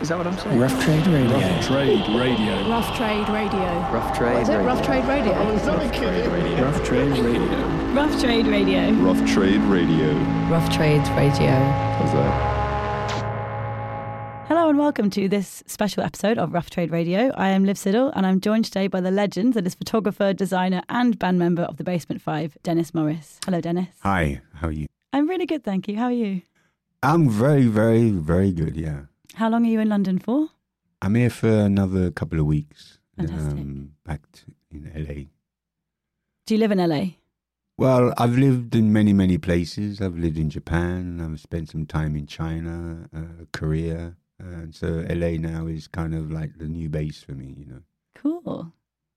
Is 0.00 0.08
that 0.08 0.18
what 0.18 0.26
I'm 0.26 0.36
saying? 0.36 0.58
Rough 0.58 0.84
Trade 0.84 1.06
Radio. 1.06 1.38
Rough 1.38 1.66
Trade 1.66 2.08
Radio. 2.08 2.68
Rough 2.68 2.96
Trade 2.96 3.28
Radio. 3.28 3.60
Rough 3.92 4.16
trade. 4.16 4.34
What 4.34 4.42
is 4.42 4.48
it? 4.48 4.58
radio. 4.58 4.64
Oh, 4.64 4.64
rough 4.66 4.84
Trade 4.84 5.04
Radio. 5.06 6.64
Rough 6.64 6.84
Trade 6.84 7.16
Radio. 7.16 7.54
Rough 7.94 8.20
Trade 8.20 8.46
Radio. 8.48 8.90
Rough 8.92 9.32
Trade 9.32 9.62
Radio. 9.62 10.12
Rough 10.50 10.74
Trades 10.74 11.08
Radio. 11.10 11.50
How's 11.50 12.12
that? 12.12 12.64
Hello 14.48 14.68
and 14.68 14.78
welcome 14.78 15.10
to 15.10 15.28
this 15.28 15.62
special 15.68 16.02
episode 16.02 16.38
of 16.38 16.52
Rough 16.52 16.70
Trade 16.70 16.90
Radio. 16.90 17.30
I 17.36 17.50
am 17.50 17.64
Liv 17.64 17.78
Siddall 17.78 18.10
and 18.16 18.26
I'm 18.26 18.40
joined 18.40 18.64
today 18.64 18.88
by 18.88 19.00
the 19.00 19.12
legend 19.12 19.54
that 19.54 19.64
is 19.64 19.76
photographer, 19.76 20.32
designer, 20.32 20.82
and 20.88 21.16
band 21.20 21.38
member 21.38 21.62
of 21.62 21.76
the 21.76 21.84
Basement 21.84 22.20
Five, 22.20 22.58
Dennis 22.64 22.92
Morris. 22.94 23.38
Hello, 23.44 23.60
Dennis. 23.60 23.88
Hi, 24.02 24.40
how 24.54 24.66
are 24.66 24.72
you? 24.72 24.86
I'm 25.12 25.28
really 25.28 25.46
good, 25.46 25.62
thank 25.62 25.86
you. 25.86 25.96
How 25.96 26.06
are 26.06 26.12
you? 26.12 26.42
I'm 27.02 27.30
very, 27.30 27.66
very, 27.66 28.10
very 28.10 28.50
good, 28.50 28.76
yeah. 28.76 29.02
How 29.34 29.48
long 29.48 29.66
are 29.66 29.68
you 29.68 29.80
in 29.80 29.88
London 29.88 30.18
for? 30.18 30.48
I'm 31.02 31.16
here 31.16 31.30
for 31.30 31.48
another 31.48 32.10
couple 32.10 32.38
of 32.38 32.46
weeks. 32.46 32.98
Fantastic. 33.16 33.52
Um, 33.52 33.92
back 34.04 34.20
to, 34.32 34.42
in 34.70 34.90
LA. 34.94 35.24
Do 36.46 36.54
you 36.54 36.58
live 36.58 36.70
in 36.70 36.78
LA? 36.78 37.04
Well, 37.76 38.14
I've 38.16 38.38
lived 38.38 38.76
in 38.76 38.92
many, 38.92 39.12
many 39.12 39.36
places. 39.38 40.00
I've 40.00 40.16
lived 40.16 40.38
in 40.38 40.50
Japan. 40.50 41.20
I've 41.20 41.40
spent 41.40 41.70
some 41.70 41.86
time 41.86 42.14
in 42.14 42.26
China, 42.26 43.08
uh, 43.14 43.44
Korea. 43.52 44.14
And 44.38 44.74
so 44.74 45.04
LA 45.08 45.36
now 45.38 45.66
is 45.66 45.88
kind 45.88 46.14
of 46.14 46.30
like 46.30 46.58
the 46.58 46.68
new 46.68 46.88
base 46.88 47.22
for 47.22 47.32
me, 47.32 47.54
you 47.58 47.66
know. 47.66 47.82
Cool. 48.14 48.72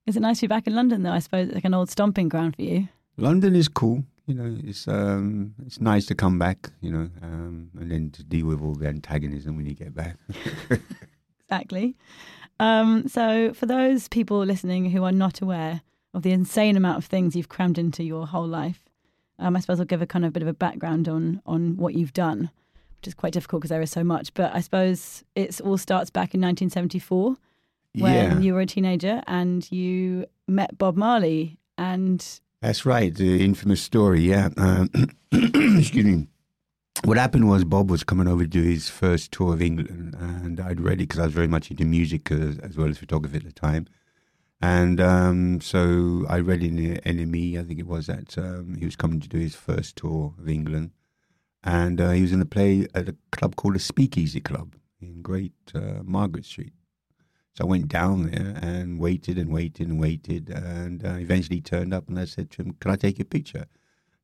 Is 0.06 0.16
it 0.16 0.20
nice 0.20 0.38
to 0.40 0.48
be 0.48 0.48
back 0.48 0.66
in 0.66 0.74
London, 0.74 1.04
though? 1.04 1.12
I 1.12 1.20
suppose 1.20 1.46
it's 1.48 1.54
like 1.54 1.64
an 1.64 1.74
old 1.74 1.90
stomping 1.90 2.28
ground 2.28 2.56
for 2.56 2.62
you. 2.62 2.88
London 3.16 3.54
is 3.54 3.68
cool. 3.68 4.04
You 4.28 4.34
know, 4.34 4.58
it's 4.62 4.86
um, 4.86 5.54
it's 5.66 5.80
nice 5.80 6.04
to 6.06 6.14
come 6.14 6.38
back. 6.38 6.70
You 6.82 6.92
know, 6.92 7.10
um, 7.22 7.70
and 7.80 7.90
then 7.90 8.10
to 8.10 8.22
deal 8.22 8.46
with 8.46 8.60
all 8.60 8.74
the 8.74 8.86
antagonism 8.86 9.56
when 9.56 9.66
you 9.66 9.74
get 9.74 9.94
back. 9.94 10.16
Exactly. 11.50 11.96
Um, 12.60 13.08
so, 13.08 13.54
for 13.54 13.64
those 13.64 14.06
people 14.06 14.44
listening 14.44 14.90
who 14.90 15.02
are 15.04 15.12
not 15.12 15.40
aware 15.40 15.80
of 16.12 16.22
the 16.22 16.32
insane 16.32 16.76
amount 16.76 16.98
of 16.98 17.06
things 17.06 17.34
you've 17.34 17.48
crammed 17.48 17.78
into 17.78 18.04
your 18.04 18.26
whole 18.26 18.46
life, 18.46 18.84
um, 19.38 19.56
I 19.56 19.60
suppose 19.60 19.80
I'll 19.80 19.86
give 19.86 20.02
a 20.02 20.06
kind 20.06 20.26
of 20.26 20.34
bit 20.34 20.42
of 20.42 20.48
a 20.48 20.52
background 20.52 21.08
on 21.08 21.40
on 21.46 21.78
what 21.78 21.94
you've 21.94 22.12
done, 22.12 22.50
which 22.98 23.08
is 23.08 23.14
quite 23.14 23.32
difficult 23.32 23.62
because 23.62 23.70
there 23.70 23.80
is 23.80 23.90
so 23.90 24.04
much. 24.04 24.34
But 24.34 24.54
I 24.54 24.60
suppose 24.60 25.24
it 25.34 25.58
all 25.62 25.78
starts 25.78 26.10
back 26.10 26.34
in 26.34 26.42
1974 26.42 27.36
when 27.94 28.14
yeah, 28.14 28.38
you 28.38 28.52
were 28.52 28.60
a 28.60 28.66
teenager 28.66 29.22
and 29.26 29.70
you 29.72 30.26
met 30.46 30.76
Bob 30.76 30.96
Marley. 30.96 31.58
And 31.78 32.40
that's 32.60 32.84
right. 32.84 33.14
The 33.14 33.44
infamous 33.44 33.80
story. 33.80 34.20
Yeah. 34.20 34.48
Um, 34.56 34.90
excuse 35.32 36.04
me. 36.04 36.28
What 37.04 37.16
happened 37.16 37.48
was 37.48 37.64
Bob 37.64 37.90
was 37.90 38.02
coming 38.02 38.26
over 38.26 38.42
to 38.42 38.48
do 38.48 38.62
his 38.62 38.88
first 38.88 39.30
tour 39.30 39.54
of 39.54 39.62
England, 39.62 40.16
and 40.18 40.58
I'd 40.58 40.80
read 40.80 40.94
it 40.94 41.08
because 41.08 41.20
I 41.20 41.26
was 41.26 41.34
very 41.34 41.46
much 41.46 41.70
into 41.70 41.84
music 41.84 42.32
as, 42.32 42.58
as 42.58 42.76
well 42.76 42.88
as 42.88 42.98
photography 42.98 43.36
at 43.36 43.44
the 43.44 43.52
time. 43.52 43.86
And 44.60 45.00
um, 45.00 45.60
so 45.60 46.26
I 46.28 46.40
read 46.40 46.64
in 46.64 46.74
the 46.74 46.98
NME, 47.02 47.60
I 47.60 47.62
think 47.62 47.78
it 47.78 47.86
was 47.86 48.08
that 48.08 48.36
um, 48.36 48.74
he 48.76 48.84
was 48.84 48.96
coming 48.96 49.20
to 49.20 49.28
do 49.28 49.38
his 49.38 49.54
first 49.54 49.94
tour 49.94 50.34
of 50.36 50.48
England, 50.48 50.90
and 51.62 52.00
uh, 52.00 52.10
he 52.10 52.22
was 52.22 52.32
in 52.32 52.40
to 52.40 52.44
play 52.44 52.88
at 52.92 53.08
a 53.08 53.16
club 53.30 53.54
called 53.54 53.76
the 53.76 53.80
Speakeasy 53.80 54.40
Club 54.40 54.74
in 55.00 55.22
Great 55.22 55.52
uh, 55.76 56.02
Margaret 56.02 56.44
Street. 56.44 56.72
So 57.58 57.64
I 57.64 57.66
went 57.66 57.88
down 57.88 58.30
there 58.30 58.56
and 58.62 59.00
waited 59.00 59.36
and 59.36 59.52
waited 59.52 59.88
and 59.88 59.98
waited, 59.98 60.48
and 60.48 61.04
uh, 61.04 61.14
eventually 61.14 61.60
turned 61.60 61.92
up, 61.92 62.06
and 62.06 62.16
I 62.16 62.24
said 62.24 62.52
to 62.52 62.62
him, 62.62 62.76
"Can 62.78 62.92
I 62.92 62.94
take 62.94 63.18
your 63.18 63.24
picture?" 63.24 63.66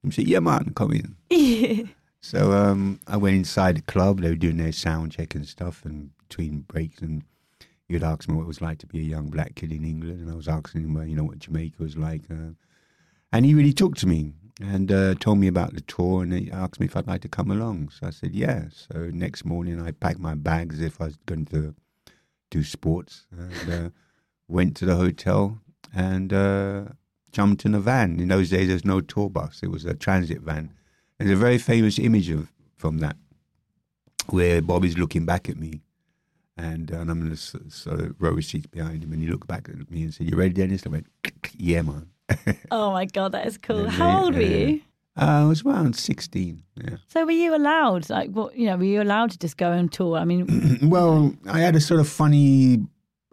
And 0.05 0.13
He 0.13 0.23
said, 0.23 0.29
"Yeah, 0.29 0.39
man, 0.39 0.73
come 0.77 0.93
in." 0.93 1.91
So 2.21 2.53
um, 2.53 3.01
I 3.07 3.19
went 3.19 3.37
inside 3.37 3.77
the 3.77 3.83
club. 3.83 4.21
They 4.21 4.31
were 4.31 4.35
doing 4.35 4.57
their 4.57 4.73
sound 4.73 5.13
check 5.13 5.35
and 5.35 5.47
stuff, 5.47 5.85
and 5.85 6.11
between 6.27 6.61
breaks, 6.61 7.03
and 7.03 7.25
he 7.87 7.95
would 7.95 8.05
ask 8.05 8.29
me 8.29 8.37
what 8.37 8.45
it 8.45 8.47
was 8.47 8.63
like 8.63 8.79
to 8.79 8.87
be 8.87 9.01
a 9.01 9.03
young 9.03 9.29
black 9.29 9.57
kid 9.57 9.73
in 9.73 9.85
England, 9.85 10.21
and 10.21 10.31
I 10.31 10.35
was 10.35 10.49
asking 10.49 10.83
him, 10.83 10.95
well, 10.95 11.05
you 11.05 11.17
know, 11.17 11.25
what 11.25 11.41
Jamaica 11.41 11.83
was 11.83 11.99
like, 11.99 12.23
uh, 12.31 12.55
and 13.33 13.45
he 13.45 13.53
really 13.53 13.75
talked 13.75 13.99
to 13.99 14.07
me 14.07 14.33
and 14.59 14.91
uh, 14.91 15.17
told 15.17 15.39
me 15.39 15.49
about 15.49 15.75
the 15.75 15.83
tour, 15.83 16.23
and 16.23 16.33
he 16.33 16.51
asked 16.51 16.81
me 16.81 16.87
if 16.87 16.97
I'd 16.97 17.09
like 17.09 17.21
to 17.23 17.29
come 17.29 17.51
along. 17.51 17.91
So 17.91 18.07
I 18.07 18.11
said, 18.11 18.33
yeah. 18.35 18.67
So 18.71 19.11
next 19.13 19.45
morning, 19.45 19.83
I 19.83 19.91
packed 19.91 20.21
my 20.21 20.35
bags 20.35 20.77
as 20.77 20.87
if 20.87 21.01
I 21.03 21.07
was 21.07 21.17
going 21.27 21.45
to 21.47 21.75
do 22.55 22.63
sports, 22.63 23.27
and 23.37 23.73
uh, 23.73 23.89
went 24.49 24.77
to 24.77 24.87
the 24.87 24.95
hotel 24.95 25.59
and 25.93 26.33
uh, 26.33 26.85
jumped 27.33 27.65
in 27.65 27.75
a 27.75 27.81
van. 27.81 28.21
In 28.21 28.29
those 28.29 28.51
days, 28.51 28.69
there's 28.69 28.85
no 28.85 29.01
tour 29.01 29.29
bus; 29.29 29.61
it 29.63 29.71
was 29.71 29.85
a 29.85 29.95
transit 29.95 30.41
van. 30.41 30.71
There's 31.19 31.33
a 31.33 31.37
very 31.37 31.59
famous 31.59 31.99
image 31.99 32.31
of 32.31 32.53
from 32.77 32.99
that 32.99 33.17
where 34.29 34.63
Bobby's 34.63 34.97
looking 34.97 35.27
back 35.27 35.49
at 35.49 35.57
me, 35.57 35.83
and, 36.57 36.91
and 36.91 37.11
I'm 37.11 37.27
in 37.27 37.33
s- 37.33 37.57
sort 37.69 38.01
of 38.01 38.15
row 38.21 38.37
of 38.37 38.45
seats 38.45 38.67
behind 38.67 39.03
him, 39.03 39.13
and 39.13 39.21
he 39.21 39.29
looked 39.29 39.49
back 39.49 39.69
at 39.69 39.91
me 39.91 40.05
and 40.05 40.15
said, 40.15 40.31
"You 40.31 40.37
ready, 40.37 40.55
Dennis?" 40.55 40.87
I 40.87 40.91
went, 40.91 41.07
"Yeah, 41.57 41.83
man." 41.83 42.11
oh 42.71 42.93
my 42.93 43.05
God, 43.05 43.33
that 43.33 43.47
is 43.47 43.59
cool. 43.59 43.89
How 43.89 44.25
old 44.25 44.35
were 44.35 44.41
uh, 44.41 44.45
you? 44.45 44.81
Uh, 45.17 45.43
I 45.43 45.45
was 45.45 45.65
around 45.65 45.97
sixteen. 45.97 46.63
Yeah. 46.77 46.97
So, 47.07 47.25
were 47.25 47.31
you 47.31 47.55
allowed, 47.55 48.11
like, 48.11 48.31
what, 48.31 48.57
you 48.59 48.67
know, 48.67 48.77
were 48.77 48.85
you 48.85 49.01
allowed 49.01 49.31
to 49.31 49.39
just 49.39 49.57
go 49.57 49.71
on 49.71 49.89
tour? 49.89 50.17
I 50.19 50.25
mean, 50.25 50.79
well, 50.83 51.33
I 51.49 51.61
had 51.61 51.77
a 51.77 51.81
sort 51.81 52.01
of 52.01 52.09
funny 52.09 52.79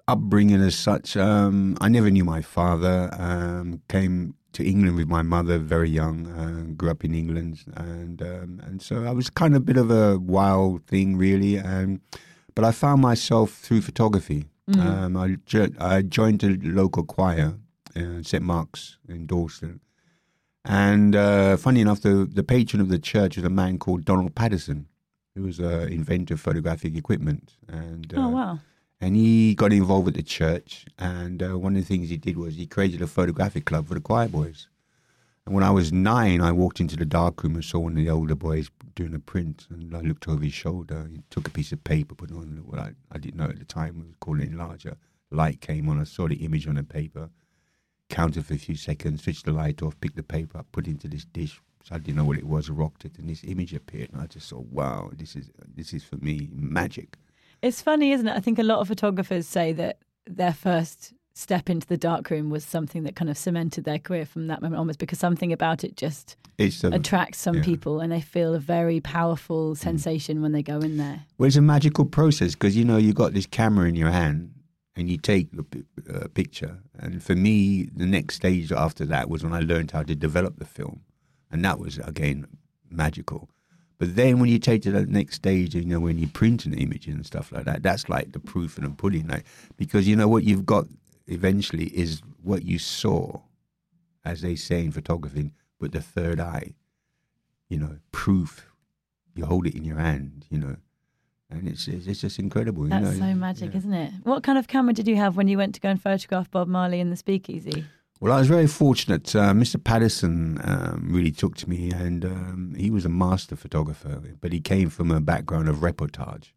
upbringing 0.07 0.61
as 0.61 0.75
such. 0.75 1.17
Um, 1.17 1.77
I 1.81 1.87
never 1.89 2.11
knew 2.11 2.23
my 2.23 2.41
father. 2.41 3.09
Um, 3.17 3.81
came 3.89 4.35
to 4.53 4.63
England 4.67 4.97
with 4.97 5.07
my 5.07 5.21
mother 5.21 5.57
very 5.57 5.89
young. 5.89 6.27
Uh, 6.27 6.73
grew 6.75 6.91
up 6.91 7.03
in 7.03 7.15
England, 7.15 7.63
and 7.75 8.21
um, 8.21 8.61
and 8.63 8.81
so 8.81 9.05
I 9.05 9.11
was 9.11 9.29
kind 9.31 9.55
of 9.55 9.61
a 9.61 9.65
bit 9.65 9.77
of 9.77 9.89
a 9.89 10.19
wild 10.19 10.85
thing, 10.85 11.17
really. 11.17 11.57
Um, 11.59 12.01
but 12.53 12.63
I 12.65 12.71
found 12.71 13.01
myself 13.01 13.53
through 13.53 13.81
photography. 13.81 14.45
Um, 14.79 15.17
I, 15.17 15.35
jo- 15.45 15.67
I 15.79 16.01
joined 16.01 16.43
a 16.43 16.55
local 16.61 17.03
choir, 17.03 17.55
uh, 17.95 18.21
St 18.23 18.41
Mark's 18.43 18.97
in 19.09 19.25
Dalston. 19.25 19.81
And 20.63 21.15
uh, 21.15 21.57
funny 21.57 21.81
enough, 21.81 22.01
the, 22.01 22.29
the 22.31 22.43
patron 22.43 22.81
of 22.81 22.89
the 22.89 22.99
church 22.99 23.35
was 23.35 23.45
a 23.45 23.49
man 23.49 23.79
called 23.79 24.05
Donald 24.05 24.35
Patterson, 24.35 24.87
who 25.35 25.43
was 25.43 25.59
an 25.59 25.91
inventor 25.91 26.35
of 26.35 26.41
photographic 26.41 26.95
equipment. 26.95 27.53
And 27.67 28.13
uh, 28.15 28.21
oh, 28.21 28.29
wow. 28.29 28.59
and 28.99 29.15
he 29.15 29.55
got 29.55 29.73
involved 29.73 30.05
with 30.05 30.15
the 30.15 30.23
church. 30.23 30.85
And 30.99 31.41
uh, 31.41 31.57
one 31.57 31.75
of 31.75 31.81
the 31.81 31.87
things 31.87 32.09
he 32.09 32.17
did 32.17 32.37
was 32.37 32.55
he 32.55 32.67
created 32.67 33.01
a 33.01 33.07
photographic 33.07 33.65
club 33.65 33.87
for 33.87 33.95
the 33.95 34.01
choir 34.01 34.27
boys. 34.27 34.67
And 35.45 35.55
when 35.55 35.63
I 35.63 35.71
was 35.71 35.91
nine, 35.91 36.39
I 36.39 36.51
walked 36.51 36.79
into 36.79 36.95
the 36.95 37.05
darkroom 37.05 37.55
and 37.55 37.65
saw 37.65 37.79
one 37.79 37.93
of 37.93 37.97
the 37.97 38.09
older 38.09 38.35
boys 38.35 38.69
doing 38.93 39.15
a 39.15 39.19
print. 39.19 39.65
And 39.71 39.95
I 39.95 40.01
looked 40.01 40.27
over 40.27 40.43
his 40.43 40.53
shoulder. 40.53 41.09
He 41.11 41.23
took 41.31 41.47
a 41.47 41.51
piece 41.51 41.71
of 41.71 41.83
paper, 41.83 42.13
put 42.13 42.31
on 42.31 42.61
what 42.65 42.79
I, 42.79 42.91
I 43.11 43.17
didn't 43.17 43.37
know 43.37 43.49
at 43.49 43.57
the 43.57 43.65
time 43.65 43.97
was 43.97 44.15
called 44.19 44.39
an 44.39 44.55
enlarger. 44.55 44.97
Light 45.31 45.59
came 45.59 45.89
on. 45.89 45.99
I 45.99 46.03
saw 46.03 46.27
the 46.27 46.35
image 46.35 46.67
on 46.67 46.75
the 46.75 46.83
paper, 46.83 47.31
counted 48.11 48.45
for 48.45 48.53
a 48.53 48.57
few 48.57 48.75
seconds, 48.75 49.23
switched 49.23 49.45
the 49.45 49.51
light 49.51 49.81
off, 49.81 49.99
picked 50.01 50.17
the 50.17 50.23
paper 50.23 50.59
up, 50.59 50.67
put 50.71 50.87
it 50.87 50.91
into 50.91 51.07
this 51.07 51.25
dish. 51.25 51.59
So 51.83 51.95
I 51.95 51.97
didn't 51.97 52.17
know 52.17 52.25
what 52.25 52.37
it 52.37 52.45
was, 52.45 52.69
rocked 52.69 53.05
it, 53.05 53.17
and 53.17 53.27
this 53.27 53.43
image 53.43 53.73
appeared. 53.73 54.11
And 54.13 54.21
I 54.21 54.27
just 54.27 54.49
thought, 54.49 54.67
wow, 54.67 55.09
this 55.13 55.35
is 55.35 55.49
this 55.75 55.93
is 55.93 56.03
for 56.03 56.17
me 56.17 56.49
magic. 56.53 57.17
It's 57.61 57.81
funny, 57.81 58.11
isn't 58.11 58.27
it? 58.27 58.35
I 58.35 58.39
think 58.39 58.59
a 58.59 58.63
lot 58.63 58.79
of 58.79 58.87
photographers 58.87 59.47
say 59.47 59.71
that 59.73 59.97
their 60.27 60.53
first 60.53 61.13
step 61.33 61.69
into 61.69 61.87
the 61.87 61.97
darkroom 61.97 62.49
was 62.49 62.63
something 62.63 63.03
that 63.03 63.15
kind 63.15 63.29
of 63.29 63.37
cemented 63.37 63.83
their 63.85 63.97
career 63.97 64.25
from 64.25 64.47
that 64.47 64.61
moment 64.61 64.79
onwards 64.79 64.97
because 64.97 65.17
something 65.17 65.53
about 65.53 65.83
it 65.83 65.95
just 65.95 66.35
a, 66.59 66.71
um, 66.83 66.93
attracts 66.93 67.39
some 67.39 67.55
yeah. 67.55 67.63
people 67.63 68.01
and 68.01 68.11
they 68.11 68.19
feel 68.19 68.53
a 68.53 68.59
very 68.59 68.99
powerful 68.99 69.71
mm. 69.71 69.77
sensation 69.77 70.41
when 70.41 70.51
they 70.51 70.61
go 70.61 70.79
in 70.79 70.97
there. 70.97 71.23
Well, 71.37 71.47
it's 71.47 71.55
a 71.55 71.61
magical 71.61 72.05
process 72.05 72.53
because 72.53 72.75
you 72.75 72.83
know 72.83 72.97
you 72.97 73.13
got 73.13 73.33
this 73.33 73.45
camera 73.45 73.87
in 73.87 73.95
your 73.95 74.11
hand 74.11 74.53
and 74.95 75.09
you 75.09 75.17
take 75.17 75.49
the 75.51 75.65
uh, 76.13 76.27
picture. 76.33 76.79
And 76.99 77.23
for 77.23 77.35
me, 77.35 77.89
the 77.95 78.05
next 78.05 78.35
stage 78.35 78.71
after 78.71 79.05
that 79.05 79.29
was 79.29 79.43
when 79.43 79.53
I 79.53 79.61
learned 79.61 79.91
how 79.91 80.03
to 80.03 80.15
develop 80.15 80.57
the 80.57 80.65
film, 80.65 81.01
and 81.49 81.63
that 81.65 81.79
was 81.79 81.97
again 81.99 82.47
magical. 82.89 83.49
But 83.97 84.15
then 84.15 84.39
when 84.39 84.49
you 84.49 84.57
take 84.57 84.81
to 84.83 84.91
the 84.91 85.05
next 85.05 85.35
stage, 85.35 85.75
you 85.75 85.85
know, 85.85 85.99
when 85.99 86.17
you 86.17 86.27
print 86.27 86.65
an 86.65 86.73
image 86.73 87.07
and 87.07 87.25
stuff 87.25 87.51
like 87.51 87.65
that, 87.65 87.83
that's 87.83 88.09
like 88.09 88.31
the 88.31 88.39
proof 88.39 88.77
and 88.77 88.85
the 88.85 88.89
pudding, 88.89 89.27
like 89.27 89.45
because 89.77 90.07
you 90.07 90.15
know 90.15 90.27
what 90.27 90.43
you've 90.43 90.65
got 90.65 90.85
eventually 91.27 91.85
is 91.87 92.21
what 92.41 92.63
you 92.63 92.79
saw, 92.79 93.39
as 94.25 94.41
they 94.41 94.55
say 94.55 94.83
in 94.83 94.91
photography, 94.91 95.53
with 95.79 95.91
the 95.91 96.01
third 96.01 96.39
eye. 96.39 96.73
You 97.69 97.77
know, 97.77 97.97
proof. 98.11 98.67
You 99.33 99.45
hold 99.45 99.65
it 99.65 99.75
in 99.75 99.85
your 99.85 99.97
hand. 99.97 100.45
You 100.49 100.59
know, 100.59 100.75
and 101.51 101.67
it's 101.67 101.87
it's, 101.87 102.07
it's 102.07 102.21
just 102.21 102.39
incredible. 102.39 102.83
That's 102.83 103.15
you 103.15 103.21
know? 103.21 103.27
so 103.33 103.35
magic, 103.35 103.71
Yeah. 103.71 103.77
isn't 103.77 103.93
it? 103.93 104.13
What 104.23 104.43
kind 104.43 104.57
of 104.57 104.67
camera 104.67 104.93
did 104.93 105.07
you 105.07 105.15
have 105.17 105.35
when 105.37 105.47
you 105.47 105.57
went 105.57 105.75
to 105.75 105.81
go 105.81 105.89
and 105.89 106.01
photograph 106.01 106.49
Bob 106.51 106.67
Marley 106.67 106.99
in 106.99 107.09
the 107.09 107.15
speakeasy? 107.17 107.85
Well, 108.19 108.33
I 108.33 108.39
was 108.39 108.47
very 108.47 108.67
fortunate. 108.67 109.35
Uh, 109.35 109.51
Mr. 109.53 109.83
Patterson 109.83 110.59
um, 110.63 111.07
really 111.11 111.31
took 111.31 111.55
to 111.57 111.69
me, 111.69 111.91
and 111.91 112.23
um, 112.23 112.75
he 112.77 112.91
was 112.91 113.03
a 113.03 113.09
master 113.09 113.55
photographer, 113.55 114.21
but 114.39 114.53
he 114.53 114.59
came 114.61 114.89
from 114.91 115.09
a 115.11 115.19
background 115.19 115.67
of 115.67 115.77
reportage. 115.77 116.51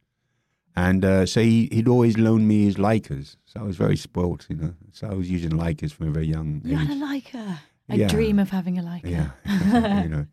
And 0.76 1.04
uh, 1.04 1.24
so 1.24 1.40
he, 1.40 1.68
he'd 1.72 1.88
always 1.88 2.18
loan 2.18 2.46
me 2.46 2.64
his 2.64 2.76
Leicas. 2.76 3.36
So 3.46 3.60
I 3.60 3.62
was 3.62 3.76
very 3.76 3.96
spoilt, 3.96 4.44
you 4.50 4.56
know. 4.56 4.74
So 4.92 5.06
I 5.08 5.14
was 5.14 5.30
using 5.30 5.52
Leicas 5.52 5.92
from 5.92 6.08
a 6.08 6.10
very 6.10 6.26
young 6.26 6.60
You 6.64 6.78
age. 6.78 6.86
had 6.86 6.96
a 6.96 7.00
Leica. 7.00 7.58
I 7.88 7.94
Yeah. 7.94 8.08
dream 8.08 8.38
of 8.38 8.50
having 8.50 8.78
a 8.78 8.82
Leica. 8.82 9.08
Yeah, 9.10 10.02
you 10.02 10.08
know. 10.08 10.26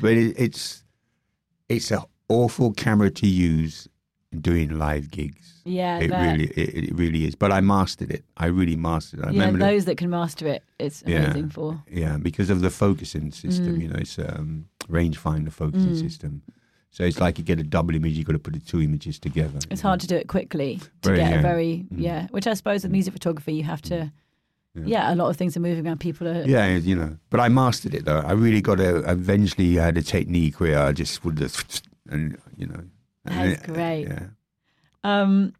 But 0.00 0.12
it, 0.14 0.34
it's 0.38 0.82
it's 1.68 1.90
an 1.90 2.00
awful 2.28 2.72
camera 2.72 3.10
to 3.10 3.26
use 3.26 3.86
doing 4.40 4.78
live 4.78 5.10
gigs. 5.10 5.60
Yeah, 5.64 5.98
It 5.98 6.08
that- 6.08 6.32
really, 6.32 6.46
it, 6.46 6.84
it 6.90 6.94
really 6.94 7.24
is. 7.26 7.34
But 7.34 7.52
I 7.52 7.60
mastered 7.60 8.10
it. 8.10 8.24
I 8.36 8.46
really 8.46 8.76
mastered 8.76 9.20
it. 9.20 9.26
I 9.26 9.30
yeah, 9.30 9.50
those 9.50 9.84
that 9.84 9.96
can 9.96 10.10
master 10.10 10.46
it, 10.48 10.64
it's 10.78 11.02
Yeah. 11.06 11.24
amazing 11.24 11.50
for. 11.50 11.82
Yeah, 11.90 12.16
because 12.16 12.50
of 12.50 12.60
the 12.60 12.70
focusing 12.70 13.30
system, 13.32 13.76
Mm. 13.76 13.82
you 13.82 13.88
know, 13.88 13.96
it's 13.98 14.18
um, 14.18 14.66
rangefinder 14.88 15.52
focusing 15.52 15.90
Mm. 15.92 16.00
system. 16.00 16.42
So 16.90 17.04
it's 17.04 17.20
like 17.20 17.38
you 17.38 17.44
get 17.44 17.58
a 17.58 17.62
double 17.62 17.94
image, 17.94 18.12
you've 18.18 18.26
got 18.26 18.32
to 18.34 18.38
put 18.38 18.52
the 18.54 18.60
two 18.60 18.82
images 18.82 19.18
together. 19.18 19.56
It's 19.56 19.66
you 19.70 19.76
know. 19.76 19.82
hard 19.90 20.00
to 20.00 20.06
do 20.06 20.16
it 20.16 20.28
quickly 20.28 20.78
to 21.02 21.08
Very, 21.08 21.18
get 21.18 21.38
a 21.38 21.42
very 21.42 21.86
Mm. 21.92 22.00
yeah. 22.00 22.26
Which 22.30 22.46
I 22.46 22.54
suppose 22.54 22.82
with 22.82 22.92
music 22.92 23.12
photography, 23.14 23.54
you 23.54 23.64
have 23.64 23.82
to. 23.82 24.12
Yeah. 24.74 24.82
Yeah, 24.86 25.14
a 25.14 25.16
lot 25.16 25.28
of 25.28 25.36
things 25.36 25.54
are 25.56 25.60
moving 25.60 25.86
around. 25.86 26.00
People 26.00 26.26
are. 26.26 26.44
Yeah, 26.46 26.76
you 26.76 26.96
know, 26.96 27.16
but 27.30 27.40
I 27.40 27.48
mastered 27.50 27.94
it 27.94 28.04
though. 28.06 28.20
I 28.20 28.32
really 28.32 28.62
got 28.62 28.80
a. 28.80 29.08
Eventually, 29.10 29.78
I 29.78 29.84
had 29.84 29.98
a 29.98 30.02
technique 30.02 30.60
where 30.60 30.78
I 30.78 30.92
just 30.92 31.22
would 31.24 31.38
and 32.10 32.38
you 32.56 32.66
know, 32.66 32.82
That's 33.24 33.62
great. 33.66 34.04
Yeah, 34.08 34.26
Um, 35.04 35.52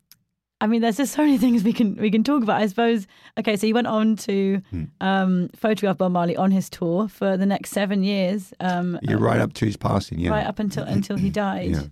I 0.60 0.66
mean, 0.68 0.80
there's 0.80 0.96
just 0.98 1.14
so 1.14 1.22
many 1.24 1.38
things 1.44 1.64
we 1.64 1.72
can 1.72 1.96
we 1.96 2.10
can 2.10 2.22
talk 2.24 2.42
about. 2.42 2.60
I 2.62 2.66
suppose. 2.66 3.06
Okay, 3.38 3.56
so 3.56 3.66
you 3.66 3.74
went 3.74 3.86
on 3.88 4.16
to 4.16 4.60
Hmm. 4.70 4.84
um, 5.00 5.48
photograph 5.56 5.98
Bob 5.98 6.12
Marley 6.12 6.36
on 6.36 6.50
his 6.52 6.68
tour 6.70 7.08
for 7.08 7.36
the 7.36 7.46
next 7.46 7.70
seven 7.70 8.02
years. 8.04 8.52
Um, 8.60 8.98
you're 9.02 9.18
right 9.18 9.40
up 9.40 9.52
to 9.54 9.64
his 9.64 9.76
passing. 9.76 10.18
Yeah, 10.20 10.30
right 10.30 10.46
up 10.46 10.58
until 10.58 10.84
until 10.96 11.16
he 11.16 11.30
died. 11.30 11.70
Yeah. 11.70 11.82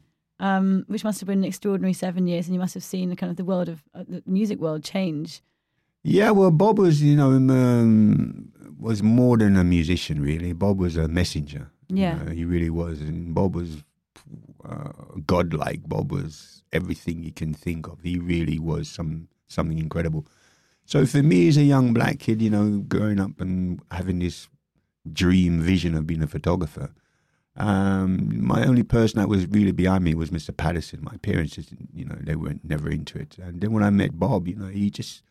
Um, 0.43 0.85
which 0.89 1.05
must 1.05 1.21
have 1.21 1.27
been 1.27 1.41
an 1.41 1.45
extraordinary 1.45 1.93
seven 1.93 2.27
years, 2.27 2.47
and 2.47 2.55
you 2.55 2.61
must 2.61 2.73
have 2.75 2.83
seen 2.85 3.11
the 3.11 3.17
kind 3.17 3.31
of 3.31 3.37
the 3.37 3.45
world 3.45 3.69
of 3.69 3.83
uh, 3.95 4.05
the 4.09 4.23
music 4.25 4.59
world 4.59 4.83
change. 4.83 5.43
Yeah, 6.03 6.31
well, 6.31 6.51
Bob 6.51 6.79
was, 6.79 7.03
you 7.03 7.15
know, 7.15 7.33
um, 7.33 8.51
was 8.79 9.03
more 9.03 9.37
than 9.37 9.57
a 9.59 9.65
musician. 9.65 10.23
Really, 10.23 10.55
Bob 10.55 10.79
was 10.79 10.97
a 10.97 11.09
messenger. 11.09 11.71
You 11.89 11.97
Yeah. 11.99 12.23
know, 12.23 12.31
he 12.33 12.47
really 12.47 12.71
was, 12.71 13.03
and 13.03 13.35
Bob 13.35 13.55
was 13.55 13.83
uh, 14.65 15.21
godlike. 15.27 15.89
Bob 15.89 16.13
was 16.13 16.63
everything 16.73 17.23
you 17.23 17.33
can 17.33 17.55
think 17.55 17.87
of. 17.89 18.01
He 18.03 18.19
really 18.19 18.59
was 18.59 18.89
some 18.89 19.29
something 19.49 19.79
incredible. 19.79 20.27
So 20.85 21.07
for 21.07 21.23
me, 21.23 21.49
as 21.49 21.57
a 21.57 21.63
young 21.63 21.93
black 21.93 22.19
kid, 22.19 22.43
you 22.43 22.51
know, 22.51 22.79
growing 22.89 23.21
up 23.21 23.41
and 23.41 23.81
having 23.91 24.19
this 24.19 24.49
dream 25.13 25.61
vision 25.61 25.95
of 25.95 26.07
being 26.07 26.23
a 26.23 26.27
photographer, 26.27 26.93
um, 27.57 28.45
my 28.45 28.65
only 28.65 28.83
person 28.83 29.21
that 29.21 29.29
was 29.29 29.47
really 29.49 29.73
behind 29.73 30.05
me 30.05 30.15
was 30.15 30.31
Mr. 30.31 30.57
Patterson. 30.57 31.01
My 31.03 31.17
parents 31.19 31.55
just, 31.57 31.73
you 31.93 32.05
know, 32.05 32.17
they 32.21 32.37
weren't 32.37 32.65
never 32.65 32.91
into 32.91 33.19
it. 33.19 33.37
And 33.39 33.61
then 33.61 33.73
when 33.73 33.83
I 33.83 33.91
met 33.91 34.19
Bob, 34.19 34.49
you 34.49 34.57
know, 34.57 34.67
he 34.67 34.91
just, 34.91 35.23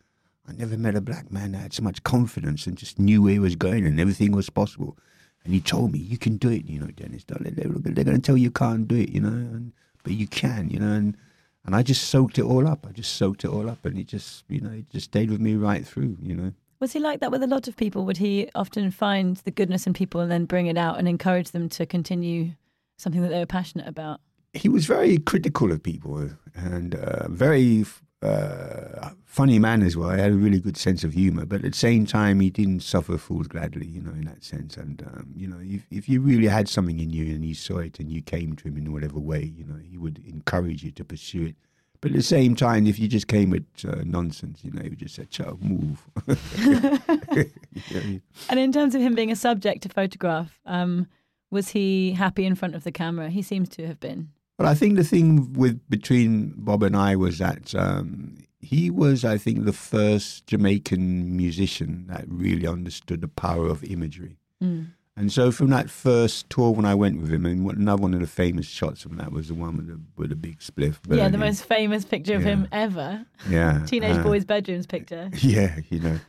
I 0.47 0.53
never 0.53 0.77
met 0.77 0.95
a 0.95 1.01
black 1.01 1.31
man 1.31 1.53
that 1.53 1.59
had 1.59 1.73
so 1.73 1.83
much 1.83 2.03
confidence 2.03 2.67
and 2.67 2.77
just 2.77 2.99
knew 2.99 3.23
where 3.23 3.33
he 3.33 3.39
was 3.39 3.55
going 3.55 3.85
and 3.85 3.99
everything 3.99 4.31
was 4.31 4.49
possible. 4.49 4.97
And 5.45 5.53
he 5.53 5.61
told 5.61 5.93
me, 5.93 5.99
you 5.99 6.17
can 6.17 6.37
do 6.37 6.49
it, 6.49 6.65
you 6.65 6.79
know, 6.79 6.87
Dennis. 6.87 7.23
Don't 7.23 7.43
let- 7.43 7.55
They're, 7.55 7.67
they're 7.69 8.03
going 8.03 8.17
to 8.17 8.21
tell 8.21 8.37
you 8.37 8.43
you 8.43 8.51
can't 8.51 8.87
do 8.87 8.95
it, 8.95 9.09
you 9.09 9.21
know, 9.21 9.29
and, 9.29 9.71
but 10.03 10.13
you 10.13 10.27
can, 10.27 10.69
you 10.69 10.79
know. 10.79 10.91
And, 10.91 11.17
and 11.65 11.75
I 11.75 11.81
just 11.83 12.05
soaked 12.09 12.37
it 12.37 12.43
all 12.43 12.67
up. 12.67 12.85
I 12.87 12.91
just 12.91 13.15
soaked 13.15 13.43
it 13.43 13.49
all 13.49 13.69
up. 13.69 13.85
And 13.85 13.97
it 13.97 14.07
just, 14.07 14.43
you 14.49 14.61
know, 14.61 14.71
it 14.71 14.89
just 14.89 15.05
stayed 15.05 15.31
with 15.31 15.39
me 15.39 15.55
right 15.55 15.85
through, 15.85 16.17
you 16.21 16.35
know. 16.35 16.53
Was 16.79 16.93
he 16.93 16.99
like 16.99 17.19
that 17.19 17.31
with 17.31 17.43
a 17.43 17.47
lot 17.47 17.67
of 17.67 17.75
people? 17.75 18.05
Would 18.05 18.17
he 18.17 18.49
often 18.55 18.89
find 18.91 19.37
the 19.37 19.51
goodness 19.51 19.85
in 19.85 19.93
people 19.93 20.21
and 20.21 20.31
then 20.31 20.45
bring 20.45 20.67
it 20.67 20.77
out 20.77 20.97
and 20.97 21.07
encourage 21.07 21.51
them 21.51 21.67
to 21.69 21.85
continue 21.85 22.51
something 22.97 23.21
that 23.21 23.29
they 23.29 23.39
were 23.39 23.45
passionate 23.45 23.87
about? 23.87 24.21
he 24.53 24.67
was 24.67 24.87
very 24.87 25.19
critical 25.19 25.71
of 25.71 25.83
people 25.83 26.27
and 26.55 26.95
uh, 26.95 27.27
very 27.29 27.85
uh, 28.21 29.11
funny 29.25 29.59
man 29.59 29.81
as 29.81 29.95
well. 29.95 30.09
He 30.09 30.19
had 30.19 30.31
a 30.31 30.35
really 30.35 30.59
good 30.59 30.75
sense 30.75 31.03
of 31.03 31.13
humor, 31.13 31.45
but 31.45 31.63
at 31.63 31.71
the 31.71 31.77
same 31.77 32.05
time, 32.05 32.39
he 32.39 32.49
didn't 32.49 32.81
suffer 32.81 33.17
fools 33.17 33.47
gladly, 33.47 33.85
you 33.87 34.01
know, 34.01 34.11
in 34.11 34.25
that 34.25 34.43
sense. 34.43 34.75
And 34.75 35.01
um, 35.03 35.33
you 35.35 35.47
know, 35.47 35.59
if 35.61 35.85
if 35.89 36.09
you 36.09 36.21
really 36.21 36.47
had 36.47 36.67
something 36.67 36.99
in 36.99 37.09
you 37.09 37.33
and 37.33 37.43
he 37.43 37.53
saw 37.53 37.77
it 37.77 37.99
and 37.99 38.11
you 38.11 38.21
came 38.21 38.55
to 38.57 38.67
him 38.67 38.77
in 38.77 38.91
whatever 38.91 39.19
way, 39.19 39.43
you 39.55 39.65
know, 39.65 39.77
he 39.77 39.97
would 39.97 40.21
encourage 40.27 40.83
you 40.83 40.91
to 40.91 41.05
pursue 41.05 41.47
it. 41.47 41.55
But 42.01 42.11
at 42.11 42.17
the 42.17 42.23
same 42.23 42.55
time, 42.55 42.87
if 42.87 42.97
you 42.97 43.09
just 43.09 43.27
came 43.27 43.49
with 43.49 43.65
uh, 43.85 44.03
nonsense, 44.05 44.63
you 44.63 44.71
know, 44.71 44.81
he 44.81 44.89
would 44.89 44.99
just 44.99 45.15
say, 45.15 45.25
"Child, 45.25 45.61
move." 45.63 46.05
You 47.91 48.21
And 48.49 48.59
in 48.59 48.71
terms 48.71 48.95
of 48.95 49.01
him 49.01 49.15
being 49.15 49.31
a 49.31 49.35
subject 49.35 49.83
to 49.83 49.89
photograph, 49.89 50.59
um, 50.65 51.07
was 51.51 51.69
he 51.69 52.11
happy 52.11 52.45
in 52.45 52.55
front 52.55 52.75
of 52.75 52.83
the 52.83 52.91
camera? 52.91 53.29
He 53.29 53.41
seems 53.41 53.69
to 53.69 53.87
have 53.87 53.99
been. 53.99 54.29
Well, 54.59 54.67
I 54.67 54.75
think 54.75 54.97
the 54.97 55.03
thing 55.05 55.53
with 55.53 55.79
between 55.89 56.53
Bob 56.57 56.83
and 56.83 56.95
I 56.95 57.15
was 57.15 57.37
that 57.37 57.73
um, 57.75 58.35
he 58.59 58.89
was, 58.91 59.23
I 59.23 59.37
think, 59.37 59.63
the 59.63 59.71
first 59.73 60.45
Jamaican 60.47 61.35
musician 61.35 62.05
that 62.09 62.25
really 62.27 62.67
understood 62.67 63.21
the 63.21 63.29
power 63.29 63.67
of 63.67 63.83
imagery. 63.85 64.37
Mm. 64.61 64.87
And 65.15 65.31
so, 65.31 65.51
from 65.51 65.69
that 65.69 65.89
first 65.89 66.49
tour 66.49 66.71
when 66.71 66.85
I 66.85 66.93
went 66.95 67.21
with 67.21 67.31
him, 67.31 67.45
and 67.45 67.69
another 67.71 68.01
one 68.01 68.13
of 68.13 68.19
the 68.19 68.27
famous 68.27 68.67
shots 68.67 69.01
from 69.01 69.15
that 69.17 69.31
was 69.31 69.47
the 69.47 69.53
one 69.53 69.77
with 69.77 69.87
the 69.87 69.99
with 70.17 70.29
the 70.29 70.35
big 70.35 70.59
spliff. 70.59 70.97
Yeah, 71.09 71.29
the 71.29 71.37
most 71.37 71.63
famous 71.65 72.03
picture 72.05 72.35
of 72.35 72.41
Yeah. 72.41 72.47
him 72.47 72.67
ever. 72.71 73.25
yeah 73.49 73.83
Teenage 73.87 74.17
uh, 74.17 74.23
boy's 74.23 74.45
bedrooms 74.45 74.85
picture. 74.87 75.29
Yeah, 75.41 75.77
you 75.89 75.99
know. 75.99 76.19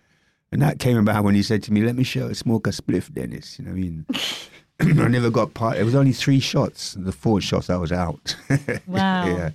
And 0.53 0.61
that 0.63 0.81
came 0.81 0.97
about 0.97 1.23
when 1.23 1.37
he 1.37 1.43
said 1.43 1.63
to 1.65 1.73
me, 1.73 1.83
"Let 1.83 1.95
me 1.97 2.03
show 2.05 2.33
smoke 2.33 2.67
a 2.67 2.71
spliff, 2.71 3.13
Dennis." 3.13 3.59
You 3.59 3.65
know, 3.67 3.71
what 3.73 3.77
I 3.77 3.81
mean, 3.81 4.07
I 5.01 5.09
never 5.09 5.31
got 5.31 5.55
part. 5.55 5.77
It 5.77 5.85
was 5.85 5.95
only 5.95 6.13
three 6.13 6.41
shots. 6.41 6.95
The 6.99 7.13
fourth 7.13 7.45
shots, 7.45 7.69
I 7.71 7.77
was 7.77 7.93
out. 7.93 8.37
Wow. 8.87 9.27
yeah. 9.27 9.51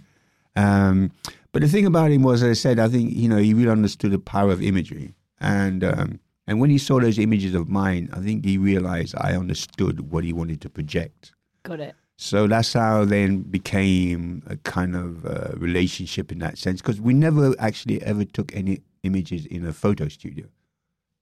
Um, 0.55 1.11
but 1.51 1.61
the 1.61 1.67
thing 1.67 1.85
about 1.85 2.11
him 2.11 2.23
was, 2.23 2.43
as 2.43 2.49
I 2.49 2.53
said, 2.53 2.79
I 2.79 2.87
think 2.87 3.13
you 3.13 3.27
know 3.29 3.37
he 3.37 3.53
really 3.53 3.71
understood 3.71 4.11
the 4.11 4.19
power 4.19 4.51
of 4.51 4.61
imagery, 4.61 5.13
and 5.39 5.83
um, 5.83 6.19
and 6.47 6.59
when 6.59 6.69
he 6.69 6.77
saw 6.77 6.99
those 6.99 7.17
images 7.17 7.55
of 7.55 7.67
mine, 7.69 8.09
I 8.13 8.19
think 8.19 8.45
he 8.45 8.57
realized 8.57 9.15
I 9.17 9.35
understood 9.35 10.11
what 10.11 10.23
he 10.23 10.33
wanted 10.33 10.61
to 10.61 10.69
project. 10.69 11.33
Got 11.63 11.79
it. 11.79 11.95
So 12.17 12.47
that's 12.47 12.73
how 12.73 13.03
then 13.03 13.41
became 13.41 14.43
a 14.47 14.55
kind 14.57 14.95
of 14.95 15.25
uh, 15.25 15.51
relationship 15.57 16.31
in 16.31 16.39
that 16.39 16.57
sense 16.57 16.81
because 16.81 17.01
we 17.01 17.13
never 17.13 17.53
actually 17.59 18.01
ever 18.03 18.23
took 18.23 18.55
any 18.55 18.81
images 19.03 19.45
in 19.45 19.65
a 19.65 19.73
photo 19.73 20.07
studio. 20.07 20.45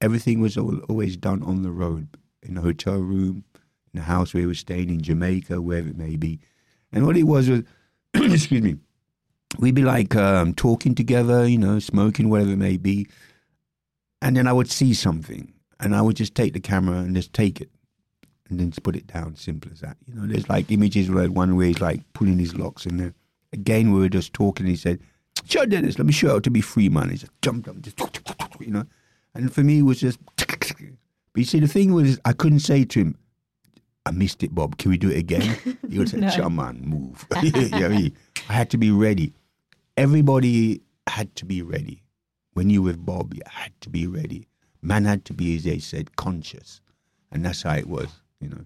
Everything 0.01 0.39
was 0.39 0.57
al 0.57 0.79
always 0.89 1.17
done 1.17 1.41
on 1.43 1.63
the 1.63 1.71
road, 1.71 2.07
in 2.43 2.57
a 2.57 2.61
hotel 2.61 2.97
room, 2.97 3.43
in 3.93 3.99
a 3.99 4.03
house 4.03 4.33
where 4.33 4.43
we 4.43 4.47
were 4.47 4.53
staying 4.53 4.89
in 4.89 5.01
Jamaica, 5.01 5.61
wherever 5.61 5.89
it 5.89 5.97
may 5.97 6.15
be. 6.15 6.39
And 6.91 7.05
what 7.05 7.17
it 7.17 7.23
was 7.23 7.49
was, 7.49 7.63
excuse 8.13 8.61
me, 8.61 8.77
we'd 9.59 9.75
be 9.75 9.83
like 9.83 10.15
um, 10.15 10.53
talking 10.53 10.95
together, 10.95 11.47
you 11.47 11.57
know, 11.57 11.79
smoking, 11.79 12.29
whatever 12.29 12.51
it 12.51 12.57
may 12.57 12.77
be. 12.77 13.07
And 14.21 14.37
then 14.37 14.47
I 14.47 14.53
would 14.53 14.71
see 14.71 14.93
something, 14.93 15.53
and 15.79 15.95
I 15.95 16.01
would 16.01 16.15
just 16.15 16.33
take 16.33 16.53
the 16.53 16.59
camera 16.59 16.97
and 16.99 17.15
just 17.15 17.33
take 17.33 17.59
it 17.59 17.69
and 18.49 18.59
then 18.59 18.71
just 18.71 18.83
put 18.83 18.95
it 18.95 19.07
down. 19.07 19.35
Simple 19.35 19.71
as 19.71 19.81
that. 19.81 19.97
You 20.07 20.15
know, 20.15 20.27
there's 20.27 20.49
like 20.49 20.71
images 20.71 21.09
where 21.09 21.29
one 21.29 21.55
way 21.55 21.67
he's 21.67 21.81
like 21.81 22.01
pulling 22.13 22.39
his 22.39 22.55
locks 22.55 22.85
in 22.85 22.97
there. 22.97 23.13
Again, 23.51 23.91
we 23.91 23.99
were 23.99 24.09
just 24.09 24.33
talking. 24.33 24.65
He 24.65 24.75
said, 24.75 24.99
"Sure, 25.45 25.65
Dennis, 25.65 25.97
let 25.97 26.05
me 26.05 26.13
show 26.13 26.27
you 26.27 26.33
how 26.33 26.39
to 26.39 26.49
be 26.49 26.61
free, 26.61 26.89
man." 26.89 27.09
He 27.09 27.17
just 27.17 27.31
jumped 27.41 27.67
up, 27.67 27.79
just 27.81 27.99
you 28.59 28.71
know. 28.71 28.85
And 29.35 29.53
for 29.53 29.61
me, 29.63 29.79
it 29.79 29.83
was 29.83 29.99
just. 29.99 30.19
But 31.33 31.39
you 31.39 31.45
see, 31.45 31.59
the 31.59 31.67
thing 31.67 31.95
was, 31.95 32.19
I 32.25 32.33
couldn't 32.33 32.59
say 32.59 32.85
to 32.85 32.99
him, 32.99 33.17
"I 34.05 34.11
missed 34.11 34.43
it, 34.43 34.53
Bob. 34.53 34.77
Can 34.77 34.91
we 34.91 34.97
do 34.97 35.09
it 35.09 35.17
again?" 35.17 35.57
He 35.89 35.99
would 35.99 36.09
say, 36.09 36.17
No. 36.17 36.29
"Sure, 36.29 36.49
man, 36.49 36.81
move." 36.83 37.25
you 37.43 37.51
know 37.51 37.85
I 37.85 37.87
mean? 37.89 38.17
I 38.49 38.53
had 38.53 38.69
to 38.71 38.77
be 38.77 38.91
ready. 38.91 39.33
Everybody 39.97 40.81
had 41.07 41.35
to 41.35 41.45
be 41.45 41.61
ready. 41.61 42.03
When 42.53 42.69
you 42.69 42.81
were 42.81 42.87
with 42.87 43.05
Bob, 43.05 43.33
you 43.33 43.41
had 43.47 43.71
to 43.81 43.89
be 43.89 44.07
ready. 44.07 44.47
Man 44.81 45.05
had 45.05 45.25
to 45.25 45.33
be, 45.33 45.55
as 45.55 45.63
they 45.63 45.79
said, 45.79 46.15
conscious, 46.15 46.81
and 47.31 47.45
that's 47.45 47.63
how 47.63 47.75
it 47.75 47.87
was. 47.87 48.09
You 48.39 48.49
know. 48.49 48.65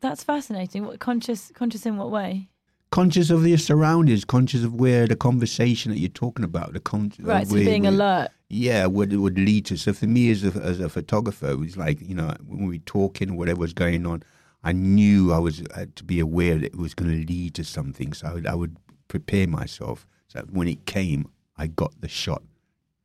That's 0.00 0.24
fascinating. 0.24 0.86
What 0.86 0.98
conscious? 0.98 1.50
Conscious 1.54 1.86
in 1.86 1.96
what 1.96 2.10
way? 2.10 2.49
Conscious 2.90 3.30
of 3.30 3.46
your 3.46 3.58
surroundings, 3.58 4.24
conscious 4.24 4.64
of 4.64 4.74
where 4.74 5.06
the 5.06 5.16
conversation 5.16 5.92
that 5.92 5.98
you're 5.98 6.08
talking 6.08 6.44
about, 6.44 6.72
the 6.72 6.80
con- 6.80 7.12
Right. 7.20 7.46
So 7.46 7.54
being 7.54 7.82
where- 7.82 7.92
alert. 7.92 8.28
Yeah, 8.52 8.86
what 8.86 9.12
it 9.12 9.18
would 9.18 9.38
lead 9.38 9.66
to. 9.66 9.76
So 9.76 9.92
for 9.92 10.06
me 10.08 10.28
as 10.30 10.42
a, 10.44 10.48
as 10.60 10.80
a 10.80 10.88
photographer, 10.88 11.50
it 11.50 11.58
was 11.58 11.76
like 11.76 12.00
you 12.00 12.16
know 12.16 12.34
when 12.46 12.66
we 12.66 12.78
were 12.78 12.82
talking, 12.84 13.36
whatever 13.36 13.60
was 13.60 13.72
going 13.72 14.04
on, 14.06 14.24
I 14.64 14.72
knew 14.72 15.32
I 15.32 15.38
was 15.38 15.62
had 15.74 15.94
to 15.96 16.04
be 16.04 16.18
aware 16.18 16.56
that 16.56 16.66
it 16.66 16.76
was 16.76 16.92
going 16.94 17.10
to 17.12 17.26
lead 17.32 17.54
to 17.54 17.64
something. 17.64 18.12
So 18.12 18.26
I 18.26 18.32
would, 18.34 18.46
I 18.48 18.54
would 18.56 18.76
prepare 19.06 19.46
myself 19.46 20.04
so 20.26 20.40
that 20.40 20.52
when 20.52 20.66
it 20.66 20.84
came, 20.86 21.30
I 21.56 21.68
got 21.68 22.00
the 22.00 22.08
shot. 22.08 22.42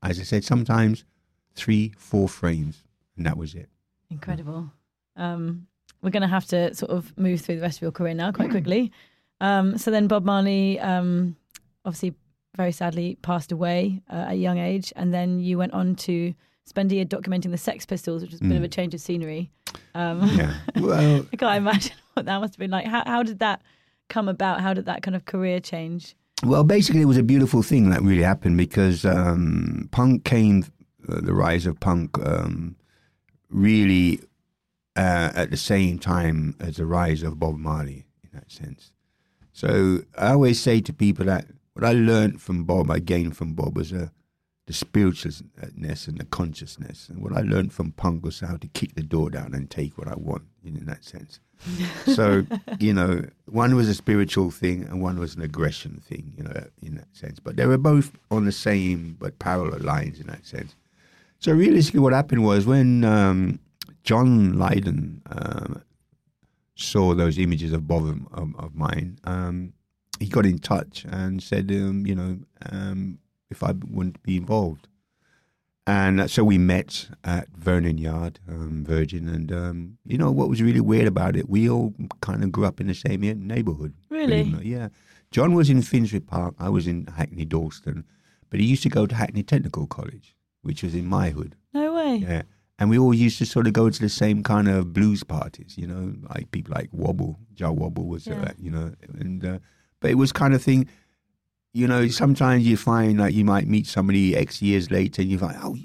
As 0.02 0.20
I 0.20 0.24
said, 0.24 0.44
sometimes 0.44 1.06
three, 1.54 1.94
four 1.98 2.28
frames, 2.28 2.84
and 3.16 3.26
that 3.28 3.38
was 3.38 3.54
it. 3.54 3.70
Incredible. 4.10 4.72
Um, 5.16 5.68
we're 6.02 6.10
going 6.10 6.22
to 6.22 6.28
have 6.28 6.46
to 6.48 6.74
sort 6.74 6.92
of 6.92 7.16
move 7.18 7.42
through 7.42 7.56
the 7.58 7.62
rest 7.62 7.78
of 7.78 7.82
your 7.84 7.92
career 7.92 8.14
now 8.16 8.32
quite 8.32 8.50
quickly. 8.50 8.92
Um, 9.42 9.78
so 9.78 9.92
then 9.92 10.08
Bob 10.08 10.26
Marley, 10.26 10.80
um, 10.80 11.36
obviously, 11.84 12.14
very 12.56 12.72
sadly 12.72 13.18
passed 13.22 13.52
away 13.52 14.02
uh, 14.10 14.16
at 14.28 14.32
a 14.34 14.36
young 14.36 14.58
age, 14.58 14.94
and 14.96 15.14
then 15.14 15.40
you 15.40 15.58
went 15.58 15.74
on 15.74 15.96
to 15.96 16.34
spend 16.66 16.92
a 16.92 16.96
year 16.96 17.06
documenting 17.06 17.52
the 17.52 17.58
Sex 17.58 17.86
Pistols, 17.86 18.22
which 18.22 18.32
was 18.32 18.42
a 18.42 18.46
bit 18.46 18.58
of 18.58 18.64
a 18.64 18.68
change 18.68 18.94
of 18.94 19.02
scenery. 19.02 19.52
Um, 19.94 20.24
Yeah. 20.36 20.54
Well, 20.76 21.26
I 21.32 21.36
can't 21.36 21.58
imagine 21.58 21.96
what 22.14 22.26
that 22.26 22.40
must 22.40 22.56
have 22.56 22.60
been 22.60 22.72
like. 22.72 22.86
How, 22.86 23.04
how 23.06 23.24
did 23.24 23.40
that 23.40 23.62
come 24.10 24.28
about? 24.28 24.62
How 24.62 24.74
did 24.74 24.86
that 24.86 25.04
kind 25.04 25.16
of 25.16 25.26
career 25.26 25.60
change? 25.60 26.16
Well, 26.44 26.64
basically, 26.64 27.02
it 27.02 27.06
was 27.06 27.18
a 27.18 27.24
beautiful 27.24 27.62
thing 27.64 27.90
that 27.90 28.02
really 28.02 28.24
happened 28.24 28.58
because 28.58 29.06
um, 29.06 29.90
punk 29.92 30.26
came, 30.26 30.66
uh, 31.08 31.22
the 31.22 31.34
rise 31.34 31.66
of 31.66 31.80
punk, 31.80 32.18
um, 32.26 32.76
really 33.50 34.20
uh, 34.96 35.32
at 35.36 35.50
the 35.52 35.58
same 35.58 35.98
time 35.98 36.56
as 36.60 36.78
the 36.78 36.86
rise 36.86 37.24
of 37.24 37.40
Bob 37.40 37.58
Marley, 37.58 38.06
in 38.24 38.30
that 38.34 38.52
sense. 38.52 38.92
So 39.56 40.02
I 40.18 40.32
always 40.32 40.60
say 40.60 40.82
to 40.82 40.92
people 40.92 41.28
that 41.28 41.46
what 41.76 41.86
I 41.86 41.94
learned 41.94 42.42
from 42.42 42.66
Bob, 42.66 42.92
I 42.92 43.00
gained 43.00 43.38
from 43.38 43.54
Bob 43.54 43.78
was 43.78 43.94
uh, 43.94 44.10
the 44.68 44.74
spiritualness 44.74 46.10
and 46.10 46.18
the 46.18 46.26
consciousness. 46.26 47.08
And 47.08 47.24
what 47.24 47.32
I 47.32 47.40
learned 47.40 47.72
from 47.72 47.94
punk 47.94 48.26
was 48.26 48.42
how 48.42 48.58
to 48.58 48.68
kick 48.68 48.96
the 48.96 49.02
door 49.02 49.30
down 49.30 49.54
and 49.54 49.72
take 49.72 49.98
what 49.98 50.10
I 50.10 50.16
want 50.16 50.44
in 50.66 50.86
that 50.88 51.06
sense. 51.06 51.40
so, 52.06 52.46
you 52.82 52.94
know, 52.94 53.26
one 53.46 53.78
was 53.78 53.88
a 53.88 53.94
spiritual 53.94 54.52
thing 54.52 54.84
and 54.84 55.02
one 55.02 55.20
was 55.20 55.36
an 55.36 55.42
aggression 55.42 56.02
thing, 56.06 56.34
you 56.38 56.44
know, 56.44 56.66
in 56.82 56.96
that 56.96 57.16
sense. 57.16 57.40
But 57.40 57.56
they 57.56 57.66
were 57.66 57.78
both 57.78 58.12
on 58.30 58.44
the 58.44 58.52
same 58.52 59.16
but 59.18 59.40
parallel 59.40 59.80
lines 59.80 60.20
in 60.20 60.28
that 60.28 60.46
sense. 60.46 60.76
So 61.40 61.54
realistically, 61.54 62.02
what 62.02 62.12
happened 62.12 62.44
was 62.44 62.66
when 62.66 63.06
um, 63.06 63.60
John 64.04 64.60
Lydon 64.60 65.22
um, 65.28 65.82
saw 66.76 67.14
those 67.14 67.38
images 67.38 67.74
of 67.74 67.88
Bob 67.88 68.06
of, 68.34 68.56
of 68.56 68.76
mine, 68.76 69.18
um, 69.24 69.74
he 70.20 70.28
got 70.28 70.46
in 70.46 70.60
touch 70.60 71.06
and 71.10 71.42
said, 71.42 71.70
um, 71.72 72.06
you 72.06 72.16
know, 72.16 72.40
um, 72.72 73.20
if 73.50 73.64
I 73.64 73.74
wouldn't 73.90 74.22
be 74.24 74.38
involved. 74.38 74.88
And 75.88 76.30
so 76.32 76.44
we 76.44 76.58
met 76.58 77.10
at 77.24 77.48
Vernon 77.50 78.00
Yard, 78.00 78.40
um, 78.50 78.84
Virgin, 78.84 79.30
and 79.30 79.52
um, 79.52 79.98
you 80.04 80.18
know 80.18 80.32
what 80.32 80.50
was 80.50 80.62
really 80.62 80.82
weird 80.82 81.06
about 81.06 81.36
it? 81.36 81.48
We 81.48 81.70
all 81.70 81.94
kind 82.22 82.44
of 82.44 82.52
grew 82.52 82.66
up 82.66 82.82
in 82.82 82.88
the 82.88 82.96
same 82.96 83.22
neighborhood. 83.22 83.94
Really? 84.10 84.28
believe 84.28 84.48
it 84.48 84.50
or 84.50 84.52
not. 84.54 84.66
Yeah. 84.66 84.88
John 85.30 85.54
was 85.54 85.70
in 85.70 85.84
Finsbury 85.84 86.22
Park. 86.22 86.56
I 86.58 86.70
was 86.70 86.88
in 86.88 87.06
Hackney 87.06 87.46
Dalston, 87.46 88.04
but 88.50 88.60
he 88.60 88.66
used 88.66 88.82
to 88.84 88.90
go 88.90 89.06
to 89.06 89.14
Hackney 89.14 89.44
Technical 89.44 89.86
College, 89.86 90.36
which 90.64 90.82
was 90.82 90.96
in 90.96 91.06
my 91.06 91.30
hood. 91.30 91.56
No 91.72 91.94
way. 91.94 92.16
Yeah. 92.16 92.44
And 92.78 92.90
we 92.90 92.98
all 93.00 93.14
used 93.14 93.38
to 93.38 93.46
sort 93.46 93.68
of 93.68 93.74
go 93.74 93.90
to 93.90 94.00
the 94.02 94.10
same 94.10 94.44
kind 94.44 94.68
of 94.68 94.92
blues 94.92 95.24
parties, 95.24 95.76
you 95.78 95.88
know, 95.88 96.14
like 96.30 96.52
people 96.52 96.74
like 96.76 96.90
Wobble, 96.92 97.40
Jah 97.54 97.72
Wobble 97.72 98.06
was, 98.06 98.28
Yeah. 98.28 98.42
uh, 98.42 98.52
you 98.60 98.70
know, 98.70 98.92
and 99.18 99.46
uh, 99.46 99.60
but 100.02 100.12
it 100.12 100.16
was 100.16 100.34
kind 100.34 100.54
of 100.54 100.62
thing, 100.62 100.88
you 101.74 101.88
know. 101.88 102.08
Sometimes 102.10 102.66
you 102.68 102.76
find 102.76 103.20
that 103.22 103.34
you 103.34 103.46
might 103.46 103.68
meet 103.68 103.88
somebody 103.88 104.36
X 104.36 104.62
years 104.62 104.92
later, 104.92 105.22
and 105.22 105.32
you 105.32 105.38
find, 105.40 105.58
oh, 105.64 105.78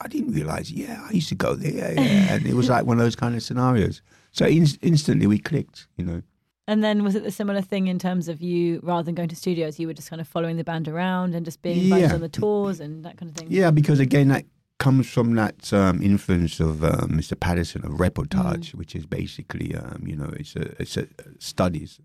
I 0.00 0.06
didn't 0.06 0.32
realize. 0.32 0.70
Yeah, 0.70 1.04
I 1.08 1.12
used 1.12 1.28
to 1.30 1.34
go 1.34 1.54
there, 1.56 1.72
yeah, 1.94 2.00
yeah. 2.00 2.34
and 2.34 2.46
it 2.46 2.54
was 2.54 2.68
like 2.74 2.84
one 2.86 2.98
of 2.98 3.04
those 3.04 3.16
kind 3.16 3.34
of 3.34 3.42
scenarios. 3.42 4.00
So 4.30 4.46
in- 4.46 4.66
instantly 4.80 5.26
we 5.26 5.38
clicked, 5.38 5.88
you 5.96 6.04
know. 6.04 6.22
And 6.68 6.84
then 6.84 7.02
was 7.02 7.16
it 7.16 7.24
the 7.24 7.32
similar 7.32 7.62
thing 7.62 7.88
in 7.88 7.98
terms 7.98 8.28
of 8.28 8.40
you, 8.42 8.78
rather 8.84 9.02
than 9.02 9.14
going 9.16 9.30
to 9.30 9.36
studios, 9.36 9.80
you 9.80 9.88
were 9.88 9.94
just 9.94 10.08
kind 10.10 10.20
of 10.20 10.28
following 10.28 10.56
the 10.56 10.64
band 10.64 10.86
around 10.86 11.34
and 11.34 11.44
just 11.44 11.62
being 11.62 11.84
invited 11.84 12.08
Yeah. 12.10 12.14
on 12.14 12.20
the 12.20 12.28
tours 12.28 12.78
and 12.78 13.04
that 13.06 13.16
kind 13.16 13.30
of 13.32 13.36
thing? 13.36 13.48
Yeah, 13.50 13.70
because 13.72 13.98
again, 13.98 14.28
that 14.28 14.44
comes 14.78 15.08
from 15.10 15.34
that 15.34 15.72
um, 15.72 16.00
influence 16.02 16.60
of 16.60 16.84
um, 16.84 17.10
Mr. 17.10 17.38
Patterson 17.38 17.84
of 17.84 17.92
reportage, 17.92 18.74
which 18.74 18.94
is 18.94 19.06
basically, 19.06 19.74
um, 19.74 20.04
you 20.06 20.16
know, 20.16 20.32
it's 20.36 20.54
a 20.56 20.80
it's 20.80 20.96
a 20.96 21.06
studies 21.38 22.00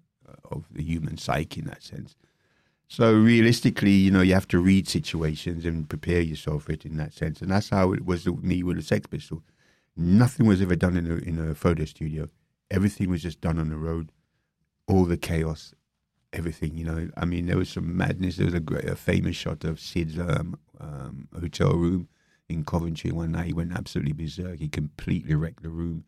of 0.51 0.65
the 0.71 0.83
human 0.83 1.17
psyche 1.17 1.61
in 1.61 1.67
that 1.67 1.83
sense. 1.83 2.15
So 2.87 3.13
realistically, 3.13 3.91
you 3.91 4.11
know, 4.11 4.21
you 4.21 4.33
have 4.33 4.47
to 4.49 4.59
read 4.59 4.87
situations 4.87 5.65
and 5.65 5.87
prepare 5.87 6.21
yourself 6.21 6.63
for 6.63 6.73
it 6.73 6.85
in 6.85 6.97
that 6.97 7.13
sense, 7.13 7.41
and 7.41 7.51
that's 7.51 7.69
how 7.69 7.93
it 7.93 8.05
was 8.05 8.25
with 8.25 8.43
me 8.43 8.63
with 8.63 8.77
the 8.77 8.83
Sex 8.83 9.07
Pistols. 9.07 9.43
Nothing 9.95 10.47
was 10.47 10.61
ever 10.61 10.75
done 10.75 10.97
in 10.97 11.11
a 11.11 11.15
in 11.15 11.39
a 11.39 11.55
photo 11.55 11.85
studio. 11.85 12.29
Everything 12.71 13.09
was 13.09 13.21
just 13.21 13.39
done 13.39 13.59
on 13.59 13.69
the 13.69 13.77
road. 13.77 14.11
All 14.87 15.05
the 15.05 15.17
chaos, 15.17 15.73
everything. 16.33 16.75
You 16.75 16.85
know, 16.85 17.09
I 17.15 17.25
mean, 17.25 17.45
there 17.45 17.57
was 17.57 17.69
some 17.69 17.95
madness. 17.95 18.37
There 18.37 18.45
was 18.45 18.55
a, 18.55 18.59
great, 18.59 18.85
a 18.85 18.95
famous 18.95 19.35
shot 19.35 19.63
of 19.63 19.79
Sid's 19.79 20.17
um, 20.17 20.57
um, 20.79 21.27
hotel 21.39 21.73
room 21.73 22.07
in 22.49 22.63
Coventry 22.63 23.11
one 23.11 23.31
night. 23.31 23.47
He 23.47 23.53
went 23.53 23.73
absolutely 23.73 24.13
berserk. 24.13 24.59
He 24.59 24.67
completely 24.67 25.35
wrecked 25.35 25.63
the 25.63 25.69
room. 25.69 26.05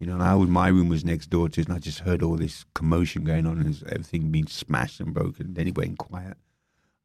You 0.00 0.08
know, 0.08 0.14
and 0.14 0.22
I 0.22 0.34
was, 0.34 0.48
my 0.48 0.68
room 0.68 0.88
was 0.88 1.04
next 1.04 1.30
door 1.30 1.48
to 1.48 1.56
his, 1.56 1.66
and 1.66 1.74
I 1.74 1.78
just 1.78 2.00
heard 2.00 2.22
all 2.22 2.36
this 2.36 2.64
commotion 2.74 3.24
going 3.24 3.46
on, 3.46 3.58
and 3.58 3.82
everything 3.88 4.30
being 4.30 4.48
smashed 4.48 5.00
and 5.00 5.14
broken. 5.14 5.54
Then 5.54 5.66
he 5.66 5.72
went 5.72 5.98
quiet. 5.98 6.36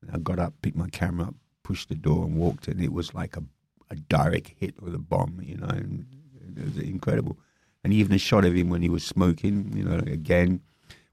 And 0.01 0.11
I 0.11 0.17
got 0.17 0.39
up, 0.39 0.53
picked 0.61 0.77
my 0.77 0.89
camera 0.89 1.27
up, 1.27 1.35
pushed 1.63 1.89
the 1.89 1.95
door, 1.95 2.25
and 2.25 2.35
walked 2.35 2.67
in. 2.67 2.81
It 2.81 2.93
was 2.93 3.13
like 3.13 3.37
a, 3.37 3.43
a 3.89 3.95
direct 3.95 4.53
hit 4.57 4.81
with 4.81 4.95
a 4.95 4.99
bomb. 4.99 5.39
You 5.41 5.57
know, 5.57 5.67
and 5.67 6.05
it 6.57 6.63
was 6.63 6.77
incredible. 6.77 7.37
And 7.83 7.93
even 7.93 8.13
a 8.13 8.17
shot 8.17 8.43
of 8.43 8.55
him 8.55 8.69
when 8.69 8.81
he 8.81 8.89
was 8.89 9.03
smoking. 9.03 9.71
You 9.75 9.83
know, 9.83 9.97
again, 9.99 10.61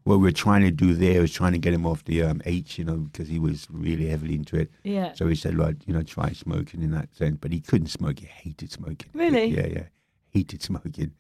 what 0.07 0.21
we 0.21 0.23
were 0.23 0.33
trying 0.33 0.63
to 0.63 0.71
do 0.71 0.95
there 0.95 1.21
was 1.21 1.33
trying 1.33 1.53
to 1.53 1.59
get 1.59 1.75
him 1.75 1.85
off 1.85 2.05
the 2.05 2.23
um, 2.23 2.41
H. 2.47 2.79
You 2.79 2.85
know, 2.85 2.97
because 2.97 3.29
he 3.29 3.41
was 3.41 3.67
really 3.71 4.07
heavily 4.07 4.37
into 4.37 4.57
it. 4.57 4.71
Yeah. 4.85 5.13
So 5.15 5.27
he 5.27 5.35
said, 5.35 5.57
like, 5.57 5.77
you 5.87 5.93
know, 5.93 6.03
try 6.03 6.31
smoking 6.33 6.83
in 6.83 6.93
that 6.93 7.15
sense. 7.17 7.39
But 7.41 7.51
he 7.51 7.61
couldn't 7.61 7.89
smoke. 7.89 8.21
He 8.21 8.27
hated 8.27 8.71
smoking. 8.71 9.11
Really? 9.13 9.47
Yeah, 9.47 9.67
yeah. 9.67 9.87
Hated 10.31 10.63
smoking. 10.63 11.13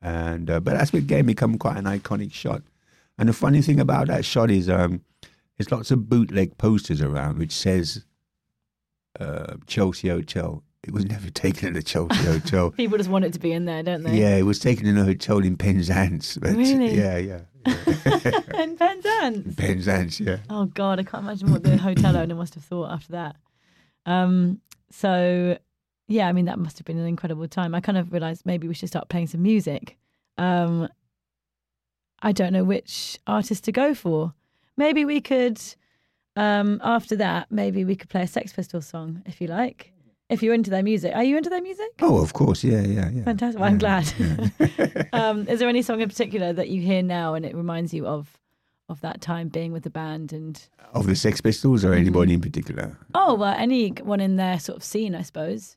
And 0.00 0.48
uh, 0.48 0.60
but 0.60 0.72
that's 0.72 0.90
what 0.90 1.06
game 1.06 1.26
become 1.26 1.58
quite 1.58 1.76
an 1.76 1.84
iconic 1.84 2.32
shot. 2.32 2.62
And 3.18 3.28
the 3.28 3.34
funny 3.34 3.60
thing 3.60 3.78
about 3.78 4.06
that 4.06 4.24
shot 4.24 4.50
is 4.50 4.70
um, 4.70 5.02
there's 5.58 5.70
lots 5.70 5.90
of 5.90 6.08
bootleg 6.08 6.56
posters 6.56 7.02
around 7.02 7.36
which 7.38 7.52
says 7.52 8.06
uh, 9.20 9.56
Chelsea 9.66 10.08
Hotel. 10.08 10.64
It 10.82 10.94
was 10.94 11.04
never 11.04 11.30
taken 11.30 11.68
at 11.68 11.74
the 11.74 11.82
Chelsea 11.82 12.24
Hotel. 12.24 12.70
People 12.76 12.96
just 12.96 13.10
want 13.10 13.26
it 13.26 13.34
to 13.34 13.38
be 13.38 13.52
in 13.52 13.66
there, 13.66 13.82
don't 13.82 14.02
they? 14.02 14.16
yeah, 14.18 14.36
it 14.36 14.44
was 14.44 14.58
taken 14.58 14.86
in 14.86 14.96
a 14.96 15.04
hotel 15.04 15.38
in 15.38 15.56
Penzance. 15.56 16.38
But 16.38 16.56
Really? 16.56 16.94
Yeah, 16.94 17.18
yeah. 17.18 17.40
yeah. 17.66 18.40
in 18.62 18.76
Penzance. 18.76 19.54
Penzance, 19.56 20.20
yeah. 20.20 20.38
Oh 20.48 20.64
God, 20.64 20.98
I 20.98 21.02
can't 21.02 21.24
imagine 21.24 21.52
what 21.52 21.62
the 21.62 21.76
hotel 21.76 22.16
owner 22.16 22.34
must 22.34 22.54
have 22.54 22.64
thought 22.64 22.90
after 22.90 23.12
that. 23.12 23.36
Um, 24.06 24.60
so 24.90 25.58
yeah, 26.08 26.26
I 26.28 26.32
mean 26.32 26.46
that 26.46 26.58
must 26.58 26.78
have 26.78 26.86
been 26.86 26.98
an 26.98 27.06
incredible 27.06 27.46
time. 27.46 27.74
I 27.74 27.80
kind 27.80 27.98
of 27.98 28.12
realised 28.12 28.46
maybe 28.46 28.66
we 28.66 28.74
should 28.74 28.88
start 28.88 29.10
playing 29.10 29.26
some 29.26 29.42
music. 29.42 29.98
Um, 30.38 30.88
I 32.22 32.32
don't 32.32 32.52
know 32.52 32.64
which 32.64 33.18
artist 33.26 33.64
to 33.64 33.72
go 33.72 33.94
for. 33.94 34.34
Maybe 34.76 35.04
we 35.04 35.20
could, 35.20 35.60
um, 36.36 36.80
after 36.82 37.16
that, 37.16 37.50
maybe 37.50 37.84
we 37.84 37.96
could 37.96 38.08
play 38.08 38.22
a 38.22 38.26
Sex 38.26 38.52
Pistols 38.52 38.86
song 38.86 39.22
if 39.26 39.40
you 39.40 39.46
like. 39.46 39.92
If 40.30 40.42
you're 40.42 40.54
into 40.54 40.70
their 40.70 40.82
music, 40.82 41.12
are 41.14 41.24
you 41.24 41.36
into 41.36 41.50
their 41.50 41.60
music? 41.62 41.88
Oh, 42.00 42.22
of 42.22 42.32
course, 42.32 42.62
yeah, 42.64 42.82
yeah, 42.82 43.10
yeah. 43.10 43.24
Fantastic. 43.24 43.60
Well, 43.60 43.68
I'm 43.68 43.78
glad. 43.78 44.12
yeah. 44.18 45.02
um, 45.12 45.46
is 45.48 45.58
there 45.58 45.68
any 45.68 45.82
song 45.82 46.00
in 46.00 46.08
particular 46.08 46.52
that 46.52 46.68
you 46.68 46.80
hear 46.80 47.02
now 47.02 47.34
and 47.34 47.44
it 47.44 47.54
reminds 47.54 47.92
you 47.92 48.06
of 48.06 48.36
of 48.88 49.00
that 49.02 49.20
time 49.20 49.48
being 49.48 49.70
with 49.72 49.84
the 49.84 49.90
band 49.90 50.32
and 50.32 50.68
of 50.94 51.06
the 51.06 51.14
Sex 51.14 51.40
Pistols 51.40 51.84
or 51.84 51.90
Mm-hmm. 51.90 52.00
anybody 52.00 52.34
in 52.34 52.40
particular? 52.40 52.96
oh 53.14 53.34
well 53.34 53.54
anyone 53.56 54.20
in 54.20 54.36
their 54.36 54.58
sort 54.58 54.76
of 54.76 54.82
scene 54.84 55.14
I 55.14 55.22
suppose 55.22 55.76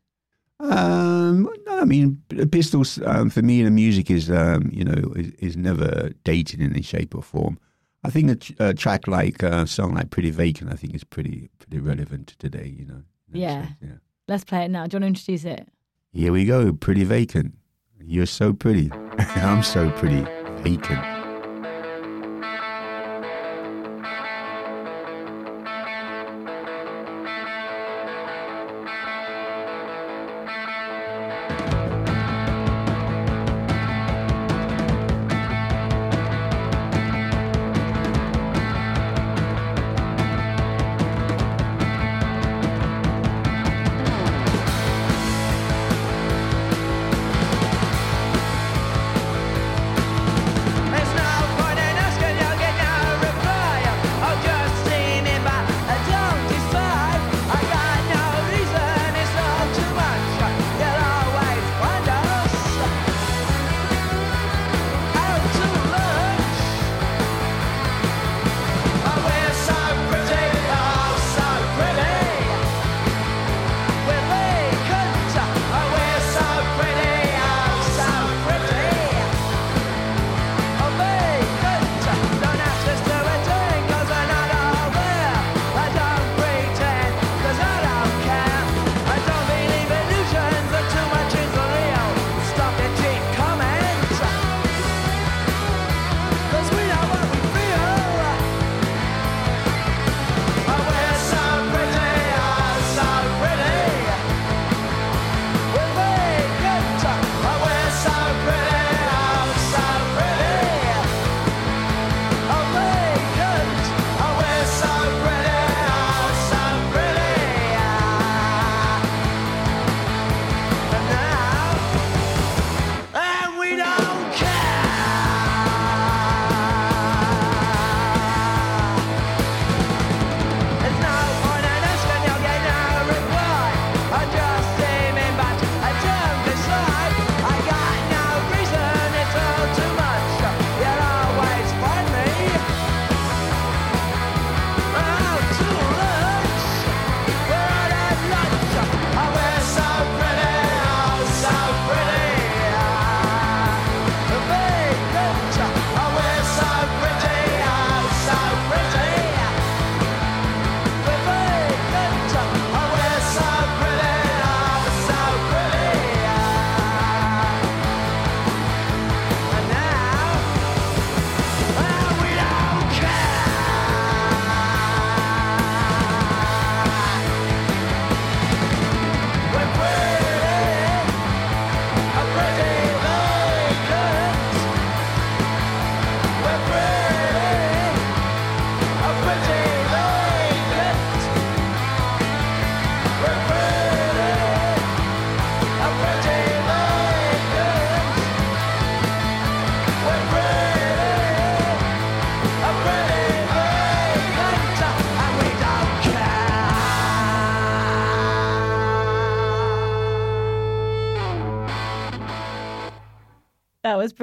Um, 0.59 1.49
no, 1.67 1.79
I 1.79 1.85
mean, 1.85 2.21
Pistols 2.51 2.99
um, 3.05 3.29
for 3.29 3.41
me, 3.41 3.63
the 3.63 3.71
music 3.71 4.09
is, 4.09 4.29
um, 4.31 4.69
you 4.71 4.83
know, 4.83 5.13
is, 5.15 5.31
is 5.39 5.57
never 5.57 6.11
dated 6.23 6.61
in 6.61 6.71
any 6.71 6.81
shape 6.81 7.15
or 7.15 7.21
form. 7.21 7.59
I 8.03 8.09
think 8.09 8.29
a, 8.31 8.35
tr- 8.35 8.53
a 8.59 8.73
track 8.73 9.07
like 9.07 9.43
a 9.43 9.65
song 9.67 9.93
like 9.95 10.09
"Pretty 10.09 10.29
Vacant," 10.31 10.71
I 10.71 10.75
think 10.75 10.93
is 10.93 11.03
pretty 11.03 11.49
pretty 11.59 11.79
relevant 11.79 12.35
today. 12.39 12.73
You 12.77 12.85
know. 12.85 13.01
Yeah. 13.31 13.63
sense, 13.65 13.75
yeah. 13.81 13.89
Let's 14.27 14.43
play 14.43 14.63
it 14.65 14.71
now 14.71 14.85
do 14.87 14.95
you 14.95 15.01
want 15.01 15.15
to 15.15 15.19
introduce 15.19 15.45
it 15.45 15.67
Here 16.11 16.31
we 16.31 16.45
go. 16.45 16.71
Pretty 16.73 17.03
vacant. 17.03 17.55
You're 17.99 18.27
so 18.27 18.53
pretty. 18.53 18.91
I'm 19.17 19.63
so 19.63 19.89
pretty. 19.91 20.23
Vacant. 20.61 21.22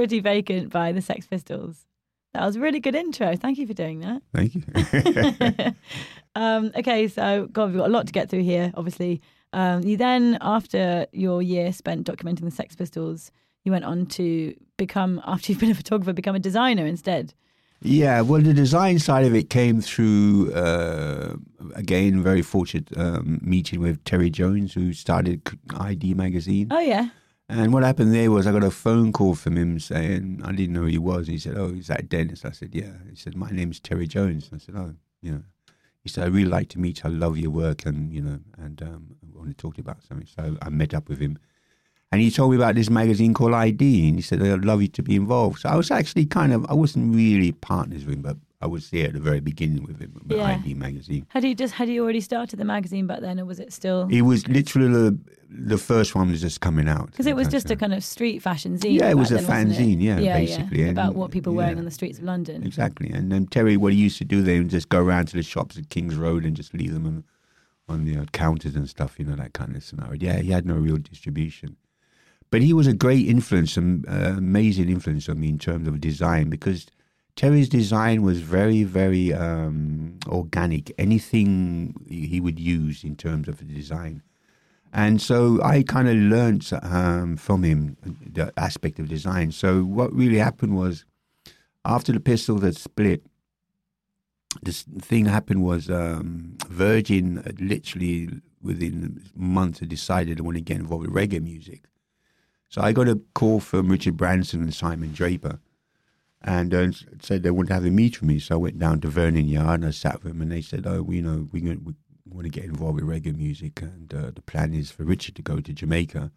Pretty 0.01 0.21
Vacant 0.21 0.71
by 0.71 0.93
the 0.93 1.03
Sex 1.03 1.27
Pistols. 1.27 1.85
That 2.33 2.47
was 2.47 2.57
a 2.57 2.61
really 2.61 2.81
good 2.81 2.95
intro. 2.95 3.37
Thank 3.37 3.59
you 3.59 3.67
for 3.67 3.75
doing 3.75 4.01
that. 4.01 4.23
Thank 4.33 4.55
you. 4.55 5.75
um, 6.35 6.73
okay, 6.75 7.07
so 7.07 7.49
God, 7.53 7.67
we've 7.67 7.77
got 7.77 7.91
a 7.91 7.93
lot 7.93 8.07
to 8.07 8.13
get 8.15 8.31
through 8.31 8.45
here. 8.45 8.73
Obviously, 8.77 9.21
um, 9.53 9.83
you 9.83 9.99
then, 9.99 10.39
after 10.41 11.05
your 11.13 11.43
year 11.43 11.71
spent 11.75 12.07
documenting 12.07 12.45
the 12.47 12.51
Sex 12.51 12.75
Pistols, 12.75 13.31
you 13.65 13.73
went 13.73 13.85
on 13.85 14.07
to 14.07 14.55
become, 14.79 15.21
after 15.27 15.53
you've 15.53 15.61
been 15.61 15.71
a 15.71 15.75
photographer, 15.75 16.15
become 16.15 16.35
a 16.35 16.39
designer 16.41 16.87
instead. 16.87 17.35
Yeah, 17.83 18.23
well, 18.23 18.41
the 18.41 18.55
design 18.55 19.01
side 19.01 19.27
of 19.27 19.35
it 19.35 19.51
came 19.51 19.83
through, 19.83 20.51
uh, 20.55 21.35
again, 21.75 22.23
very 22.23 22.41
fortunate 22.41 22.89
um, 22.97 23.39
meeting 23.43 23.81
with 23.81 24.03
Terry 24.05 24.31
Jones, 24.31 24.73
who 24.73 24.95
started 24.95 25.43
ID 25.79 26.15
Magazine. 26.15 26.69
Oh 26.71 26.81
yeah, 26.81 27.11
And 27.51 27.73
what 27.73 27.83
happened 27.83 28.15
there 28.15 28.31
was 28.31 28.47
I 28.47 28.53
got 28.53 28.63
a 28.63 28.71
phone 28.71 29.13
call 29.13 29.35
from 29.35 29.57
him 29.57 29.81
saying, 29.81 30.41
I 30.45 30.53
didn't 30.53 30.73
know 30.73 30.83
who 30.83 30.87
he 30.87 30.99
was. 30.99 31.27
And 31.27 31.31
He 31.33 31.39
said, 31.39 31.57
Oh, 31.57 31.71
is 31.71 31.89
that 31.89 32.09
Dennis? 32.09 32.45
I 32.45 32.53
said, 32.53 32.75
Yeah. 32.75 32.93
He 33.09 33.17
said, 33.17 33.37
My 33.37 33.51
name's 33.51 33.81
Terry 33.81 34.07
Jones. 34.07 34.49
I 34.55 34.59
said, 34.59 34.77
Oh, 34.77 34.95
you 35.21 35.33
know. 35.33 35.43
He 36.03 36.09
said, 36.09 36.25
I 36.25 36.29
really 36.29 36.49
like 36.49 36.69
to 36.71 36.79
meet 36.79 37.03
you. 37.03 37.11
I 37.11 37.13
love 37.13 37.37
your 37.37 37.51
work 37.51 37.85
and, 37.85 38.13
you 38.13 38.23
know, 38.23 38.39
and 38.57 38.81
um, 38.83 39.17
I 39.35 39.37
want 39.37 39.51
to 39.51 39.55
talk 39.55 39.75
to 39.75 39.79
you 39.79 39.83
about 39.83 40.03
something. 40.03 40.27
So 40.27 40.57
I 40.63 40.71
met 40.71 40.95
up 40.95 41.09
with 41.09 41.19
him. 41.19 41.39
And 42.13 42.21
he 42.21 42.31
told 42.31 42.53
me 42.53 42.57
about 42.57 42.77
this 42.77 42.89
magazine 42.89 43.35
called 43.35 43.53
ID. 43.53 44.09
And 44.09 44.17
he 44.17 44.23
said, 44.23 44.41
I'd 44.43 44.65
love 44.65 44.81
you 44.81 44.89
to 44.89 45.03
be 45.03 45.17
involved. 45.17 45.61
So 45.61 45.69
I 45.69 45.77
was 45.77 45.91
actually 45.91 46.27
kind 46.27 46.53
of, 46.53 46.65
I 46.71 46.75
wasn't 46.75 47.15
really 47.15 47.53
partners 47.53 48.05
with 48.07 48.15
him, 48.15 48.23
but 48.23 48.37
I 48.63 48.67
was 48.67 48.91
there 48.91 49.07
at 49.07 49.15
the 49.15 49.21
very 49.21 49.41
beginning 49.41 49.85
with 49.85 50.01
him, 50.01 50.21
with 50.27 50.37
Yeah. 50.37 50.45
ID 50.45 50.75
magazine. 50.75 51.27
had 51.31 51.45
he 51.45 51.55
just 51.55 51.75
had 51.75 51.89
you 51.89 52.03
already 52.03 52.21
started 52.21 52.59
the 52.59 52.65
magazine 52.65 53.07
back 53.07 53.21
then, 53.21 53.41
or 53.41 53.47
was 53.47 53.59
it 53.59 53.73
still? 53.73 54.07
It 54.11 54.23
was 54.23 54.47
literally 54.49 54.89
the, 54.89 55.19
the 55.49 55.79
first 55.79 56.15
one 56.15 56.31
was 56.31 56.43
just 56.43 56.61
coming 56.61 56.87
out. 56.87 57.07
Because 57.11 57.27
it 57.27 57.35
was 57.37 57.49
just 57.49 57.71
a 57.71 57.77
kind 57.77 57.95
of 57.95 58.05
street 58.05 58.41
fashion 58.43 58.77
zine. 58.79 59.01
Yeah, 59.01 59.09
it 59.09 59.17
was 59.17 59.31
a 59.33 59.37
then, 59.37 59.71
fanzine, 59.71 60.03
yeah, 60.03 60.17
basically, 60.21 60.83
and- 60.83 60.91
about 60.91 61.15
what 61.15 61.31
people 61.31 61.55
were 61.55 61.59
wearing 61.59 61.79
on 61.79 61.87
the 61.87 61.91
streets 61.91 62.19
of 62.19 62.25
London. 62.25 62.63
Exactly. 62.63 63.09
And 63.11 63.33
then 63.33 63.47
Terry, 63.47 63.79
what 63.79 63.95
he 63.95 63.99
used 63.99 64.19
to 64.19 64.25
do, 64.27 64.43
they 64.43 64.59
would 64.59 64.69
just 64.69 64.91
go 64.91 65.01
around 65.01 65.27
to 65.29 65.37
the 65.37 65.43
shops 65.43 65.79
at 65.79 65.89
King's 65.89 66.17
Road 66.17 66.45
and 66.45 66.55
just 66.55 66.75
leave 66.75 66.93
them 66.93 67.07
on, 67.07 67.25
on 67.89 68.05
the 68.05 68.19
uh, 68.19 68.25
counters 68.33 68.77
and 68.77 68.89
stuff, 68.91 69.19
you 69.19 69.25
know, 69.25 69.37
that 69.37 69.55
kind 69.55 69.75
of 69.75 69.83
scenario. 69.83 70.19
Yeah, 70.21 70.39
he 70.41 70.51
had 70.51 70.67
no 70.67 70.75
real 70.75 70.99
distribution. 70.99 71.77
But 72.51 72.61
he 72.61 72.75
was 72.75 72.87
a 72.87 72.93
great 72.93 73.27
influence, 73.27 73.79
an 73.79 74.05
uh, 74.07 74.35
amazing 74.37 74.91
influence 74.91 75.29
on 75.31 75.41
me 75.41 75.49
in 75.49 75.59
terms 75.59 75.89
of 75.89 75.99
design 76.01 76.51
because 76.51 76.87
Terry's 77.37 77.69
design 77.69 78.23
was 78.23 78.41
very, 78.41 78.83
very 78.83 79.33
um, 79.33 80.19
organic. 80.27 80.93
Anything 80.99 81.95
he 82.09 82.41
would 82.41 82.59
use 82.59 83.05
in 83.05 83.17
terms 83.17 83.49
of 83.49 83.59
the 83.59 83.65
design. 83.65 84.23
And 84.93 85.23
so 85.23 85.63
I 85.63 85.83
kind 85.83 86.09
of 86.09 86.17
learned 86.17 86.69
um, 86.83 87.37
from 87.37 87.63
him 87.63 87.97
the 88.03 88.53
aspect 88.57 88.99
of 88.99 89.09
design. 89.09 89.53
So 89.53 89.85
what 89.85 90.13
really 90.13 90.39
happened 90.39 90.77
was 90.77 91.05
after 91.85 92.13
the 92.13 92.21
Pistols 92.21 92.63
had 92.63 92.77
split, 92.77 93.23
this 94.63 94.83
thing 94.83 95.27
happened 95.27 95.63
was 95.63 95.89
um, 95.89 96.57
Virgin 96.69 97.43
literally 97.61 98.29
within 98.61 99.23
months 99.35 99.79
had 99.79 99.89
decided 99.89 100.39
they 100.39 100.43
want 100.43 100.57
to 100.57 100.61
get 100.61 100.77
involved 100.77 101.07
with 101.07 101.15
reggae 101.15 101.41
music. 101.41 101.85
So 102.69 102.83
I 102.83 102.93
got 102.93 103.09
a 103.09 103.21
call 103.35 103.61
from 103.61 103.89
Richard 103.89 104.17
Branson 104.17 104.63
and 104.63 104.75
Simon 104.75 105.13
Draper, 105.13 105.61
and 106.43 106.75
uh, 106.75 106.89
said 107.21 107.43
they 107.43 107.51
wanted 107.51 107.69
to 107.69 107.75
have 107.75 107.85
a 107.85 107.91
meet 107.91 108.21
with 108.21 108.29
me. 108.29 108.39
So 108.39 108.55
I 108.55 108.59
went 108.59 108.79
down 108.79 109.01
to 109.01 109.09
Vernon 109.09 109.49
Yard 109.49 109.81
and 109.81 109.89
I 109.89 109.91
sat 109.91 110.23
with 110.23 110.33
them, 110.33 110.43
and 110.43 110.51
they 110.51 110.63
said, 110.63 110.87
"Oh, 110.87 111.07
you 111.11 111.23
know, 111.23 111.49
we, 111.53 111.61
we 111.61 111.95
want 112.27 112.45
to 112.45 112.51
get 112.51 112.65
involved 112.65 113.01
with 113.01 113.05
reggae 113.05 113.37
music, 113.37 113.83
and 113.83 114.13
uh, 114.15 114.31
the 114.35 114.43
plan 114.43 114.75
is 114.75 114.91
for 114.91 115.05
Richard 115.05 115.37
to 115.37 115.43
go 115.43 115.61
to 115.61 115.73
Jamaica, 115.73 116.31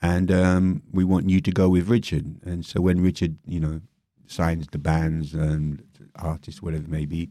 and 0.00 0.30
um, 0.30 0.82
we 0.92 1.04
want 1.04 1.28
you 1.28 1.40
to 1.40 1.50
go 1.50 1.68
with 1.68 1.88
Richard." 1.88 2.36
And 2.44 2.64
so 2.64 2.80
when 2.80 3.02
Richard, 3.02 3.36
you 3.46 3.60
know, 3.60 3.80
signs 4.26 4.68
the 4.68 4.78
bands 4.78 5.34
and 5.34 5.82
artists, 6.16 6.62
whatever 6.62 6.84
it 6.84 6.90
may 6.90 7.06
be, 7.06 7.30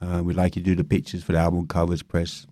uh, 0.00 0.22
we'd 0.24 0.36
like 0.36 0.56
you 0.56 0.62
to 0.62 0.70
do 0.70 0.76
the 0.76 0.84
pictures 0.84 1.22
for 1.22 1.32
the 1.32 1.38
album 1.38 1.66
covers, 1.66 2.02
press, 2.02 2.46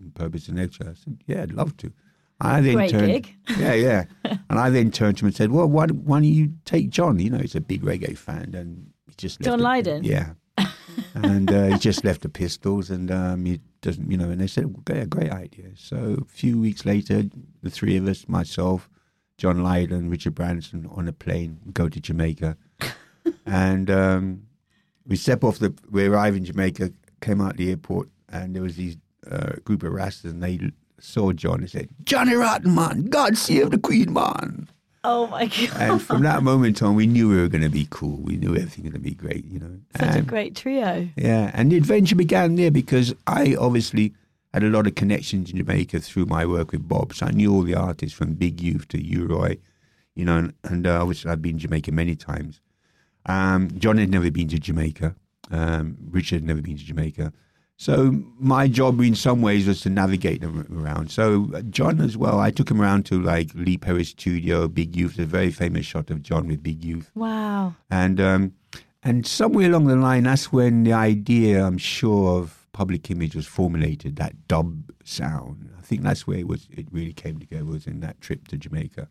and 0.00 0.14
purpose 0.14 0.48
and 0.48 0.58
extra. 0.58 0.90
I 0.90 0.94
said, 0.94 1.22
"Yeah, 1.26 1.42
I'd 1.42 1.52
love 1.52 1.76
to." 1.78 1.92
I 2.40 2.60
then 2.60 2.74
Great 2.74 2.90
turned, 2.90 3.06
gig. 3.06 3.34
yeah, 3.58 3.74
yeah. 3.74 4.04
and 4.24 4.58
I 4.58 4.70
then 4.70 4.90
turned 4.90 5.18
to 5.18 5.24
him 5.24 5.28
and 5.28 5.36
said, 5.36 5.50
"Well, 5.50 5.66
why, 5.66 5.86
why 5.86 6.16
don't 6.18 6.24
you 6.24 6.52
take 6.64 6.90
John? 6.90 7.18
You 7.18 7.30
know, 7.30 7.38
he's 7.38 7.54
a 7.54 7.60
big 7.60 7.82
reggae 7.82 8.16
fan, 8.16 8.54
and 8.54 8.90
he 9.06 9.14
just 9.16 9.40
left 9.40 9.46
John 9.46 9.60
Lydon? 9.60 10.04
Yeah, 10.04 10.30
and 11.14 11.50
uh, 11.50 11.64
he 11.64 11.78
just 11.78 12.04
left 12.04 12.22
the 12.22 12.28
Pistols, 12.28 12.88
and 12.88 13.10
um, 13.10 13.44
he 13.44 13.60
doesn't, 13.82 14.10
you 14.10 14.16
know. 14.16 14.30
And 14.30 14.40
they 14.40 14.46
said, 14.46 14.66
well, 14.66 14.82
"Yeah, 14.88 15.04
great 15.04 15.30
idea." 15.30 15.70
So 15.76 16.16
a 16.20 16.24
few 16.24 16.58
weeks 16.58 16.86
later, 16.86 17.24
the 17.62 17.70
three 17.70 17.96
of 17.96 18.08
us, 18.08 18.26
myself, 18.26 18.88
John 19.36 19.62
Lydon, 19.62 20.08
Richard 20.08 20.34
Branson, 20.34 20.88
on 20.90 21.08
a 21.08 21.12
plane, 21.12 21.60
go 21.74 21.90
to 21.90 22.00
Jamaica, 22.00 22.56
and 23.46 23.90
um, 23.90 24.42
we 25.06 25.16
step 25.16 25.44
off 25.44 25.58
the. 25.58 25.74
We 25.90 26.06
arrive 26.06 26.36
in 26.36 26.44
Jamaica, 26.46 26.92
came 27.20 27.42
out 27.42 27.58
the 27.58 27.68
airport, 27.68 28.08
and 28.30 28.54
there 28.54 28.62
was 28.62 28.76
these 28.76 28.96
uh, 29.30 29.52
group 29.64 29.82
of 29.82 29.92
rastas, 29.92 30.30
and 30.30 30.42
they 30.42 30.58
saw 31.00 31.32
John 31.32 31.60
and 31.60 31.70
said, 31.70 31.88
"Johnny 32.04 32.34
Rotten, 32.34 32.74
man, 32.74 33.06
God 33.06 33.36
save 33.36 33.70
the 33.70 33.78
Queen, 33.78 34.12
man." 34.12 34.68
Oh 35.02 35.26
my 35.28 35.46
god! 35.46 35.70
And 35.78 36.02
from 36.02 36.22
that 36.22 36.42
moment 36.42 36.82
on, 36.82 36.94
we 36.94 37.06
knew 37.06 37.28
we 37.28 37.36
were 37.40 37.48
going 37.48 37.62
to 37.64 37.70
be 37.70 37.86
cool. 37.90 38.18
We 38.18 38.36
knew 38.36 38.50
everything 38.54 38.84
was 38.84 38.92
going 38.92 39.02
to 39.02 39.08
be 39.10 39.14
great, 39.14 39.44
you 39.46 39.58
know. 39.58 39.78
Such 39.98 40.16
a 40.16 40.22
great 40.22 40.54
trio. 40.56 41.08
yeah, 41.16 41.50
and 41.54 41.72
the 41.72 41.76
adventure 41.76 42.16
began 42.16 42.56
there 42.56 42.70
because 42.70 43.14
I 43.26 43.54
obviously 43.58 44.12
had 44.52 44.64
a 44.64 44.68
lot 44.68 44.86
of 44.86 44.96
connections 44.96 45.50
in 45.50 45.56
Jamaica 45.58 46.00
through 46.00 46.26
my 46.26 46.44
work 46.44 46.72
with 46.72 46.86
Bob. 46.88 47.14
So 47.14 47.26
I 47.26 47.30
knew 47.30 47.52
all 47.54 47.62
the 47.62 47.76
artists 47.76 48.16
from 48.18 48.34
Big 48.34 48.60
Youth 48.60 48.88
to 48.88 49.00
U-Roy, 49.00 49.56
you 50.16 50.24
know, 50.24 50.38
and, 50.38 50.54
and 50.64 50.86
uh, 50.88 51.00
obviously 51.00 51.30
I've 51.30 51.40
been 51.40 51.54
to 51.56 51.60
Jamaica 51.62 51.92
many 51.92 52.16
times. 52.16 52.60
Um, 53.26 53.70
John 53.78 53.96
had 53.96 54.10
never 54.10 54.28
been 54.30 54.48
to 54.48 54.58
Jamaica. 54.58 55.14
Um, 55.52 55.96
Richard 56.10 56.36
had 56.40 56.44
never 56.48 56.60
been 56.62 56.76
to 56.76 56.84
Jamaica. 56.84 57.32
So 57.80 58.22
my 58.38 58.68
job 58.68 59.00
in 59.00 59.14
some 59.14 59.40
ways 59.40 59.66
was 59.66 59.80
to 59.80 59.88
navigate 59.88 60.42
them 60.42 60.66
around. 60.70 61.10
So 61.10 61.48
uh, 61.54 61.62
John 61.62 62.02
as 62.02 62.14
well, 62.14 62.38
I 62.38 62.50
took 62.50 62.70
him 62.70 62.78
around 62.78 63.06
to 63.06 63.18
like 63.18 63.54
Lee 63.54 63.78
Perry 63.78 64.04
Studio, 64.04 64.68
Big 64.68 64.94
Youth, 64.94 65.18
a 65.18 65.24
very 65.24 65.50
famous 65.50 65.86
shot 65.86 66.10
of 66.10 66.22
John 66.22 66.46
with 66.46 66.62
Big 66.62 66.84
Youth. 66.84 67.10
Wow. 67.14 67.74
And 67.90 68.20
um, 68.20 68.52
and 69.02 69.26
somewhere 69.26 69.64
along 69.64 69.86
the 69.86 69.96
line, 69.96 70.24
that's 70.24 70.52
when 70.52 70.84
the 70.84 70.92
idea, 70.92 71.64
I'm 71.64 71.78
sure, 71.78 72.38
of 72.38 72.68
public 72.72 73.10
image 73.10 73.34
was 73.34 73.46
formulated. 73.46 74.16
That 74.16 74.46
dub 74.46 74.92
sound. 75.02 75.70
I 75.78 75.80
think 75.80 76.02
that's 76.02 76.26
where 76.26 76.36
it 76.36 76.48
was. 76.48 76.68
It 76.70 76.86
really 76.92 77.14
came 77.14 77.38
together. 77.38 77.64
Was 77.64 77.86
in 77.86 78.00
that 78.00 78.20
trip 78.20 78.46
to 78.48 78.58
Jamaica, 78.58 79.08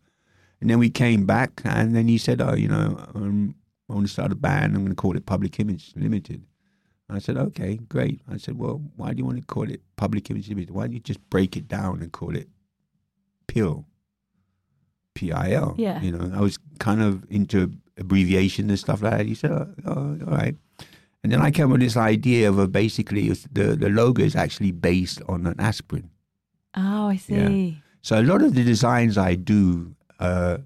and 0.60 0.70
then 0.70 0.78
we 0.78 0.90
came 0.90 1.26
back, 1.26 1.60
and 1.64 1.96
then 1.96 2.06
he 2.06 2.18
said, 2.18 2.40
"Oh, 2.40 2.54
you 2.54 2.68
know, 2.68 3.04
um, 3.16 3.56
I 3.88 3.94
want 3.94 4.06
to 4.06 4.12
start 4.12 4.30
a 4.30 4.36
band. 4.36 4.76
I'm 4.76 4.82
going 4.82 4.90
to 4.90 4.94
call 4.94 5.16
it 5.16 5.26
Public 5.26 5.58
Image 5.58 5.92
Limited." 5.96 6.44
I 7.14 7.18
said, 7.18 7.36
"Okay, 7.36 7.76
great." 7.88 8.20
I 8.30 8.36
said, 8.36 8.58
"Well, 8.58 8.82
why 8.96 9.12
do 9.12 9.18
you 9.18 9.24
want 9.24 9.38
to 9.38 9.44
call 9.44 9.70
it 9.70 9.80
Public 9.96 10.30
Image 10.30 10.48
Limited? 10.48 10.70
Why 10.70 10.84
don't 10.84 10.92
you 10.92 11.00
just 11.00 11.20
break 11.30 11.56
it 11.56 11.68
down 11.68 12.02
and 12.02 12.12
call 12.12 12.36
it 12.36 12.48
PIL?" 13.46 13.86
P 15.14 15.32
I 15.32 15.52
L. 15.52 15.74
Yeah. 15.76 16.00
You 16.00 16.12
know, 16.12 16.30
I 16.34 16.40
was 16.40 16.58
kind 16.78 17.02
of 17.02 17.26
into 17.30 17.72
abbreviation 17.98 18.70
and 18.70 18.78
stuff 18.78 19.02
like 19.02 19.18
that. 19.18 19.26
He 19.26 19.34
said, 19.34 19.50
oh, 19.50 19.68
oh, 19.86 20.18
all 20.26 20.36
right. 20.36 20.56
And 21.22 21.32
then 21.32 21.42
I 21.42 21.50
came 21.50 21.66
up 21.66 21.72
with 21.72 21.80
this 21.82 21.96
idea 21.96 22.48
of 22.48 22.58
a 22.58 22.66
basically 22.66 23.28
the, 23.28 23.76
the 23.76 23.90
logo 23.90 24.22
is 24.22 24.34
actually 24.34 24.72
based 24.72 25.20
on 25.28 25.46
an 25.46 25.56
aspirin. 25.58 26.10
Oh, 26.74 27.08
I 27.08 27.16
see. 27.16 27.82
So 28.00 28.18
a 28.18 28.22
lot 28.22 28.40
of 28.40 28.54
the 28.54 28.64
designs 28.64 29.18
I 29.18 29.34
do 29.34 29.94
uh, 30.18 30.58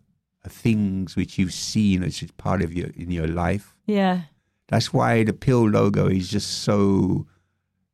are 0.44 0.48
things 0.48 1.16
which 1.16 1.38
you've 1.38 1.52
seen 1.52 2.04
as 2.04 2.22
part 2.36 2.62
of 2.62 2.72
your 2.72 2.88
in 2.90 3.10
your 3.10 3.26
life. 3.26 3.74
Yeah. 3.86 4.22
That's 4.68 4.92
why 4.92 5.24
the 5.24 5.32
pill 5.32 5.68
logo 5.68 6.08
is 6.08 6.28
just 6.28 6.62
so, 6.62 7.26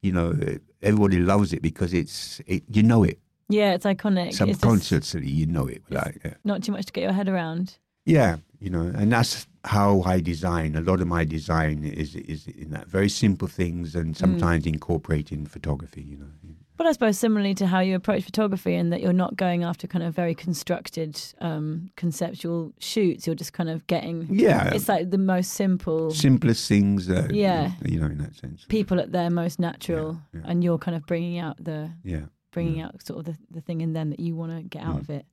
you 0.02 0.12
know, 0.12 0.38
everybody 0.82 1.18
loves 1.18 1.52
it 1.52 1.62
because 1.62 1.92
it's 1.92 2.40
it, 2.46 2.62
you 2.68 2.82
know 2.82 3.02
it 3.02 3.18
Yeah, 3.48 3.74
it's 3.74 3.84
iconic. 3.84 4.28
It's 4.28 4.38
just 4.38 4.52
subconsciously. 4.52 5.28
You 5.28 5.46
know 5.46 5.66
it. 5.66 5.82
Like, 5.90 6.20
yeah. 6.24 6.34
not 6.44 6.62
too 6.62 6.72
much 6.72 6.86
to 6.86 6.92
get 6.92 7.02
your 7.02 7.12
head 7.12 7.28
around. 7.28 7.78
Yeah, 8.06 8.36
you 8.60 8.70
know, 8.70 8.92
and 8.94 9.12
that's 9.12 9.46
how 9.64 10.02
I 10.02 10.20
design. 10.20 10.74
A 10.74 10.80
lot 10.80 11.00
of 11.00 11.06
my 11.06 11.24
design 11.24 11.84
is 11.84 12.14
is 12.16 12.46
in 12.46 12.70
that 12.70 12.88
very 12.88 13.08
simple 13.08 13.48
things, 13.48 13.94
and 13.94 14.14
mm. 14.14 14.16
sometimes 14.16 14.66
incorporating 14.66 15.46
photography. 15.46 16.02
You 16.02 16.18
know, 16.18 16.54
But 16.80 16.86
I 16.86 16.92
suppose 16.92 17.18
similarly 17.18 17.52
to 17.56 17.66
how 17.66 17.80
you 17.80 17.94
approach 17.94 18.24
photography, 18.24 18.74
and 18.74 18.90
that 18.90 19.02
you're 19.02 19.12
not 19.12 19.36
going 19.36 19.64
after 19.64 19.86
kind 19.86 20.02
of 20.02 20.14
very 20.14 20.34
constructed, 20.34 21.20
um, 21.42 21.90
conceptual 21.94 22.72
shoots. 22.78 23.26
You're 23.26 23.36
just 23.36 23.52
kind 23.52 23.68
of 23.68 23.86
getting. 23.86 24.26
yeah, 24.30 24.72
It's 24.72 24.88
like 24.88 25.10
the 25.10 25.18
most 25.18 25.52
simple 25.52 26.10
simplest 26.10 26.66
things. 26.66 27.10
Uh, 27.10 27.28
Yeah. 27.30 27.72
you 27.84 28.00
know, 28.00 28.06
in 28.06 28.16
that 28.16 28.34
sense. 28.34 28.64
people 28.70 28.98
at 28.98 29.12
their 29.12 29.28
most 29.28 29.60
natural, 29.60 30.22
Yeah, 30.32 30.40
yeah. 30.40 30.50
and 30.50 30.64
you're 30.64 30.78
kind 30.78 30.96
of 30.96 31.04
bringing 31.04 31.36
out 31.38 31.62
the 31.62 31.90
Yeah, 32.02 32.22
bringing 32.50 32.76
Yeah. 32.78 32.86
out 32.86 33.06
sort 33.06 33.18
of 33.18 33.24
the, 33.26 33.36
the 33.50 33.60
thing 33.60 33.82
in 33.82 33.92
them 33.92 34.08
that 34.08 34.18
you 34.20 34.34
want 34.34 34.52
to 34.56 34.62
get 34.62 34.82
out 34.82 34.96
Mm. 34.96 35.00
of 35.00 35.10
it. 35.10 35.26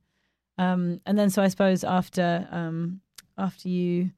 Um, 0.58 1.00
and 1.06 1.18
then, 1.18 1.30
so 1.30 1.42
I 1.42 1.48
suppose 1.48 1.82
after 1.82 2.46
um, 2.50 3.00
after 3.38 3.70
you 3.70 4.10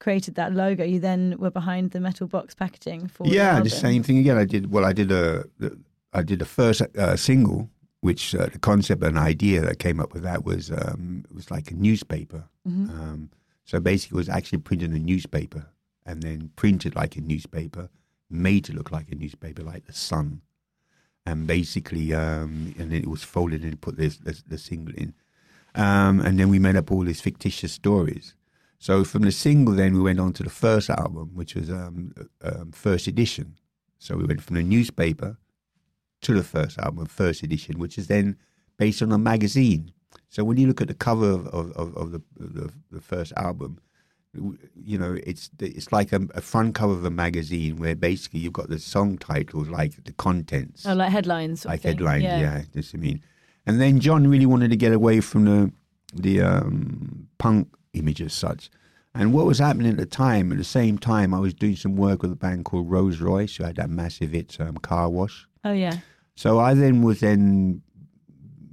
created 0.00 0.34
that 0.34 0.52
logo, 0.52 0.82
you 0.82 0.98
then 0.98 1.36
were 1.38 1.50
behind 1.52 1.92
the 1.92 2.00
metal 2.00 2.26
box 2.26 2.56
packaging 2.56 3.06
for 3.06 3.22
the 3.28 3.34
yeah, 3.34 3.50
the 3.52 3.56
album. 3.58 3.68
same 3.70 4.02
thing 4.02 4.18
again. 4.18 4.36
I 4.36 4.46
did 4.46 4.72
well. 4.72 4.84
I 4.84 4.92
did 4.92 5.12
a 5.12 5.44
I 6.12 6.22
did 6.22 6.38
the 6.38 6.44
first 6.44 6.82
uh, 6.96 7.16
single, 7.16 7.70
which 8.00 8.34
uh, 8.34 8.46
the 8.46 8.58
concept 8.58 9.02
and 9.02 9.18
idea 9.18 9.60
that 9.60 9.78
came 9.78 10.00
up 10.00 10.12
with 10.12 10.22
that 10.22 10.44
was 10.44 10.70
um, 10.70 11.24
it 11.28 11.34
was 11.34 11.50
like 11.50 11.70
a 11.70 11.74
newspaper. 11.74 12.44
Mhm. 12.66 12.90
Um, 12.90 13.30
So 13.64 13.78
basically, 13.78 14.16
it 14.16 14.22
was 14.22 14.28
actually 14.28 14.58
printed 14.58 14.90
in 14.90 14.96
a 14.96 15.04
newspaper 15.04 15.66
and 16.04 16.22
then 16.22 16.50
printed 16.56 16.96
like 16.96 17.14
a 17.16 17.20
newspaper, 17.20 17.88
made 18.28 18.64
to 18.64 18.72
look 18.72 18.90
like 18.90 19.12
a 19.12 19.14
newspaper, 19.14 19.62
like 19.62 19.84
the 19.86 19.92
Sun. 19.92 20.40
And 21.24 21.46
basically, 21.46 22.12
um, 22.12 22.74
and 22.78 22.90
then 22.90 23.02
it 23.02 23.06
was 23.06 23.22
folded 23.22 23.62
and 23.62 23.80
put 23.80 23.96
this, 23.96 24.16
this 24.16 24.42
the 24.42 24.58
single 24.58 24.94
in. 24.96 25.14
Um, 25.76 26.20
and 26.20 26.36
then 26.38 26.48
we 26.48 26.58
made 26.58 26.74
up 26.74 26.90
all 26.90 27.04
these 27.04 27.20
fictitious 27.20 27.72
stories. 27.72 28.34
So 28.78 29.04
from 29.04 29.22
the 29.22 29.30
single, 29.32 29.74
then 29.74 29.94
we 29.94 30.00
went 30.00 30.18
on 30.18 30.32
to 30.32 30.42
the 30.42 30.50
first 30.50 30.90
album, 30.90 31.30
which 31.34 31.54
was 31.54 31.68
um, 31.70 32.12
um, 32.42 32.72
first 32.72 33.06
edition. 33.06 33.54
So 33.98 34.16
we 34.16 34.24
went 34.24 34.42
from 34.42 34.56
the 34.56 34.64
newspaper 34.64 35.36
to 36.22 36.34
the 36.34 36.44
first 36.44 36.78
album, 36.78 37.06
first 37.06 37.42
edition, 37.42 37.78
which 37.78 37.96
is 37.98 38.06
then 38.08 38.36
based 38.78 39.02
on 39.02 39.12
a 39.12 39.18
magazine. 39.18 39.92
So 40.28 40.44
when 40.44 40.56
you 40.58 40.66
look 40.66 40.80
at 40.80 40.88
the 40.88 40.94
cover 40.94 41.28
of, 41.30 41.46
of, 41.48 41.72
of, 41.76 41.96
of 41.96 42.12
the, 42.12 42.22
the 42.36 42.70
the 42.90 43.00
first 43.00 43.32
album, 43.36 43.78
you 44.32 44.96
know 44.96 45.18
it's 45.26 45.50
it's 45.58 45.90
like 45.92 46.12
a, 46.12 46.20
a 46.34 46.40
front 46.40 46.74
cover 46.76 46.92
of 46.92 47.04
a 47.04 47.10
magazine 47.10 47.76
where 47.76 47.96
basically 47.96 48.38
you've 48.40 48.52
got 48.52 48.68
the 48.68 48.78
song 48.78 49.18
titles 49.18 49.68
like 49.68 50.04
the 50.04 50.12
contents 50.12 50.86
Oh, 50.86 50.94
like 50.94 51.10
headlines. 51.10 51.64
like 51.64 51.82
headlines. 51.82 52.22
Yeah. 52.22 52.62
just 52.72 52.94
I 52.94 52.98
mean. 52.98 53.22
And 53.66 53.80
then 53.80 54.00
John 54.00 54.26
really 54.26 54.46
wanted 54.46 54.70
to 54.70 54.76
get 54.76 54.92
away 54.92 55.20
from 55.20 55.44
the 55.44 55.72
the 56.14 56.40
um, 56.42 57.28
punk 57.38 57.68
image 57.92 58.20
as 58.22 58.32
such. 58.32 58.70
And 59.14 59.32
what 59.32 59.44
was 59.46 59.58
happening 59.58 59.90
at 59.90 59.96
the 59.96 60.06
time, 60.06 60.52
at 60.52 60.58
the 60.58 60.64
same 60.64 60.96
time, 60.96 61.34
I 61.34 61.40
was 61.40 61.52
doing 61.52 61.74
some 61.76 61.96
work 61.96 62.22
with 62.22 62.30
a 62.32 62.36
band 62.36 62.64
called 62.64 62.88
Rose 62.90 63.20
Royce, 63.20 63.56
who 63.56 63.64
had 63.64 63.76
that 63.76 63.90
massive 63.90 64.30
hit, 64.30 64.56
um, 64.60 64.76
Car 64.76 65.08
Wash. 65.10 65.46
Oh 65.64 65.72
yeah. 65.72 65.98
So 66.34 66.58
I 66.58 66.74
then 66.74 67.02
was 67.02 67.20
then 67.20 67.82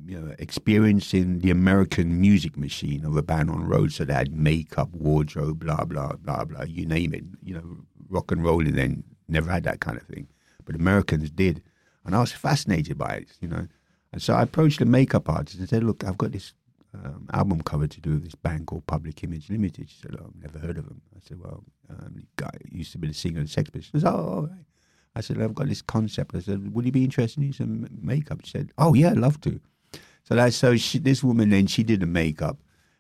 you 0.08 0.18
know, 0.20 0.34
experiencing 0.40 1.40
the 1.40 1.52
American 1.52 2.20
music 2.22 2.56
machine 2.56 3.04
of 3.04 3.18
a 3.18 3.22
band 3.22 3.50
on 3.50 3.68
road. 3.68 3.92
So 3.92 4.06
they 4.06 4.14
had 4.14 4.34
makeup, 4.34 4.90
wardrobe, 4.94 5.60
blah 5.60 5.84
blah 5.84 6.14
blah 6.14 6.46
blah, 6.46 6.64
you 6.64 6.86
name 6.86 7.14
it. 7.14 7.26
You 7.44 7.56
know, 7.56 7.78
rock 8.10 8.32
and 8.32 8.44
rolling 8.44 8.76
then 8.76 9.04
never 9.28 9.52
had 9.52 9.64
that 9.66 9.82
kind 9.82 9.98
of 9.98 10.04
thing, 10.04 10.28
but 10.64 10.76
Americans 10.76 11.30
did, 11.30 11.62
and 12.06 12.16
I 12.16 12.22
was 12.22 12.32
fascinated 12.32 12.98
by 12.98 13.16
it. 13.16 13.30
You 13.42 13.50
know, 13.50 13.68
and 14.14 14.22
so 14.22 14.34
I 14.34 14.44
approached 14.44 14.80
the 14.80 14.86
makeup 14.86 15.30
artist 15.30 15.60
and 15.60 15.68
said, 15.68 15.84
"Look, 15.84 16.04
I've 16.04 16.18
got 16.18 16.32
this." 16.32 16.54
Um, 16.94 17.28
album 17.34 17.62
cover 17.62 17.86
to 17.86 18.02
do 18.02 18.12
with 18.12 18.24
this 18.24 18.34
band 18.34 18.66
called 18.66 18.88
Public 18.88 19.22
Image 19.24 19.50
Limited. 19.50 19.90
She 19.90 19.98
said, 20.02 20.16
"Oh, 20.20 20.28
I've 20.28 20.42
never 20.42 20.58
heard 20.58 20.78
of 20.78 20.86
them." 20.86 21.02
I 21.16 21.20
said, 21.22 21.38
"Well, 21.38 21.64
um, 21.90 22.26
guy 22.38 22.50
used 22.72 22.94
to 22.94 22.98
be 22.98 23.08
the 23.08 23.14
singer 23.14 23.42
the 23.42 23.48
Sex 23.48 23.70
Pistols." 23.70 24.06
"Oh, 24.06 24.10
all 24.10 24.42
right." 24.44 24.66
I 25.18 25.22
said, 25.22 25.42
I've 25.42 25.56
got 25.56 25.68
this 25.68 25.82
concept. 25.82 26.36
I 26.36 26.42
said, 26.42 26.74
would 26.76 26.86
you 26.86 26.92
be 26.92 27.04
interested 27.04 27.42
in 27.44 27.52
some 27.52 27.88
makeup? 28.02 28.42
She 28.44 28.52
said, 28.52 28.72
oh, 28.78 28.94
yeah, 28.94 29.10
I'd 29.10 29.18
love 29.18 29.42
to. 29.42 29.60
So 30.24 30.36
that's 30.36 30.56
so 30.56 30.78
she, 30.78 31.00
this 31.00 31.24
woman 31.24 31.50
then, 31.50 31.66
she 31.66 31.82
did 31.84 32.02
the 32.02 32.06
makeup. 32.06 32.58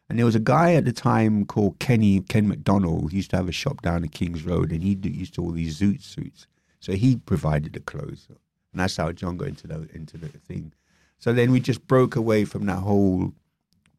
And 0.09 0.17
there 0.17 0.25
was 0.25 0.35
a 0.35 0.39
guy 0.39 0.73
at 0.73 0.85
the 0.85 0.93
time 0.93 1.45
called 1.45 1.77
Kenny, 1.77 2.21
Ken 2.21 2.47
McDonald, 2.47 3.11
who 3.11 3.17
used 3.17 3.29
to 3.31 3.37
have 3.37 3.47
a 3.47 3.51
shop 3.51 3.81
down 3.83 4.03
at 4.03 4.13
King's 4.13 4.43
Road, 4.43 4.71
and 4.71 4.81
he 4.81 4.95
do, 4.95 5.09
used 5.09 5.35
to 5.35 5.43
all 5.43 5.51
these 5.51 5.79
zoot 5.79 6.01
suits. 6.01 6.47
So 6.79 6.93
he 6.93 7.17
provided 7.17 7.73
the 7.73 7.81
clothes. 7.81 8.25
And 8.29 8.81
that's 8.81 8.97
how 8.97 9.11
John 9.11 9.37
got 9.37 9.49
into 9.49 9.67
the, 9.67 9.87
into 9.93 10.17
the 10.17 10.29
thing. 10.29 10.73
So 11.19 11.33
then 11.33 11.51
we 11.51 11.59
just 11.59 11.85
broke 11.87 12.15
away 12.15 12.45
from 12.45 12.65
that 12.65 12.77
whole 12.77 13.33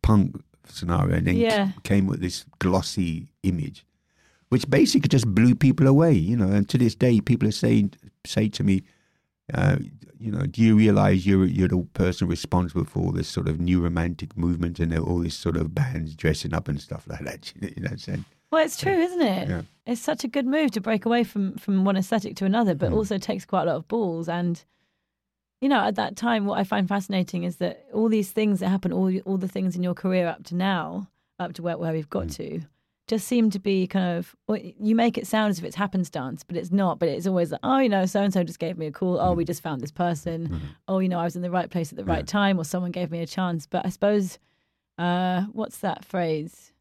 punk 0.03 0.43
scenario 0.67 1.15
and 1.17 1.27
then 1.27 1.37
Yeah. 1.37 1.71
came 1.85 2.07
with 2.09 2.21
this 2.21 2.45
glossy 2.59 3.29
image 3.45 3.85
which 4.49 4.69
basically 4.71 5.09
just 5.09 5.27
blew 5.35 5.55
people 5.55 5.87
away, 5.87 6.13
you 6.13 6.37
know. 6.37 6.49
And 6.51 6.69
to 6.71 6.79
this 6.79 6.95
day, 6.95 7.21
people 7.21 7.49
are 7.49 7.53
saying, 7.53 7.93
say 8.29 8.49
to 8.49 8.62
me, 8.64 8.83
uh, 9.55 9.77
you 10.19 10.31
know, 10.31 10.45
do 10.47 10.62
you 10.62 10.77
realize 10.77 11.27
you're 11.27 11.47
you're 11.47 11.69
the 11.69 11.87
person 11.95 12.29
responsible 12.29 12.85
for 12.85 12.99
all 13.01 13.12
this 13.12 13.29
sort 13.29 13.49
of 13.49 13.59
new 13.61 13.81
romantic 13.81 14.37
movement 14.37 14.79
and 14.79 14.97
all 14.99 15.21
this 15.21 15.35
sort 15.37 15.57
of 15.57 15.75
bands 15.75 16.14
dressing 16.14 16.53
up 16.55 16.69
and 16.69 16.81
stuff 16.81 17.07
like 17.09 17.21
that? 17.25 17.53
You 17.61 17.69
know 17.83 17.83
what 17.85 17.93
I'm 17.93 17.99
saying? 17.99 18.25
Well, 18.51 18.64
it's 18.64 18.77
true, 18.79 18.99
isn't 18.99 19.21
it? 19.23 19.49
Yeah. 19.49 19.62
It's 19.87 20.01
such 20.01 20.25
a 20.25 20.29
good 20.29 20.47
move 20.47 20.71
to 20.73 20.81
break 20.81 21.07
away 21.07 21.25
from 21.25 21.57
from 21.57 21.85
one 21.85 21.97
aesthetic 21.97 22.37
to 22.37 22.45
another, 22.45 22.75
but 22.75 22.91
Mm. 22.91 22.95
also 22.97 23.17
takes 23.19 23.45
quite 23.47 23.62
a 23.62 23.67
lot 23.67 23.77
of 23.77 23.88
balls. 23.88 24.29
And 24.29 24.62
you 25.61 25.69
know, 25.69 25.81
at 25.81 25.97
that 25.97 26.14
time, 26.17 26.47
what 26.47 26.59
I 26.59 26.64
find 26.64 26.87
fascinating 26.87 27.43
is 27.45 27.57
that 27.57 27.87
all 27.93 28.09
these 28.09 28.31
things 28.31 28.61
that 28.61 28.69
happen, 28.69 28.93
all 28.93 29.11
all 29.21 29.38
the 29.38 29.49
things 29.49 29.75
in 29.77 29.83
your 29.83 29.95
career 29.95 30.29
up 30.29 30.45
to 30.45 30.55
now, 30.55 31.09
up 31.38 31.53
to 31.55 31.62
where 31.62 31.79
where 31.79 31.93
we've 31.93 32.11
got 32.11 32.27
Mm. 32.27 32.35
to, 32.37 32.61
just 33.09 33.27
seem 33.27 33.51
to 33.51 33.59
be 33.59 33.87
kind 33.87 34.18
of. 34.18 34.37
Well, 34.47 34.59
you 34.61 34.94
make 34.94 35.18
it 35.18 35.27
sound 35.27 35.51
as 35.51 35.59
if 35.59 35.64
it's 35.64 35.75
happenstance, 35.77 36.44
but 36.44 36.57
it's 36.57 36.71
not. 36.71 36.99
But 36.99 37.09
it's 37.09 37.27
always 37.27 37.51
like, 37.51 37.61
oh, 37.64 37.79
you 37.79 37.88
know, 37.88 38.07
so 38.07 38.23
and 38.23 38.33
so 38.33 38.44
just 38.44 38.59
gave 38.61 38.79
me 38.79 38.87
a 38.87 38.92
call. 38.92 39.18
Oh, 39.21 39.33
we 39.33 39.44
just 39.44 39.62
found 39.62 39.81
this 39.81 39.90
person. 39.90 40.61
Oh, 40.87 41.01
you 41.01 41.09
know, 41.09 41.18
I 41.18 41.25
was 41.25 41.35
in 41.35 41.42
the 41.42 41.51
right 41.51 41.68
place 41.71 41.90
at 41.90 41.97
the 41.97 42.05
right 42.05 42.25
Mm-hmm. 42.25 42.37
Yeah. 42.37 42.40
time, 42.47 42.59
or 42.61 42.64
someone 42.64 42.92
gave 42.92 43.11
me 43.11 43.21
a 43.21 43.27
chance. 43.27 43.66
But 43.66 43.85
I 43.85 43.88
suppose, 43.88 44.38
uh, 44.99 45.42
what's 45.53 45.79
that 45.79 46.05
phrase? 46.05 46.73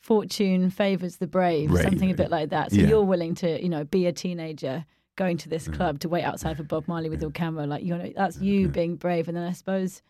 Fortune 0.00 0.70
favors 0.70 1.16
the 1.16 1.26
brave, 1.26 1.70
Brave, 1.70 1.82
something 1.82 2.10
a 2.10 2.14
bit 2.14 2.30
like 2.30 2.50
that. 2.50 2.70
So 2.70 2.76
Yeah. 2.78 2.86
you're 2.88 3.02
willing 3.04 3.34
to, 3.36 3.60
you 3.60 3.68
know, 3.68 3.84
be 3.84 4.06
a 4.06 4.12
teenager 4.12 4.84
going 5.16 5.36
to 5.38 5.48
this 5.48 5.66
club 5.66 5.98
to 6.00 6.08
wait 6.08 6.22
outside 6.22 6.56
for 6.56 6.62
Bob 6.62 6.86
Marley 6.86 7.08
with 7.10 7.20
your 7.22 7.30
camera, 7.30 7.66
like 7.66 7.82
you 7.82 7.96
know, 7.96 8.12
that's 8.14 8.38
you 8.38 8.68
being 8.68 8.96
brave. 8.96 9.26
And 9.28 9.36
then 9.36 9.44
I 9.44 9.52
suppose, 9.52 10.02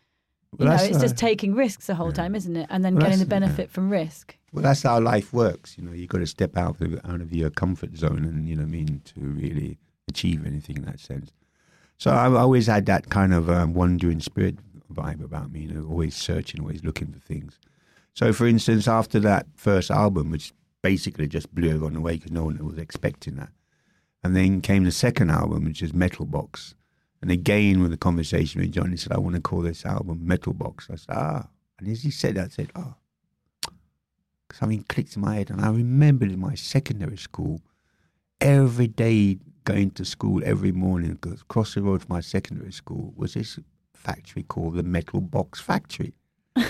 you 0.58 0.66
Well, 0.66 0.76
know, 0.76 0.84
it's 0.84 1.00
just 1.00 1.14
uh, 1.14 1.16
taking 1.16 1.54
risks 1.54 1.86
the 1.86 1.94
whole 1.94 2.12
time, 2.12 2.34
isn't 2.34 2.56
it? 2.56 2.66
And 2.68 2.84
then 2.84 2.94
Well, 2.96 3.04
getting 3.04 3.20
the 3.20 3.24
yeah. 3.24 3.40
benefit 3.40 3.70
from 3.70 3.88
risk. 3.88 4.36
Well, 4.56 4.62
that's 4.62 4.84
how 4.84 4.98
life 5.00 5.34
works. 5.34 5.76
You 5.76 5.84
know, 5.84 5.92
you've 5.92 6.08
got 6.08 6.20
to 6.20 6.26
step 6.26 6.56
out 6.56 6.80
of 6.80 6.94
out 7.04 7.20
of 7.20 7.30
your 7.30 7.50
comfort 7.50 7.94
zone, 7.94 8.24
and 8.24 8.48
you 8.48 8.56
know, 8.56 8.62
I 8.62 8.64
mean, 8.64 9.02
to 9.04 9.20
really 9.20 9.76
achieve 10.08 10.46
anything 10.46 10.78
in 10.78 10.84
that 10.86 10.98
sense. 10.98 11.30
So 11.98 12.10
I've 12.10 12.34
always 12.34 12.66
had 12.66 12.86
that 12.86 13.10
kind 13.10 13.34
of 13.34 13.50
um, 13.50 13.74
wandering 13.74 14.20
spirit 14.20 14.56
vibe 14.90 15.22
about 15.22 15.52
me. 15.52 15.60
You 15.60 15.72
know, 15.72 15.86
always 15.86 16.16
searching, 16.16 16.62
always 16.62 16.82
looking 16.82 17.12
for 17.12 17.18
things. 17.18 17.58
So, 18.14 18.32
for 18.32 18.46
instance, 18.46 18.88
after 18.88 19.20
that 19.20 19.46
first 19.56 19.90
album, 19.90 20.30
which 20.30 20.54
basically 20.80 21.28
just 21.28 21.54
blew 21.54 21.68
everyone 21.68 21.94
away 21.94 22.14
because 22.14 22.32
no 22.32 22.44
one 22.44 22.56
was 22.64 22.78
expecting 22.78 23.36
that, 23.36 23.50
and 24.24 24.34
then 24.34 24.62
came 24.62 24.84
the 24.84 24.90
second 24.90 25.28
album, 25.28 25.66
which 25.66 25.82
is 25.82 25.92
Metal 25.92 26.24
Box. 26.24 26.74
And 27.20 27.30
again, 27.30 27.82
with 27.82 27.90
the 27.90 27.98
conversation 27.98 28.62
with 28.62 28.72
John, 28.72 28.90
he 28.90 28.96
said, 28.96 29.12
"I 29.12 29.18
want 29.18 29.34
to 29.34 29.42
call 29.42 29.60
this 29.60 29.84
album 29.84 30.26
Metal 30.26 30.54
Box." 30.54 30.88
I 30.90 30.96
said, 30.96 31.14
"Ah," 31.14 31.48
and 31.78 31.88
as 31.88 32.04
he 32.04 32.10
said 32.10 32.36
that, 32.36 32.46
I 32.46 32.48
said, 32.48 32.72
"Oh." 32.74 32.94
Something 34.58 34.84
clicked 34.88 35.16
in 35.16 35.22
my 35.22 35.36
head. 35.36 35.50
And 35.50 35.60
I 35.60 35.70
remembered 35.70 36.30
in 36.30 36.40
my 36.40 36.54
secondary 36.54 37.18
school, 37.18 37.60
every 38.40 38.88
day 38.88 39.38
going 39.64 39.90
to 39.92 40.04
school 40.04 40.42
every 40.44 40.72
morning, 40.72 41.18
across 41.24 41.74
the 41.74 41.82
road 41.82 42.02
from 42.02 42.14
my 42.14 42.20
secondary 42.20 42.72
school 42.72 43.12
was 43.16 43.34
this 43.34 43.58
factory 43.94 44.44
called 44.44 44.76
the 44.76 44.82
Metal 44.82 45.20
Box 45.20 45.60
Factory. 45.60 46.14
and 46.56 46.68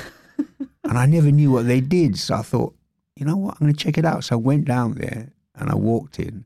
I 0.84 1.06
never 1.06 1.30
knew 1.30 1.50
what 1.52 1.66
they 1.66 1.80
did. 1.80 2.18
So 2.18 2.36
I 2.36 2.42
thought, 2.42 2.74
you 3.16 3.24
know 3.24 3.36
what, 3.36 3.54
I'm 3.54 3.66
going 3.66 3.74
to 3.74 3.84
check 3.84 3.98
it 3.98 4.04
out. 4.04 4.24
So 4.24 4.36
I 4.36 4.38
went 4.38 4.64
down 4.64 4.94
there 4.94 5.32
and 5.54 5.70
I 5.70 5.74
walked 5.74 6.18
in. 6.18 6.44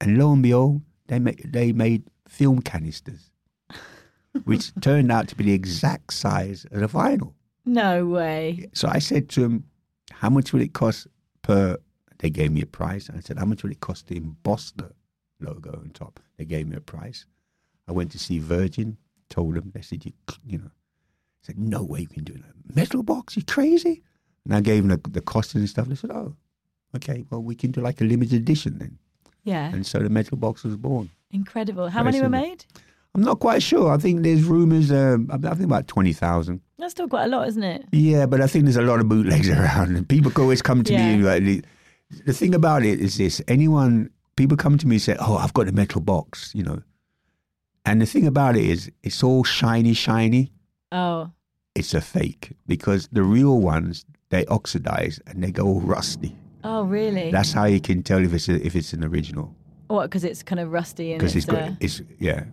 And 0.00 0.18
lo 0.18 0.32
and 0.32 0.42
behold, 0.42 0.82
they 1.08 1.18
made, 1.18 1.52
they 1.52 1.72
made 1.72 2.04
film 2.28 2.60
canisters, 2.60 3.30
which 4.44 4.72
turned 4.80 5.10
out 5.10 5.28
to 5.28 5.36
be 5.36 5.44
the 5.44 5.52
exact 5.52 6.12
size 6.12 6.66
of 6.70 6.80
the 6.80 6.88
vinyl. 6.88 7.32
No 7.64 8.06
way. 8.06 8.68
So 8.74 8.88
I 8.88 8.98
said 8.98 9.28
to 9.30 9.44
him, 9.44 9.64
how 10.10 10.30
much 10.30 10.52
will 10.52 10.60
it 10.60 10.72
cost 10.72 11.06
per, 11.42 11.78
they 12.18 12.30
gave 12.30 12.52
me 12.52 12.62
a 12.62 12.66
price. 12.66 13.10
I 13.14 13.20
said, 13.20 13.38
how 13.38 13.44
much 13.44 13.62
will 13.62 13.70
it 13.70 13.80
cost 13.80 14.08
to 14.08 14.16
emboss 14.16 14.72
the 14.72 14.90
logo 15.40 15.70
on 15.72 15.90
top? 15.90 16.20
They 16.38 16.44
gave 16.44 16.66
me 16.68 16.76
a 16.76 16.80
price. 16.80 17.26
I 17.88 17.92
went 17.92 18.12
to 18.12 18.18
see 18.18 18.38
Virgin, 18.38 18.96
told 19.28 19.54
them, 19.54 19.72
they 19.74 19.82
said, 19.82 20.04
you, 20.04 20.12
you 20.46 20.58
know, 20.58 20.70
I 20.70 21.46
said, 21.46 21.58
no 21.58 21.82
way 21.82 22.00
you 22.00 22.06
can 22.06 22.24
do 22.24 22.34
that. 22.34 22.76
Metal 22.76 23.02
box, 23.02 23.36
you 23.36 23.44
crazy? 23.44 24.02
And 24.44 24.54
I 24.54 24.60
gave 24.60 24.86
them 24.86 25.00
the, 25.02 25.10
the 25.10 25.20
cost 25.20 25.54
and 25.54 25.68
stuff. 25.68 25.88
They 25.88 25.94
said, 25.94 26.10
oh, 26.10 26.36
okay, 26.96 27.24
well, 27.30 27.42
we 27.42 27.54
can 27.54 27.70
do 27.70 27.80
like 27.80 28.00
a 28.00 28.04
limited 28.04 28.34
edition 28.34 28.78
then. 28.78 28.98
Yeah. 29.44 29.72
And 29.72 29.84
so 29.84 29.98
the 29.98 30.08
metal 30.08 30.36
box 30.36 30.62
was 30.62 30.76
born. 30.76 31.10
Incredible. 31.30 31.88
How 31.88 32.02
Very 32.02 32.12
many 32.12 32.22
were 32.22 32.28
made? 32.28 32.64
I'm 33.14 33.22
not 33.22 33.40
quite 33.40 33.62
sure. 33.62 33.92
I 33.92 33.98
think 33.98 34.22
there's 34.22 34.44
rumors, 34.44 34.90
um, 34.90 35.28
I 35.30 35.38
think 35.38 35.64
about 35.64 35.88
20,000. 35.88 36.60
That's 36.82 36.94
still 36.94 37.06
quite 37.06 37.26
a 37.26 37.28
lot, 37.28 37.46
isn't 37.46 37.62
it? 37.62 37.84
Yeah, 37.92 38.26
but 38.26 38.40
I 38.40 38.48
think 38.48 38.64
there's 38.64 38.76
a 38.76 38.82
lot 38.82 38.98
of 38.98 39.08
bootlegs 39.08 39.48
around, 39.56 39.96
and 39.96 40.08
people 40.08 40.32
always 40.36 40.60
come 40.62 40.82
to 40.82 40.92
me. 40.92 41.14
Yeah. 41.18 41.24
Like, 41.24 41.44
the- 41.44 41.62
the 42.26 42.32
thing 42.32 42.56
about 42.56 42.84
it 42.84 43.00
is 43.00 43.16
this: 43.18 43.40
anyone, 43.46 44.10
people 44.34 44.56
come 44.56 44.76
to 44.78 44.86
me 44.88 44.96
and 44.96 45.02
say, 45.02 45.16
"Oh, 45.20 45.36
I've 45.36 45.54
got 45.54 45.68
a 45.68 45.72
metal 45.72 46.00
box," 46.00 46.50
you 46.56 46.64
know. 46.64 46.82
And 47.86 48.00
the 48.02 48.06
thing 48.06 48.26
about 48.26 48.56
it 48.56 48.64
is, 48.64 48.90
it's 49.04 49.22
all 49.22 49.44
shiny, 49.44 49.94
shiny. 49.94 50.50
Oh, 50.90 51.30
It's 51.76 51.94
a 51.94 52.00
fake 52.00 52.52
because 52.66 53.08
the 53.12 53.22
real 53.22 53.60
ones 53.60 54.04
they 54.30 54.44
oxidize 54.46 55.20
and 55.28 55.42
they 55.42 55.52
go 55.52 55.64
all 55.66 55.80
rusty. 55.80 56.36
oh, 56.64 56.82
really? 56.82 57.30
That's 57.30 57.52
how 57.52 57.64
you 57.66 57.80
can 57.80 58.02
tell 58.02 58.18
if 58.24 58.34
it's 58.34 58.48
a, 58.48 58.54
if 58.66 58.74
it's 58.74 58.92
an 58.92 59.04
original 59.04 59.54
what? 59.86 60.04
Because 60.10 60.24
it's 60.24 60.42
kind 60.42 60.58
of 60.60 60.72
rusty 60.72 61.12
and 61.12 61.22
it's, 61.22 61.36
it's 61.36 61.46
got 61.46 61.62
uh, 61.62 61.70
it's 61.80 62.02
yeah. 62.18 62.44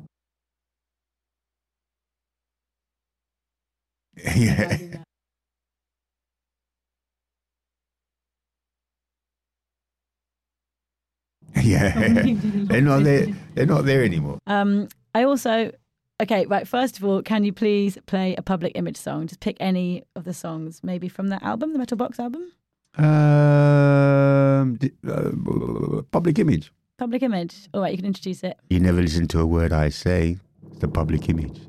yeah. 4.36 4.78
Yeah, 11.62 11.92
they're 12.36 12.82
not 12.82 13.04
there. 13.04 13.28
They're 13.56 13.66
not 13.66 13.86
there 13.86 14.04
anymore. 14.04 14.38
Um, 14.48 14.88
I 15.14 15.24
also, 15.24 15.72
okay, 16.22 16.46
right. 16.46 16.68
First 16.68 16.98
of 16.98 17.04
all, 17.04 17.22
can 17.22 17.44
you 17.44 17.52
please 17.52 17.98
play 18.06 18.36
a 18.36 18.42
public 18.42 18.74
image 18.76 18.98
song? 18.98 19.28
Just 19.28 19.40
pick 19.40 19.58
any 19.60 20.04
of 20.16 20.24
the 20.24 20.34
songs, 20.34 20.82
maybe 20.84 21.10
from 21.10 21.28
that 21.30 21.44
album, 21.44 21.74
the 21.74 21.80
Metal 21.80 21.98
Box 21.98 22.20
album. 22.20 22.52
Um, 22.98 24.76
d- 24.76 24.92
uh, 25.08 26.02
public 26.12 26.40
image. 26.40 26.72
Public 26.98 27.24
image. 27.24 27.68
All 27.74 27.82
right, 27.82 27.92
you 27.92 27.98
can 27.98 28.06
introduce 28.06 28.44
it. 28.44 28.58
You 28.70 28.80
never 28.80 29.02
listen 29.02 29.28
to 29.30 29.40
a 29.40 29.46
word 29.46 29.74
I 29.74 29.90
say. 29.90 30.38
It's 30.68 30.80
the 30.80 30.88
public 30.88 31.28
image. 31.30 31.60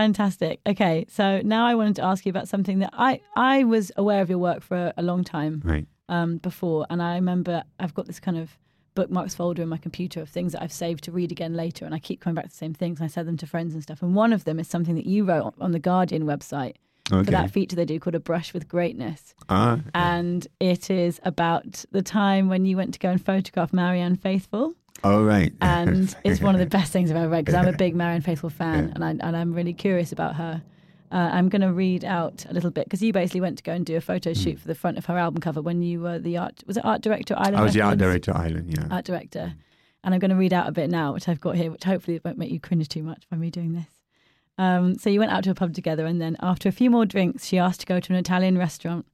Fantastic. 0.00 0.60
Okay, 0.66 1.04
so 1.08 1.42
now 1.44 1.66
I 1.66 1.74
wanted 1.74 1.96
to 1.96 2.04
ask 2.04 2.24
you 2.24 2.30
about 2.30 2.48
something 2.48 2.78
that 2.78 2.90
I 2.94 3.20
I 3.36 3.64
was 3.64 3.92
aware 3.96 4.22
of 4.22 4.30
your 4.30 4.38
work 4.38 4.62
for 4.62 4.92
a, 4.96 5.02
long 5.02 5.24
time 5.24 5.60
Right. 5.64 5.86
um, 6.08 6.38
before, 6.38 6.86
and 6.88 7.02
I 7.02 7.16
remember 7.16 7.64
I've 7.78 7.92
got 7.94 8.06
this 8.06 8.18
kind 8.20 8.38
of 8.38 8.56
bookmarks 8.94 9.34
folder 9.34 9.62
in 9.62 9.68
my 9.68 9.76
computer 9.76 10.20
of 10.22 10.28
things 10.30 10.52
that 10.52 10.62
I've 10.62 10.72
saved 10.72 11.04
to 11.04 11.12
read 11.12 11.30
again 11.32 11.54
later, 11.54 11.84
and 11.84 11.94
I 11.94 11.98
keep 11.98 12.20
coming 12.20 12.34
back 12.34 12.46
to 12.46 12.50
the 12.50 12.56
same 12.56 12.72
things. 12.74 12.98
And 12.98 13.04
I 13.04 13.08
send 13.08 13.28
them 13.28 13.36
to 13.38 13.46
friends 13.46 13.74
and 13.74 13.82
stuff. 13.82 14.00
And 14.02 14.14
one 14.14 14.32
of 14.32 14.44
them 14.44 14.58
is 14.58 14.68
something 14.68 14.94
that 14.94 15.06
you 15.06 15.24
wrote 15.24 15.54
on 15.60 15.72
the 15.72 15.78
Guardian 15.78 16.24
website 16.24 16.76
for 17.08 17.22
that 17.24 17.50
feature 17.50 17.76
they 17.76 17.84
do 17.84 17.98
called 18.00 18.14
A 18.14 18.20
Brush 18.20 18.54
with 18.54 18.68
Greatness, 18.68 19.34
Ah, 19.48 19.80
and 19.94 20.46
it 20.60 20.90
is 20.90 21.20
about 21.24 21.84
the 21.92 22.02
time 22.02 22.48
when 22.48 22.64
you 22.64 22.76
went 22.76 22.94
to 22.94 23.00
go 23.00 23.10
and 23.10 23.24
photograph 23.24 23.72
Marianne 23.72 24.16
Faithfull. 24.16 24.74
All 25.02 25.22
right. 25.22 25.52
and 25.60 26.14
it's 26.24 26.40
one 26.40 26.54
of 26.54 26.60
the 26.60 26.66
best 26.78 26.92
things 26.92 27.10
I've 27.10 27.16
ever 27.16 27.28
read 27.28 27.44
because 27.44 27.54
I'm 27.54 27.72
a 27.72 27.76
big 27.76 27.94
Marianne 27.94 28.20
Faithfull 28.20 28.50
fan, 28.50 28.92
and 28.94 29.04
I 29.04 29.10
and 29.10 29.36
I'm 29.36 29.52
really 29.52 29.72
curious 29.72 30.12
about 30.12 30.36
her. 30.36 30.62
Uh, 31.12 31.28
I'm 31.32 31.48
going 31.48 31.62
to 31.62 31.72
read 31.72 32.04
out 32.04 32.46
a 32.48 32.54
little 32.54 32.70
bit 32.70 32.84
because 32.84 33.02
you 33.02 33.12
basically 33.12 33.40
went 33.40 33.58
to 33.58 33.64
go 33.64 33.72
and 33.72 33.84
do 33.84 33.96
a 33.96 34.00
photo 34.00 34.32
shoot 34.32 34.60
for 34.60 34.68
the 34.68 34.76
front 34.76 34.96
of 34.96 35.06
her 35.06 35.18
album 35.18 35.40
cover 35.40 35.60
when 35.60 35.82
you 35.82 36.00
were 36.00 36.20
the 36.20 36.36
art 36.36 36.62
was 36.68 36.76
it 36.76 36.84
art 36.84 37.02
director 37.02 37.34
Island 37.36 37.56
I 37.56 37.62
was 37.62 37.74
the 37.74 37.80
art 37.80 37.98
director 37.98 38.32
Island, 38.32 38.72
yeah. 38.76 38.86
art 38.94 39.04
director. 39.04 39.54
And 40.04 40.14
I'm 40.14 40.20
going 40.20 40.30
to 40.30 40.36
read 40.36 40.52
out 40.52 40.68
a 40.68 40.72
bit 40.72 40.88
now, 40.88 41.12
which 41.12 41.28
I've 41.28 41.40
got 41.40 41.56
here, 41.56 41.70
which 41.70 41.84
hopefully 41.84 42.20
won't 42.24 42.38
make 42.38 42.50
you 42.50 42.60
cringe 42.60 42.88
too 42.88 43.02
much 43.02 43.28
by 43.28 43.36
me 43.36 43.50
doing 43.50 43.74
this. 43.74 44.00
Um, 44.56 44.98
so 44.98 45.10
you 45.10 45.18
went 45.18 45.32
out 45.32 45.44
to 45.44 45.50
a 45.50 45.54
pub 45.54 45.74
together, 45.74 46.06
and 46.06 46.20
then 46.20 46.36
after 46.40 46.68
a 46.68 46.72
few 46.72 46.90
more 46.90 47.04
drinks, 47.04 47.46
she 47.46 47.58
asked 47.58 47.80
to 47.80 47.86
go 47.86 48.00
to 48.00 48.12
an 48.12 48.18
Italian 48.18 48.56
restaurant. 48.56 49.06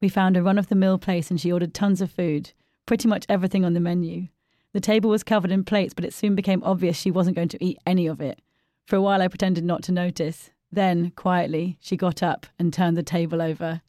We 0.00 0.08
found 0.08 0.36
a 0.36 0.42
run 0.42 0.58
of 0.58 0.68
the 0.68 0.74
mill 0.74 0.98
place, 0.98 1.30
and 1.30 1.40
she 1.40 1.52
ordered 1.52 1.72
tons 1.72 2.00
of 2.00 2.10
food, 2.10 2.52
pretty 2.86 3.06
much 3.08 3.26
everything 3.28 3.64
on 3.64 3.74
the 3.74 3.80
menu. 3.80 4.28
The 4.74 4.80
table 4.80 5.08
was 5.08 5.22
covered 5.22 5.52
in 5.52 5.64
plates, 5.64 5.94
but 5.94 6.04
it 6.04 6.12
soon 6.12 6.34
became 6.34 6.62
obvious 6.64 6.96
she 6.96 7.10
wasn't 7.10 7.36
going 7.36 7.48
to 7.48 7.64
eat 7.64 7.78
any 7.86 8.08
of 8.08 8.20
it. 8.20 8.42
For 8.86 8.96
a 8.96 9.00
while, 9.00 9.22
I 9.22 9.28
pretended 9.28 9.64
not 9.64 9.82
to 9.84 9.92
notice. 9.92 10.50
Then, 10.70 11.12
quietly, 11.12 11.78
she 11.80 11.96
got 11.96 12.22
up 12.22 12.46
and 12.58 12.72
turned 12.72 12.96
the 12.96 13.02
table 13.04 13.40
over. 13.40 13.82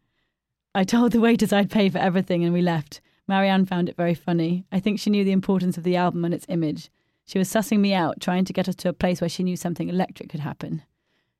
I 0.76 0.84
told 0.84 1.12
the 1.12 1.20
waiters 1.20 1.52
I'd 1.52 1.72
pay 1.72 1.90
for 1.90 1.98
everything 1.98 2.44
and 2.44 2.54
we 2.54 2.62
left. 2.62 3.02
Marianne 3.28 3.66
found 3.66 3.90
it 3.90 3.98
very 3.98 4.14
funny. 4.14 4.66
I 4.72 4.80
think 4.80 5.00
she 5.00 5.10
knew 5.10 5.24
the 5.24 5.32
importance 5.32 5.76
of 5.78 5.84
the 5.84 5.96
album 5.96 6.24
and 6.24 6.34
its 6.34 6.46
image. 6.50 6.92
She 7.26 7.40
was 7.40 7.50
sussing 7.50 7.80
me 7.80 7.94
out, 7.96 8.22
trying 8.22 8.46
to 8.46 8.54
get 8.54 8.70
us 8.70 8.76
to 8.76 8.90
a 8.90 8.94
place 8.94 9.20
where 9.20 9.30
she 9.30 9.42
knew 9.42 9.58
something 9.58 9.90
electric 9.90 10.30
could 10.30 10.42
happen. 10.42 10.84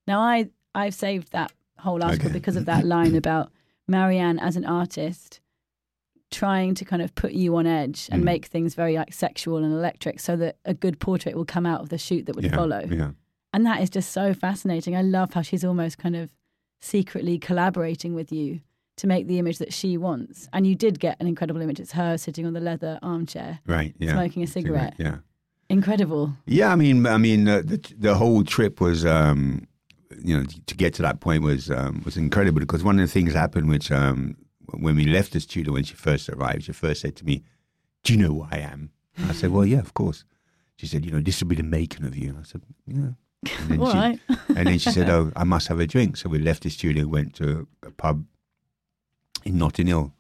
Now, 0.08 0.20
I, 0.22 0.50
I've 0.74 0.96
saved 0.96 1.32
that 1.32 1.54
whole 1.78 2.04
article 2.04 2.30
Okay. 2.30 2.34
because 2.34 2.56
of 2.56 2.66
that 2.66 2.84
line 2.84 3.16
about 3.16 3.52
Marianne 3.88 4.40
as 4.40 4.56
an 4.56 4.66
artist 4.66 5.40
trying 6.32 6.74
to 6.76 6.86
kind 6.86 7.02
of 7.02 7.14
put 7.16 7.32
you 7.34 7.56
on 7.56 7.66
edge 7.68 8.10
and 8.12 8.22
Mm. 8.22 8.26
make 8.26 8.46
things 8.46 8.74
very 8.76 8.96
like 8.96 9.14
sexual 9.14 9.58
and 9.64 9.74
electric 9.74 10.20
so 10.20 10.36
that 10.36 10.58
a 10.66 10.74
good 10.74 11.00
portrait 11.00 11.36
will 11.36 11.46
come 11.46 11.66
out 11.66 11.82
of 11.82 11.90
the 11.90 11.98
shoot 11.98 12.26
that 12.26 12.36
would 12.36 12.46
yeah, 12.46 12.56
follow. 12.56 12.84
Yeah. 12.90 13.12
And 13.54 13.66
that 13.66 13.82
is 13.82 13.90
just 13.90 14.12
so 14.12 14.34
fascinating. 14.34 14.96
I 14.96 15.02
love 15.02 15.34
how 15.34 15.42
she's 15.42 15.64
almost 15.64 15.98
kind 15.98 16.16
of 16.16 16.34
secretly 16.82 17.38
collaborating 17.40 18.14
with 18.16 18.32
you 18.32 18.60
to 18.98 19.08
make 19.08 19.28
the 19.28 19.40
image 19.40 19.58
that 19.60 19.74
she 19.74 19.98
wants. 19.98 20.48
And 20.52 20.66
you 20.68 20.76
did 20.76 21.00
get 21.00 21.18
an 21.20 21.28
incredible 21.28 21.62
image. 21.62 21.80
It's 21.80 21.94
her 21.94 22.18
sitting 22.18 22.46
on 22.46 22.54
the 22.54 22.60
leather 22.60 23.00
armchair, 23.02 23.60
Right. 23.68 23.94
Yeah. 24.00 24.14
smoking 24.14 24.44
a 24.44 24.48
cigarette. 24.48 24.96
Yeah. 24.98 25.18
Incredible. 25.70 26.34
Yeah, 26.46 26.72
I 26.72 26.76
mean, 26.76 27.06
I 27.08 27.18
mean, 27.18 27.48
uh, 27.48 27.62
the 27.66 27.80
the 27.98 28.16
whole 28.16 28.44
trip 28.44 28.80
was, 28.80 29.04
um, 29.06 29.68
you 30.24 30.38
know, 30.38 30.46
to 30.68 30.76
get 30.76 30.94
to 30.96 31.02
that 31.02 31.20
point 31.22 31.44
was 31.44 31.72
um, 31.72 32.02
was 32.06 32.18
incredible 32.18 32.60
because 32.60 32.84
one 32.84 33.00
of 33.00 33.08
the 33.08 33.12
things 33.12 33.34
happened, 33.34 33.68
which 33.70 33.92
um, 33.92 34.36
when 34.80 34.96
we 34.96 35.06
left 35.06 35.34
the 35.34 35.40
studio 35.40 35.74
when 35.74 35.84
she 35.84 35.94
first 35.96 36.30
arrived, 36.30 36.64
she 36.64 36.72
first 36.74 37.02
said 37.02 37.16
to 37.18 37.26
me, 37.26 37.44
Do 38.04 38.14
you 38.14 38.20
know 38.20 38.34
who 38.34 38.48
I 38.52 38.58
am? 38.58 38.92
I 39.28 39.34
said, 39.34 39.52
Well, 39.52 39.66
yeah, 39.66 39.80
of 39.80 39.94
course. 39.94 40.24
She 40.78 40.88
said, 40.88 41.06
You 41.06 41.12
know, 41.12 41.22
this 41.22 41.42
will 41.42 41.48
be 41.48 41.56
the 41.56 41.64
making 41.64 42.06
of 42.06 42.16
you. 42.16 42.30
And 42.30 42.40
I 42.40 42.44
said, 42.44 42.62
Yeah. 42.86 43.10
And 43.60 43.70
then, 43.70 43.80
All 43.82 43.92
she, 43.92 43.98
right. 43.98 44.20
and 44.50 44.68
then 44.68 44.78
she 44.80 44.92
said, 44.92 45.10
Oh, 45.10 45.32
I 45.36 45.44
must 45.44 45.68
have 45.68 45.80
a 45.80 45.88
drink. 45.88 46.18
So 46.18 46.30
we 46.30 46.40
left 46.40 46.64
the 46.64 46.70
studio, 46.70 47.08
went 47.08 47.34
to 47.36 47.68
a 47.84 47.92
pub 47.92 48.26
in 49.44 49.58
Notting 49.58 49.88
Hill, 49.88 50.14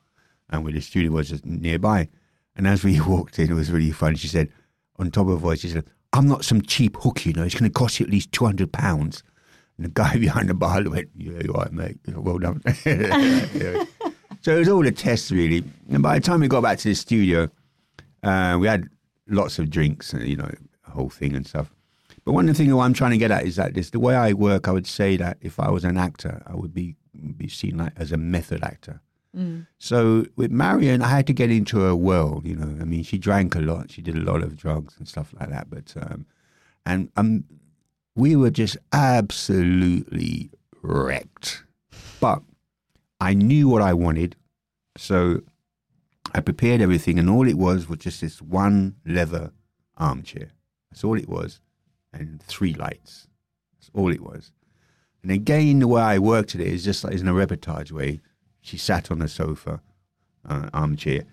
and 0.49 0.63
where 0.63 0.73
the 0.73 0.81
studio 0.81 1.11
was 1.11 1.29
just 1.29 1.45
nearby. 1.45 2.07
And 2.55 2.67
as 2.67 2.83
we 2.83 3.01
walked 3.07 3.39
in, 3.39 3.51
it 3.51 3.55
was 3.55 3.71
really 3.71 3.91
fun. 3.91 4.15
She 4.15 4.27
said, 4.27 4.49
on 4.97 5.11
top 5.11 5.27
of 5.27 5.33
her 5.33 5.39
voice, 5.39 5.61
she 5.61 5.69
said, 5.69 5.85
I'm 6.13 6.27
not 6.27 6.45
some 6.45 6.61
cheap 6.61 6.95
hook, 6.97 7.25
you 7.25 7.33
know, 7.33 7.43
it's 7.43 7.55
going 7.55 7.69
to 7.69 7.73
cost 7.77 7.99
you 7.99 8.05
at 8.05 8.11
least 8.11 8.31
£200. 8.31 9.23
And 9.77 9.85
the 9.85 9.89
guy 9.89 10.17
behind 10.19 10.47
the 10.47 10.53
bar 10.53 10.81
went, 10.89 11.09
Yeah, 11.17 11.41
you're 11.43 11.53
right, 11.53 11.73
mate. 11.73 11.97
Well 12.07 12.37
done. 12.37 12.61
So 14.45 14.55
it 14.55 14.59
was 14.59 14.69
all 14.69 14.85
a 14.85 14.91
test, 14.91 15.31
really. 15.31 15.63
And 15.89 16.03
by 16.03 16.19
the 16.19 16.21
time 16.21 16.41
we 16.41 16.47
got 16.47 16.61
back 16.61 16.77
to 16.77 16.89
the 16.89 16.93
studio, 16.93 17.49
uh, 18.21 18.55
we 18.59 18.67
had 18.67 18.87
lots 19.27 19.57
of 19.57 19.71
drinks, 19.71 20.13
and, 20.13 20.27
you 20.27 20.35
know, 20.35 20.51
a 20.87 20.91
whole 20.91 21.09
thing 21.09 21.35
and 21.35 21.47
stuff. 21.47 21.73
But 22.23 22.33
one 22.33 22.47
of 22.47 22.55
the 22.55 22.57
things 22.59 22.71
that 22.71 22.77
I'm 22.77 22.93
trying 22.93 23.09
to 23.09 23.17
get 23.17 23.31
at 23.31 23.43
is 23.43 23.55
that 23.55 23.73
this, 23.73 23.89
the 23.89 23.99
way 23.99 24.15
I 24.15 24.33
work, 24.33 24.67
I 24.67 24.71
would 24.71 24.85
say 24.85 25.17
that 25.17 25.39
if 25.41 25.59
I 25.59 25.71
was 25.71 25.83
an 25.83 25.97
actor, 25.97 26.43
I 26.45 26.53
would 26.53 26.75
be 26.75 26.95
be 27.35 27.47
seen 27.47 27.77
like 27.77 27.93
as 27.97 28.11
a 28.11 28.17
method 28.17 28.63
actor. 28.63 29.01
So 29.79 30.27
with 30.35 30.51
Marion, 30.51 31.01
I 31.01 31.07
had 31.07 31.25
to 31.25 31.33
get 31.33 31.49
into 31.49 31.79
her 31.79 31.95
world. 31.95 32.45
You 32.45 32.55
know, 32.55 32.79
I 32.79 32.85
mean, 32.85 33.01
she 33.01 33.17
drank 33.17 33.55
a 33.55 33.61
lot, 33.61 33.89
she 33.89 34.03
did 34.03 34.15
a 34.15 34.21
lot 34.31 34.43
of 34.43 34.55
drugs 34.55 34.93
and 34.99 35.07
stuff 35.07 35.33
like 35.39 35.49
that. 35.49 35.71
But 35.71 35.95
um, 35.99 36.27
and 36.85 37.09
um, 37.17 37.45
we 38.13 38.35
were 38.35 38.51
just 38.51 38.77
absolutely 38.93 40.51
wrecked. 40.83 41.63
But 42.19 42.43
I 43.19 43.33
knew 43.33 43.69
what 43.69 43.81
I 43.81 43.93
wanted, 43.93 44.35
so 44.97 45.41
I 46.33 46.41
prepared 46.41 46.81
everything, 46.81 47.17
and 47.17 47.29
all 47.29 47.47
it 47.47 47.57
was 47.57 47.87
was 47.87 47.99
just 47.99 48.21
this 48.21 48.41
one 48.41 48.95
leather 49.05 49.51
armchair. 49.97 50.51
That's 50.91 51.03
all 51.03 51.17
it 51.17 51.29
was, 51.29 51.61
and 52.13 52.41
three 52.43 52.73
lights. 52.73 53.27
That's 53.77 53.89
all 53.93 54.11
it 54.11 54.21
was. 54.21 54.51
And 55.23 55.31
again, 55.31 55.79
the 55.79 55.87
way 55.87 56.01
I 56.01 56.19
worked 56.19 56.55
at 56.55 56.61
it 56.61 56.67
is 56.67 56.83
just 56.83 57.03
like 57.03 57.13
in 57.13 57.27
a 57.27 57.33
reportage 57.33 57.91
way. 57.91 58.21
She 58.61 58.77
sat 58.77 59.11
on 59.11 59.21
a 59.21 59.27
sofa, 59.27 59.81
uh, 60.47 60.69
armchair, 60.73 61.23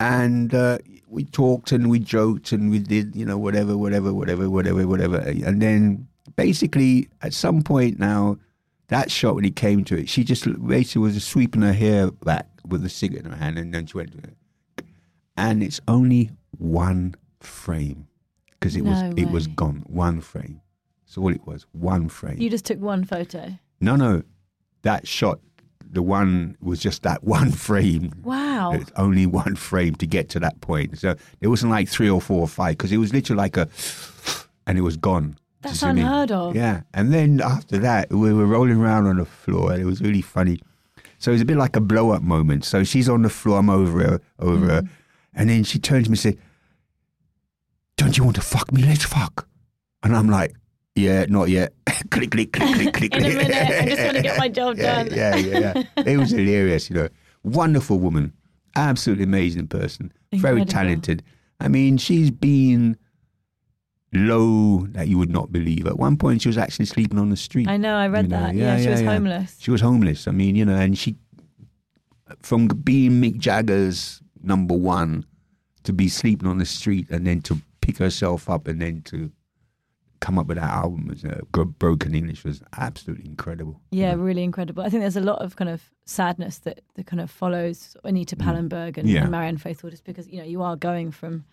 and 0.00 0.54
uh, 0.54 0.78
we 1.08 1.24
talked 1.24 1.72
and 1.72 1.88
we 1.88 1.98
joked 1.98 2.52
and 2.52 2.70
we 2.70 2.78
did, 2.78 3.14
you 3.14 3.24
know, 3.24 3.38
whatever, 3.38 3.76
whatever, 3.76 4.12
whatever, 4.12 4.50
whatever, 4.50 4.86
whatever. 4.86 5.18
And 5.18 5.62
then 5.62 6.08
basically, 6.36 7.08
at 7.22 7.32
some 7.32 7.62
point 7.62 7.98
now, 7.98 8.38
that 8.88 9.10
shot 9.10 9.34
when 9.34 9.44
he 9.44 9.50
came 9.50 9.84
to 9.84 9.96
it, 9.96 10.08
she 10.08 10.24
just 10.24 10.44
basically 10.66 11.02
was 11.02 11.14
just 11.14 11.28
sweeping 11.28 11.62
her 11.62 11.72
hair 11.72 12.10
back 12.10 12.48
with 12.66 12.84
a 12.84 12.88
cigarette 12.88 13.24
in 13.24 13.32
her 13.32 13.36
hand, 13.36 13.58
and 13.58 13.72
then 13.72 13.86
she 13.86 13.96
went, 13.96 14.14
and 15.36 15.62
it's 15.62 15.80
only 15.88 16.30
one 16.58 17.14
frame 17.40 18.06
because 18.52 18.76
it 18.76 18.82
was 18.82 19.02
No 19.02 19.14
it 19.16 19.30
was 19.30 19.46
gone, 19.46 19.84
one 19.86 20.20
frame. 20.20 20.60
That's 21.04 21.18
all 21.18 21.30
it 21.30 21.46
was, 21.46 21.66
one 21.72 22.08
frame. 22.08 22.40
You 22.40 22.50
just 22.50 22.64
took 22.64 22.80
one 22.80 23.04
photo. 23.04 23.58
No, 23.80 23.96
no, 23.96 24.22
that 24.82 25.06
shot, 25.06 25.40
the 25.90 26.02
one 26.02 26.56
was 26.60 26.80
just 26.80 27.02
that 27.02 27.24
one 27.36 27.50
frame. 27.52 28.12
Wow. 28.22 28.72
It's 28.72 28.90
only 28.96 29.26
one 29.26 29.56
frame 29.56 29.94
to 29.96 30.06
get 30.06 30.28
to 30.30 30.40
that 30.40 30.60
point. 30.60 30.98
So 30.98 31.14
it 31.40 31.48
wasn't 31.48 31.72
like 31.72 31.88
three 31.88 32.08
or 32.10 32.20
four 32.20 32.40
or 32.40 32.48
five 32.48 32.76
because 32.76 32.92
it 32.92 32.98
was 32.98 33.12
literally 33.12 33.38
like 33.38 33.56
a, 33.56 33.68
and 34.66 34.78
it 34.78 34.82
was 34.82 34.96
gone. 34.96 35.36
That's 35.64 35.80
see 35.80 35.86
what 35.86 35.90
I 35.90 35.94
mean? 35.94 36.04
unheard 36.04 36.30
of. 36.32 36.54
Yeah, 36.56 36.82
and 36.94 37.12
then 37.12 37.40
after 37.40 37.78
that, 37.78 38.10
we 38.10 38.32
were 38.32 38.46
rolling 38.46 38.76
around 38.78 39.06
on 39.06 39.16
the 39.16 39.24
floor, 39.24 39.72
and 39.72 39.82
it 39.82 39.86
was 39.86 40.00
really 40.00 40.22
funny. 40.22 40.60
So 41.18 41.30
it 41.30 41.34
was 41.34 41.40
a 41.42 41.44
bit 41.46 41.56
like 41.56 41.74
a 41.76 41.80
blow 41.80 42.10
up 42.10 42.22
moment. 42.22 42.64
So 42.64 42.84
she's 42.84 43.08
on 43.08 43.22
the 43.22 43.30
floor, 43.30 43.58
I'm 43.58 43.70
over 43.70 44.00
her, 44.02 44.20
over 44.38 44.66
her, 44.66 44.82
Mm-hmm. 44.82 44.94
and 45.40 45.50
then 45.50 45.64
she 45.64 45.78
turns 45.78 46.04
to 46.06 46.10
me 46.10 46.14
and 46.14 46.18
says, 46.20 46.34
"Don't 47.96 48.16
you 48.16 48.24
want 48.24 48.36
to 48.36 48.42
fuck 48.42 48.72
me? 48.72 48.82
Let's 48.82 49.04
fuck." 49.04 49.46
And 50.02 50.14
I'm 50.14 50.28
like, 50.28 50.54
"Yeah, 50.94 51.24
not 51.28 51.48
yet." 51.48 51.72
click, 52.10 52.30
click, 52.30 52.52
click, 52.52 52.74
click, 52.74 52.92
click. 52.94 53.14
In 53.16 53.24
a 53.24 53.30
click. 53.30 53.36
minute, 53.48 53.56
I 53.56 53.86
just 53.86 54.02
want 54.04 54.16
to 54.16 54.22
get 54.22 54.38
my 54.38 54.48
job 54.60 54.76
yeah, 54.78 55.04
done. 55.04 55.14
Yeah, 55.14 55.36
yeah, 55.36 55.58
yeah. 55.96 56.02
it 56.04 56.16
was 56.18 56.30
hilarious, 56.30 56.90
you 56.90 56.96
know. 56.96 57.08
Wonderful 57.42 57.98
woman, 57.98 58.32
absolutely 58.76 59.24
amazing 59.24 59.68
person, 59.68 60.12
very 60.34 60.64
talented. 60.64 61.22
I 61.60 61.68
mean, 61.68 61.96
she's 61.98 62.30
been 62.30 62.96
low 64.14 64.86
that 64.92 65.08
you 65.08 65.18
would 65.18 65.30
not 65.30 65.52
believe. 65.52 65.86
At 65.86 65.98
one 65.98 66.16
point, 66.16 66.42
she 66.42 66.48
was 66.48 66.58
actually 66.58 66.86
sleeping 66.86 67.18
on 67.18 67.30
the 67.30 67.36
street. 67.36 67.68
I 67.68 67.76
know, 67.76 67.96
I 67.96 68.08
read 68.08 68.24
You 68.26 68.28
know, 68.30 68.40
that. 68.40 68.54
yeah, 68.54 68.76
Yeah, 68.76 68.82
she 68.82 68.88
was 68.90 69.02
yeah. 69.02 69.12
homeless. 69.12 69.56
She 69.60 69.70
was 69.70 69.80
homeless. 69.80 70.28
I 70.28 70.30
mean, 70.30 70.56
you 70.56 70.64
know, 70.64 70.76
and 70.76 70.96
she, 70.96 71.16
from 72.42 72.68
being 72.68 73.12
Mick 73.22 73.38
Jagger's 73.38 74.20
number 74.42 74.74
one, 74.74 75.24
to 75.84 75.92
be 75.92 76.08
sleeping 76.08 76.48
on 76.48 76.58
the 76.58 76.64
street 76.66 77.08
and 77.10 77.26
then 77.26 77.42
to 77.42 77.60
pick 77.82 77.98
herself 77.98 78.48
up 78.48 78.66
and 78.68 78.80
then 78.80 79.02
to 79.02 79.30
come 80.20 80.38
up 80.38 80.46
with 80.46 80.56
that 80.56 80.70
album 80.70 81.10
as 81.12 81.22
uh, 81.24 81.40
Broken 81.78 82.14
English 82.14 82.44
was 82.44 82.62
absolutely 82.78 83.26
incredible. 83.28 83.78
Yeah, 83.90 84.14
really 84.14 84.42
incredible. 84.42 84.82
I 84.82 84.88
think 84.88 85.02
there's 85.02 85.18
a 85.18 85.20
lot 85.20 85.42
of 85.42 85.56
kind 85.56 85.68
of 85.68 85.82
sadness 86.06 86.58
that, 86.60 86.80
that 86.94 87.06
kind 87.06 87.20
of 87.20 87.30
follows 87.30 87.94
Anita 88.04 88.34
Pallenberg 88.36 88.96
and, 88.96 89.06
Mm. 89.06 89.12
Yeah. 89.12 89.22
and 89.22 89.30
Marianne 89.30 89.58
Faithfull, 89.58 89.90
just 89.90 90.04
because 90.04 90.26
you 90.28 90.38
know 90.38 90.44
you 90.44 90.62
are 90.62 90.76
going 90.76 91.10
from 91.10 91.44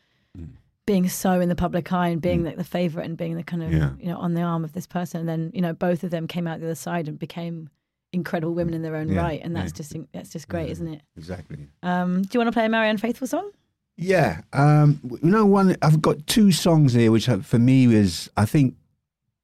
being 0.92 1.08
so 1.10 1.39
in 1.39 1.48
the 1.50 1.56
public 1.56 1.92
eye 1.94 2.10
and 2.10 2.22
being 2.22 2.44
like 2.44 2.58
the 2.58 2.64
favorite 2.78 3.06
and 3.06 3.16
being 3.18 3.36
the 3.38 3.44
kind 3.52 3.64
of 3.64 3.70
Mm. 3.70 3.78
Yeah. 3.80 3.92
you 4.00 4.08
know 4.12 4.18
on 4.18 4.34
the 4.34 4.42
arm 4.42 4.64
of 4.64 4.74
this 4.74 4.88
person, 4.88 5.20
and 5.22 5.30
then 5.30 5.52
you 5.54 5.62
know 5.62 5.74
both 5.74 6.04
of 6.04 6.10
them 6.12 6.28
came 6.28 6.46
out 6.48 6.60
the 6.60 6.66
other 6.66 6.76
side 6.76 7.08
and 7.08 7.18
became 7.18 7.70
incredible 8.14 8.54
women 8.54 8.74
in 8.74 8.82
their 8.82 8.96
own 8.98 9.08
Yeah, 9.10 9.22
right, 9.22 9.39
and 9.44 9.56
that's 9.56 9.72
yeah. 9.72 9.78
just 9.82 9.96
that's 10.14 10.30
just 10.36 10.48
great, 10.50 10.70
isn't 10.70 10.88
it? 10.96 11.02
Exactly. 11.16 11.68
Um, 11.82 12.24
do 12.24 12.30
you 12.34 12.39
want 12.42 12.48
to 12.50 12.52
play 12.52 12.66
a 12.66 12.70
Marianne 12.70 12.98
Faithfull 12.98 13.28
song? 13.28 13.52
Yeah, 13.98 14.42
um, 14.54 15.00
you 15.24 15.30
know, 15.30 15.46
one 15.46 15.76
I've 15.82 16.02
got 16.02 16.26
two 16.28 16.52
songs 16.52 16.94
here, 16.94 17.12
which 17.12 17.26
have, 17.28 17.46
for 17.46 17.60
me 17.60 17.86
is 17.94 18.30
I 18.36 18.46
think 18.46 18.76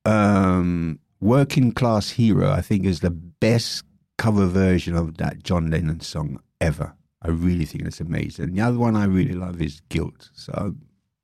um, 0.05 0.99
"Working 1.21 1.71
Class 1.71 2.11
Hero." 2.11 2.49
I 2.51 2.61
think 2.61 2.85
is 2.85 2.99
the 3.01 3.11
best 3.11 3.83
cover 4.17 4.47
version 4.47 4.95
of 4.95 5.17
that 5.17 5.43
John 5.43 5.69
Lennon 5.69 6.01
song 6.01 6.39
ever. 6.59 6.93
I 7.21 7.29
really 7.29 7.65
think 7.65 7.83
that's 7.83 7.99
amazing. 8.01 8.53
The 8.53 8.61
other 8.61 8.77
one 8.77 8.95
I 8.95 9.05
really 9.05 9.33
love 9.33 9.61
is 9.61 9.81
"Guilt." 9.89 10.29
So 10.33 10.75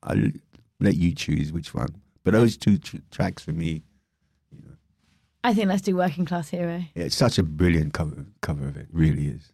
I'll 0.04 0.32
let 0.80 0.96
you 0.96 1.14
choose 1.16 1.52
which 1.52 1.74
one. 1.74 1.96
But 2.24 2.32
those 2.34 2.58
two 2.58 2.78
tr- 2.78 2.98
tracks 3.12 3.44
for 3.44 3.52
me, 3.52 3.84
I 5.44 5.54
think 5.54 5.68
let's 5.68 5.82
do 5.82 5.96
Working 5.96 6.26
Class 6.26 6.50
Hero. 6.50 6.84
yeah, 6.96 7.04
it's 7.04 7.16
such 7.16 7.38
a 7.38 7.44
brilliant 7.44 7.94
cover 7.94 8.26
cover 8.42 8.68
of 8.68 8.78
it. 8.78 8.88
Really 8.92 9.28
is. 9.28 9.52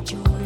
But 0.00 0.12
you 0.12 0.39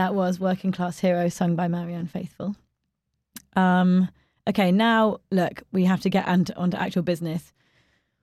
That 0.00 0.14
was 0.14 0.40
Working 0.40 0.72
Class 0.72 0.98
Hero, 0.98 1.28
sung 1.28 1.56
by 1.56 1.68
Marianne 1.68 2.06
Faithfull. 2.06 2.56
Um, 3.54 4.08
okay, 4.48 4.72
now 4.72 5.18
look, 5.30 5.62
we 5.72 5.84
have 5.84 6.00
to 6.00 6.08
get 6.08 6.26
onto, 6.26 6.54
onto 6.54 6.78
actual 6.78 7.02
business. 7.02 7.52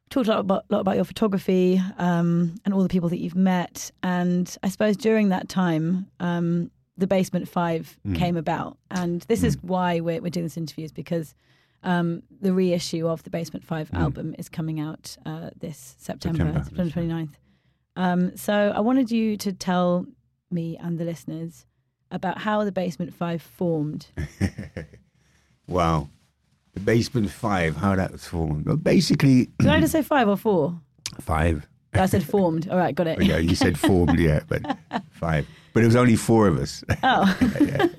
Talked 0.09 0.28
a 0.28 0.32
lot 0.32 0.39
about, 0.39 0.65
lot 0.71 0.80
about 0.80 0.95
your 0.95 1.05
photography 1.05 1.80
um, 1.99 2.55
and 2.65 2.73
all 2.73 2.82
the 2.82 2.89
people 2.89 3.09
that 3.09 3.19
you've 3.19 3.36
met. 3.36 3.91
And 4.01 4.57
I 4.63 4.69
suppose 4.69 4.97
during 4.97 5.30
that 5.30 5.49
time, 5.49 6.07
um, 6.19 6.71
the 6.97 7.05
Basement 7.05 7.47
Five 7.47 7.99
came 8.15 8.38
about. 8.38 8.80
And 8.89 9.21
this 9.28 9.43
is 9.43 9.61
why 9.61 9.99
we're, 9.99 10.19
we're 10.19 10.32
doing 10.32 10.47
this 10.47 10.57
interview, 10.57 10.86
is 10.86 10.91
because 10.91 11.36
um, 11.84 12.23
the 12.41 12.53
reissue 12.53 13.07
of 13.07 13.21
the 13.21 13.30
Basement 13.30 13.63
Five 13.63 13.91
album 13.93 14.34
is 14.39 14.49
coming 14.49 14.80
out 14.80 15.15
uh, 15.28 15.51
this 15.55 15.93
September, 15.99 16.39
September, 16.39 16.63
September, 16.63 16.84
that's 16.86 16.95
29th. 16.95 17.36
Um, 17.97 18.36
so 18.36 18.73
I 18.75 18.80
wanted 18.80 19.11
you 19.11 19.38
to 19.38 19.53
tell 19.53 20.07
me 20.51 20.77
and 20.77 20.97
the 20.97 21.05
listeners 21.05 21.65
about 22.11 22.39
how 22.39 22.63
the 22.63 22.71
Basement 22.71 23.13
Five 23.13 23.41
formed. 23.41 24.07
Wow. 25.67 26.09
The 26.73 26.79
Basement 26.79 27.29
Five, 27.29 27.75
how 27.75 27.95
that 27.95 28.11
was 28.11 28.25
formed. 28.25 28.65
Well, 28.65 28.77
basically, 28.77 29.49
Did 29.59 29.67
I 29.67 29.79
just 29.81 29.91
say 29.91 30.01
five 30.01 30.29
or 30.29 30.37
four? 30.37 30.79
five. 31.19 31.67
I 31.93 32.05
said 32.05 32.23
formed. 32.23 32.69
All 32.69 32.77
right, 32.77 32.93
got 32.93 33.07
it. 33.07 33.17
Oh, 33.19 33.23
yeah, 33.23 33.37
you 33.37 33.55
said 33.55 33.77
formed, 33.79 34.19
yeah, 34.19 34.41
but 34.47 34.77
five. 35.11 35.47
But 35.73 35.83
it 35.83 35.87
was 35.87 35.95
only 35.95 36.15
four 36.15 36.47
of 36.47 36.57
us. 36.57 36.83
Oh, 37.03 37.89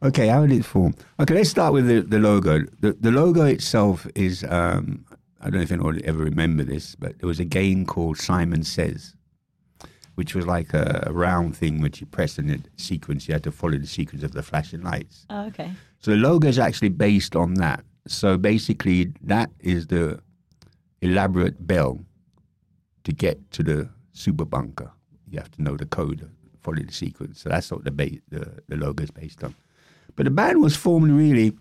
Okay, 0.00 0.28
how 0.28 0.46
did 0.46 0.52
it 0.58 0.64
form? 0.64 0.94
Okay, 1.18 1.34
let's 1.34 1.50
start 1.50 1.72
with 1.72 1.88
the, 1.88 2.00
the 2.00 2.20
logo. 2.20 2.60
The, 2.80 2.92
the 2.92 3.10
logo 3.10 3.44
itself 3.44 4.06
is, 4.14 4.44
um, 4.44 5.04
I 5.40 5.44
don't 5.50 5.54
know 5.54 5.60
if 5.62 5.72
anyone 5.72 6.00
ever 6.04 6.22
remember 6.22 6.62
this, 6.62 6.94
but 6.94 7.18
there 7.18 7.26
was 7.26 7.40
a 7.40 7.44
game 7.44 7.84
called 7.84 8.16
Simon 8.16 8.62
Says, 8.62 9.14
which 10.18 10.34
was 10.34 10.46
like 10.46 10.74
a, 10.74 11.04
a 11.06 11.12
round 11.12 11.56
thing 11.56 11.80
which 11.80 12.00
you 12.00 12.06
press 12.08 12.38
and 12.38 12.50
it 12.50 12.62
sequence, 12.76 13.28
you 13.28 13.34
had 13.34 13.44
to 13.44 13.52
follow 13.52 13.78
the 13.78 13.86
sequence 13.86 14.24
of 14.24 14.32
the 14.32 14.42
flashing 14.42 14.82
lights. 14.82 15.24
oh 15.30 15.46
okay. 15.46 15.70
So 16.00 16.10
the 16.10 16.16
logo 16.16 16.48
is 16.48 16.58
actually 16.58 16.88
based 16.88 17.36
on 17.36 17.54
that. 17.54 17.84
So 18.08 18.36
basically, 18.36 19.12
that 19.22 19.48
is 19.60 19.86
the 19.86 20.18
elaborate 21.02 21.64
bell 21.64 22.00
to 23.04 23.12
get 23.12 23.36
to 23.52 23.62
the 23.62 23.88
super 24.12 24.44
bunker. 24.44 24.90
You 25.30 25.38
have 25.38 25.52
to 25.52 25.62
know 25.62 25.76
the 25.76 25.86
code, 25.86 26.28
follow 26.62 26.82
the 26.82 26.92
sequence. 26.92 27.40
So 27.40 27.48
that's 27.50 27.70
what 27.70 27.84
the 27.84 27.92
ba- 27.92 28.18
the, 28.28 28.60
the 28.66 28.76
logo 28.76 29.04
is 29.04 29.12
based 29.12 29.44
on. 29.44 29.54
But 30.16 30.24
the 30.24 30.32
band 30.32 30.60
was 30.60 30.74
formed 30.74 31.12
really, 31.12 31.52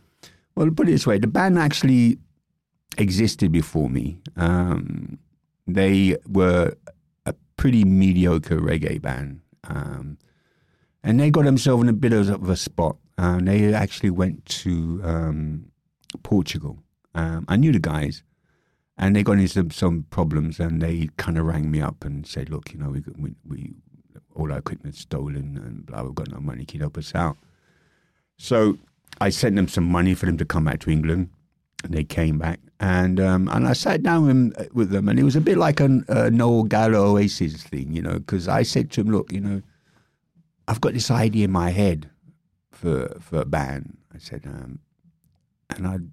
well, 0.56 0.72
put 0.72 0.88
it 0.88 0.94
this 0.94 1.06
way: 1.06 1.20
the 1.20 1.28
band 1.28 1.60
actually 1.60 2.18
existed 2.98 3.52
before 3.52 3.88
me. 3.88 4.18
Um, 4.36 5.20
they 5.68 6.18
were 6.28 6.74
pretty 7.58 7.84
mediocre 7.84 8.60
reggae 8.60 9.02
band. 9.02 9.42
Um, 9.66 10.18
and 11.04 11.20
they 11.20 11.30
got 11.30 11.46
themselves 11.46 11.84
in 11.84 11.90
a 11.90 11.94
bit 11.94 12.14
of 12.14 12.50
a 12.50 12.56
spot. 12.56 12.98
Uh, 13.18 13.40
they 13.42 13.74
actually 13.74 14.10
went 14.10 14.46
to 14.46 15.02
um, 15.04 15.72
Portugal. 16.24 16.80
Um, 17.16 17.46
I 17.48 17.56
knew 17.56 17.72
the 17.72 17.80
guys, 17.80 18.24
and 18.98 19.16
they 19.16 19.24
got 19.24 19.34
into 19.34 19.48
some, 19.48 19.72
some 19.72 20.06
problems, 20.10 20.60
and 20.60 20.82
they 20.82 21.10
kind 21.18 21.38
of 21.38 21.46
rang 21.46 21.72
me 21.72 21.82
up 21.82 22.06
and 22.06 22.28
said, 22.28 22.50
"Look, 22.50 22.72
you 22.74 22.80
know, 22.80 22.90
we, 22.90 23.04
we, 23.18 23.32
we 23.48 23.74
all 24.36 24.52
our 24.52 24.60
equipment's 24.60 25.00
stolen, 25.00 25.60
and 25.64 25.86
blah. 25.86 26.04
We've 26.04 26.14
got 26.14 26.30
no 26.30 26.40
money. 26.40 26.66
Can 26.66 26.80
you 26.80 26.84
help 26.84 26.98
us 26.98 27.16
out?" 27.16 27.38
So 28.38 28.78
I 29.20 29.30
sent 29.30 29.56
them 29.56 29.68
some 29.68 29.86
money 29.86 30.14
for 30.14 30.28
them 30.28 30.38
to 30.38 30.46
come 30.46 30.66
back 30.66 30.80
to 30.82 30.92
England, 30.92 31.30
and 31.84 31.94
they 31.94 32.04
came 32.04 32.38
back, 32.38 32.60
and 32.80 33.20
um, 33.20 33.50
and 33.52 33.68
I 33.68 33.74
sat 33.74 34.04
down 34.04 34.54
with, 34.74 34.90
them, 34.90 35.08
and 35.10 35.20
it 35.20 35.24
was 35.24 35.36
a 35.36 35.42
bit 35.42 35.58
like 35.58 35.80
a, 35.80 36.04
a 36.08 36.32
Noel 36.32 36.64
Gallo 36.64 37.14
Oasis 37.14 37.64
thing, 37.64 37.94
you 37.94 38.02
know, 38.02 38.20
because 38.20 38.48
I 38.48 38.64
said 38.64 38.92
to 38.92 39.02
him, 39.02 39.10
"Look, 39.10 39.32
you 39.32 39.42
know." 39.42 39.62
I've 40.68 40.82
got 40.82 40.94
this 40.94 41.10
idea 41.10 41.46
in 41.46 41.52
my 41.52 41.70
head 41.70 42.10
for 42.72 43.18
for 43.22 43.42
a 43.42 43.46
band. 43.46 43.98
I 44.14 44.18
said, 44.20 44.46
um, 44.46 44.80
and 45.70 45.88
I'd 45.88 46.12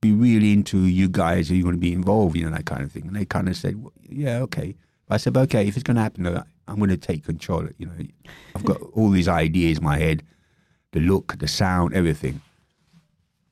be 0.00 0.12
really 0.12 0.52
into 0.52 0.86
you 0.86 1.08
guys. 1.08 1.50
Are 1.50 1.54
you 1.54 1.62
going 1.62 1.74
to 1.74 1.80
be 1.80 1.92
involved? 1.92 2.36
You 2.36 2.44
know, 2.44 2.56
that 2.56 2.66
kind 2.66 2.82
of 2.82 2.92
thing. 2.92 3.06
And 3.06 3.16
they 3.16 3.24
kind 3.24 3.48
of 3.48 3.56
said, 3.56 3.82
well, 3.82 3.92
yeah, 4.02 4.38
okay. 4.40 4.76
I 5.08 5.16
said, 5.18 5.36
okay, 5.36 5.66
if 5.68 5.76
it's 5.76 5.84
going 5.84 5.96
to 5.96 6.02
happen, 6.02 6.26
I'm 6.26 6.76
going 6.76 6.90
to 6.90 6.96
take 6.96 7.24
control. 7.24 7.68
You 7.78 7.86
know, 7.86 7.92
I've 8.54 8.64
got 8.64 8.80
all 8.92 9.10
these 9.10 9.28
ideas 9.28 9.78
in 9.78 9.84
my 9.84 9.98
head, 9.98 10.24
the 10.92 11.00
look, 11.00 11.38
the 11.38 11.48
sound, 11.48 11.94
everything. 11.94 12.42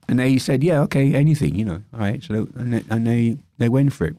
And 0.08 0.18
they 0.18 0.38
said, 0.38 0.62
yeah, 0.62 0.80
okay, 0.82 1.14
anything, 1.14 1.54
you 1.54 1.64
know. 1.64 1.82
All 1.92 2.00
right. 2.00 2.22
So, 2.22 2.48
and 2.56 2.74
they, 2.74 2.84
and 2.90 3.06
they, 3.06 3.38
they 3.58 3.68
went 3.68 3.92
for 3.92 4.06
it. 4.06 4.16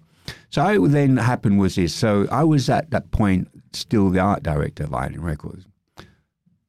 So 0.50 0.64
I 0.64 0.78
then 0.88 1.18
happened 1.18 1.60
was 1.60 1.76
this. 1.76 1.94
So 1.94 2.28
I 2.32 2.44
was 2.44 2.70
at 2.70 2.90
that 2.92 3.12
point 3.12 3.48
still 3.74 4.10
the 4.10 4.20
art 4.20 4.42
director 4.42 4.84
of 4.84 4.94
Island 4.94 5.24
Records. 5.24 5.66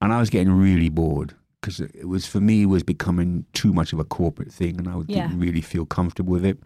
And 0.01 0.13
I 0.13 0.21
was 0.21 0.29
getting 0.29 0.53
really 0.53 0.91
bored 0.91 1.35
because 1.61 1.81
it 1.81 2.07
was, 2.07 2.27
for 2.27 2.41
me, 2.41 2.63
it 2.63 2.67
was 2.67 2.83
becoming 2.83 3.47
too 3.55 3.73
much 3.73 3.93
of 3.93 3.99
a 3.99 4.05
corporate 4.05 4.53
thing 4.53 4.79
and 4.79 4.89
I 4.89 4.97
Yeah. 5.07 5.29
didn't 5.29 5.41
really 5.41 5.63
feel 5.63 5.87
comfortable 5.87 6.33
with 6.33 6.45
it. 6.45 6.59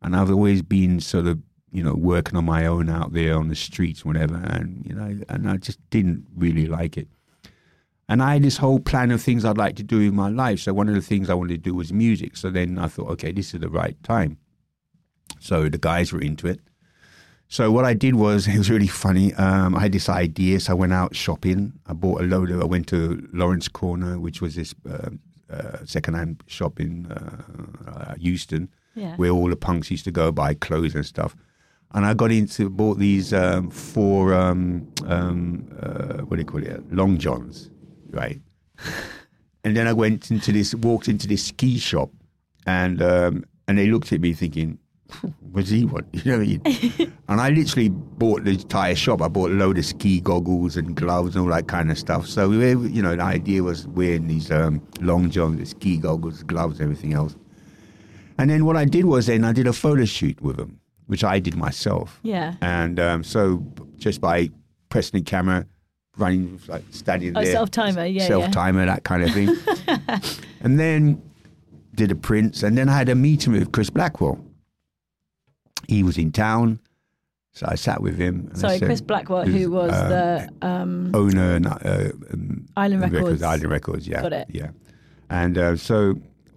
And 0.00 0.14
I've 0.14 0.30
always 0.30 0.62
been 0.62 1.00
sort 1.00 1.26
of, 1.26 1.40
you 1.72 1.82
know, 1.82 1.94
working 1.94 2.36
on 2.36 2.44
my 2.44 2.66
own 2.66 2.88
out 2.88 3.12
there 3.12 3.36
on 3.36 3.48
the 3.48 3.54
streets, 3.56 4.04
whatever. 4.04 4.36
And, 4.36 4.84
you 4.86 4.94
know, 4.94 5.20
and 5.28 5.50
I 5.50 5.56
just 5.56 5.78
didn't 5.90 6.26
really 6.36 6.66
like 6.66 6.96
it. 6.96 7.08
And 8.08 8.22
I 8.22 8.34
had 8.34 8.42
this 8.42 8.56
whole 8.58 8.80
plan 8.80 9.10
of 9.10 9.22
things 9.22 9.44
I'd 9.44 9.56
like 9.58 9.76
to 9.76 9.82
do 9.82 10.00
in 10.00 10.14
my 10.14 10.28
life. 10.28 10.60
So 10.60 10.74
one 10.74 10.88
of 10.88 10.94
the 10.94 11.00
things 11.00 11.30
I 11.30 11.34
wanted 11.34 11.54
to 11.54 11.70
do 11.70 11.74
was 11.74 11.92
music. 11.92 12.36
So 12.36 12.50
then 12.50 12.78
I 12.78 12.88
thought, 12.88 13.08
okay, 13.12 13.32
this 13.32 13.54
is 13.54 13.60
the 13.60 13.68
right 13.70 14.00
time. 14.02 14.38
So 15.40 15.68
the 15.68 15.78
guys 15.78 16.12
were 16.12 16.20
into 16.20 16.46
it. 16.46 16.60
So 17.48 17.70
what 17.70 17.84
I 17.84 17.94
did 17.94 18.14
was 18.16 18.48
it 18.54 18.58
was 18.58 18.70
really 18.70 18.86
funny. 18.88 19.32
Um, 19.34 19.74
I 19.76 19.80
had 19.80 19.92
this 19.92 20.08
idea, 20.08 20.60
so 20.60 20.72
I 20.72 20.74
went 20.74 20.92
out 20.92 21.14
shopping. 21.14 21.72
I 21.86 21.92
bought 21.92 22.20
a 22.20 22.24
load 22.24 22.50
of. 22.50 22.60
I 22.60 22.64
went 22.64 22.86
to 22.88 23.28
Laurence 23.32 23.68
Corner, 23.68 24.18
which 24.18 24.40
was 24.40 24.54
this 24.56 24.74
uh, 24.90 25.10
uh, 25.50 25.78
secondhand 25.84 26.42
shop 26.46 26.80
in 26.80 27.06
uh, 27.06 27.42
uh, 27.90 28.14
Euston, 28.18 28.68
Yeah. 28.94 29.16
where 29.16 29.30
all 29.30 29.48
the 29.48 29.56
punks 29.56 29.90
used 29.90 30.04
to 30.04 30.10
go 30.10 30.32
buy 30.32 30.54
clothes 30.54 30.94
and 30.94 31.04
stuff. 31.06 31.36
And 31.94 32.06
I 32.06 32.14
got 32.14 32.32
into 32.32 32.70
bought 32.70 32.98
these 32.98 33.34
um, 33.34 33.70
four 33.70 34.32
um, 34.34 34.88
um, 35.06 35.68
uh, 35.78 36.22
what 36.24 36.36
do 36.36 36.40
you 36.40 36.46
call 36.46 36.62
it? 36.62 36.90
Long 36.90 37.18
johns, 37.18 37.68
right? 38.12 38.40
and 39.64 39.76
then 39.76 39.86
I 39.86 39.92
went 39.92 40.30
into 40.30 40.52
this, 40.52 40.74
walked 40.74 41.08
into 41.08 41.26
this 41.26 41.44
ski 41.44 41.78
shop, 41.78 42.10
and 42.66 43.02
um, 43.02 43.44
and 43.68 43.78
they 43.78 43.86
looked 43.86 44.12
at 44.12 44.20
me 44.20 44.32
thinking, 44.32 44.78
"What's 45.40 45.70
he 45.70 45.84
want?" 45.84 46.06
You 46.12 46.32
know 46.32 46.38
what 46.38 46.44
I 46.44 46.98
mean? 46.98 47.12
and 47.28 47.40
I 47.40 47.50
literally 47.50 47.88
bought 47.88 48.44
the 48.44 48.52
entire 48.52 48.94
shop. 48.94 49.22
I 49.22 49.28
bought 49.28 49.50
a 49.50 49.54
load 49.54 49.78
of 49.78 49.84
ski 49.84 50.20
goggles 50.20 50.76
and 50.76 50.94
gloves 50.94 51.36
and 51.36 51.44
all 51.44 51.50
that 51.54 51.68
kind 51.68 51.90
of 51.90 51.98
stuff. 51.98 52.26
So 52.26 52.48
we, 52.48 52.56
you 52.88 53.02
know, 53.02 53.16
the 53.16 53.22
idea 53.22 53.62
was 53.62 53.86
wearing 53.88 54.26
these 54.26 54.50
um, 54.50 54.86
long 55.00 55.30
johns, 55.30 55.58
the 55.58 55.66
ski 55.66 55.96
goggles, 55.96 56.42
gloves, 56.42 56.80
everything 56.80 57.14
else. 57.14 57.36
And 58.38 58.50
then 58.50 58.64
what 58.64 58.76
I 58.76 58.84
did 58.84 59.04
was 59.04 59.26
then 59.26 59.44
I 59.44 59.52
did 59.52 59.66
a 59.66 59.72
photo 59.72 60.04
shoot 60.04 60.40
with 60.40 60.56
them, 60.56 60.80
which 61.06 61.22
I 61.22 61.38
did 61.38 61.56
myself. 61.56 62.18
Yeah. 62.22 62.54
And 62.60 62.98
um, 62.98 63.24
so 63.24 63.64
just 63.96 64.20
by 64.20 64.50
pressing 64.88 65.20
the 65.20 65.24
camera, 65.24 65.66
running, 66.16 66.60
like 66.68 66.84
standing 66.90 67.36
Oh, 67.36 67.42
there. 67.42 67.52
self-timer, 67.52 68.04
yeah, 68.06 68.22
yeah. 68.22 68.28
Self 68.28 68.50
timer, 68.50 68.84
that 68.86 69.04
kind 69.04 69.22
of 69.22 69.32
thing. 69.32 69.56
and 70.60 70.78
then 70.78 71.22
did 71.94 72.10
a 72.10 72.14
prints. 72.14 72.62
And 72.62 72.76
then 72.76 72.88
I 72.88 72.96
had 72.96 73.08
a 73.08 73.14
meeting 73.14 73.52
with 73.52 73.72
Chris 73.72 73.90
Blackwell. 73.90 74.44
He 75.88 76.02
was 76.02 76.18
in 76.18 76.32
town. 76.32 76.78
So 77.54 77.66
I 77.68 77.74
sat 77.74 78.00
with 78.00 78.16
him. 78.16 78.46
and 78.50 78.58
Sorry, 78.58 78.78
said- 78.78 78.86
Chris 78.86 79.00
Blackwell, 79.02 79.44
who 79.44 79.70
was 79.70 79.92
um, 79.92 80.08
the 80.08 80.48
um, 80.62 81.10
owner 81.14 81.54
and 81.56 81.66
uh, 81.66 82.12
um, 82.32 82.66
Island 82.76 83.02
Records. 83.12 83.42
Island 83.42 83.70
Records, 83.70 84.08
yeah. 84.08 84.22
Got 84.22 84.32
it. 84.32 84.46
Yeah. 84.50 84.70
And 85.28 85.58
uh, 85.58 85.76
so 85.76 86.14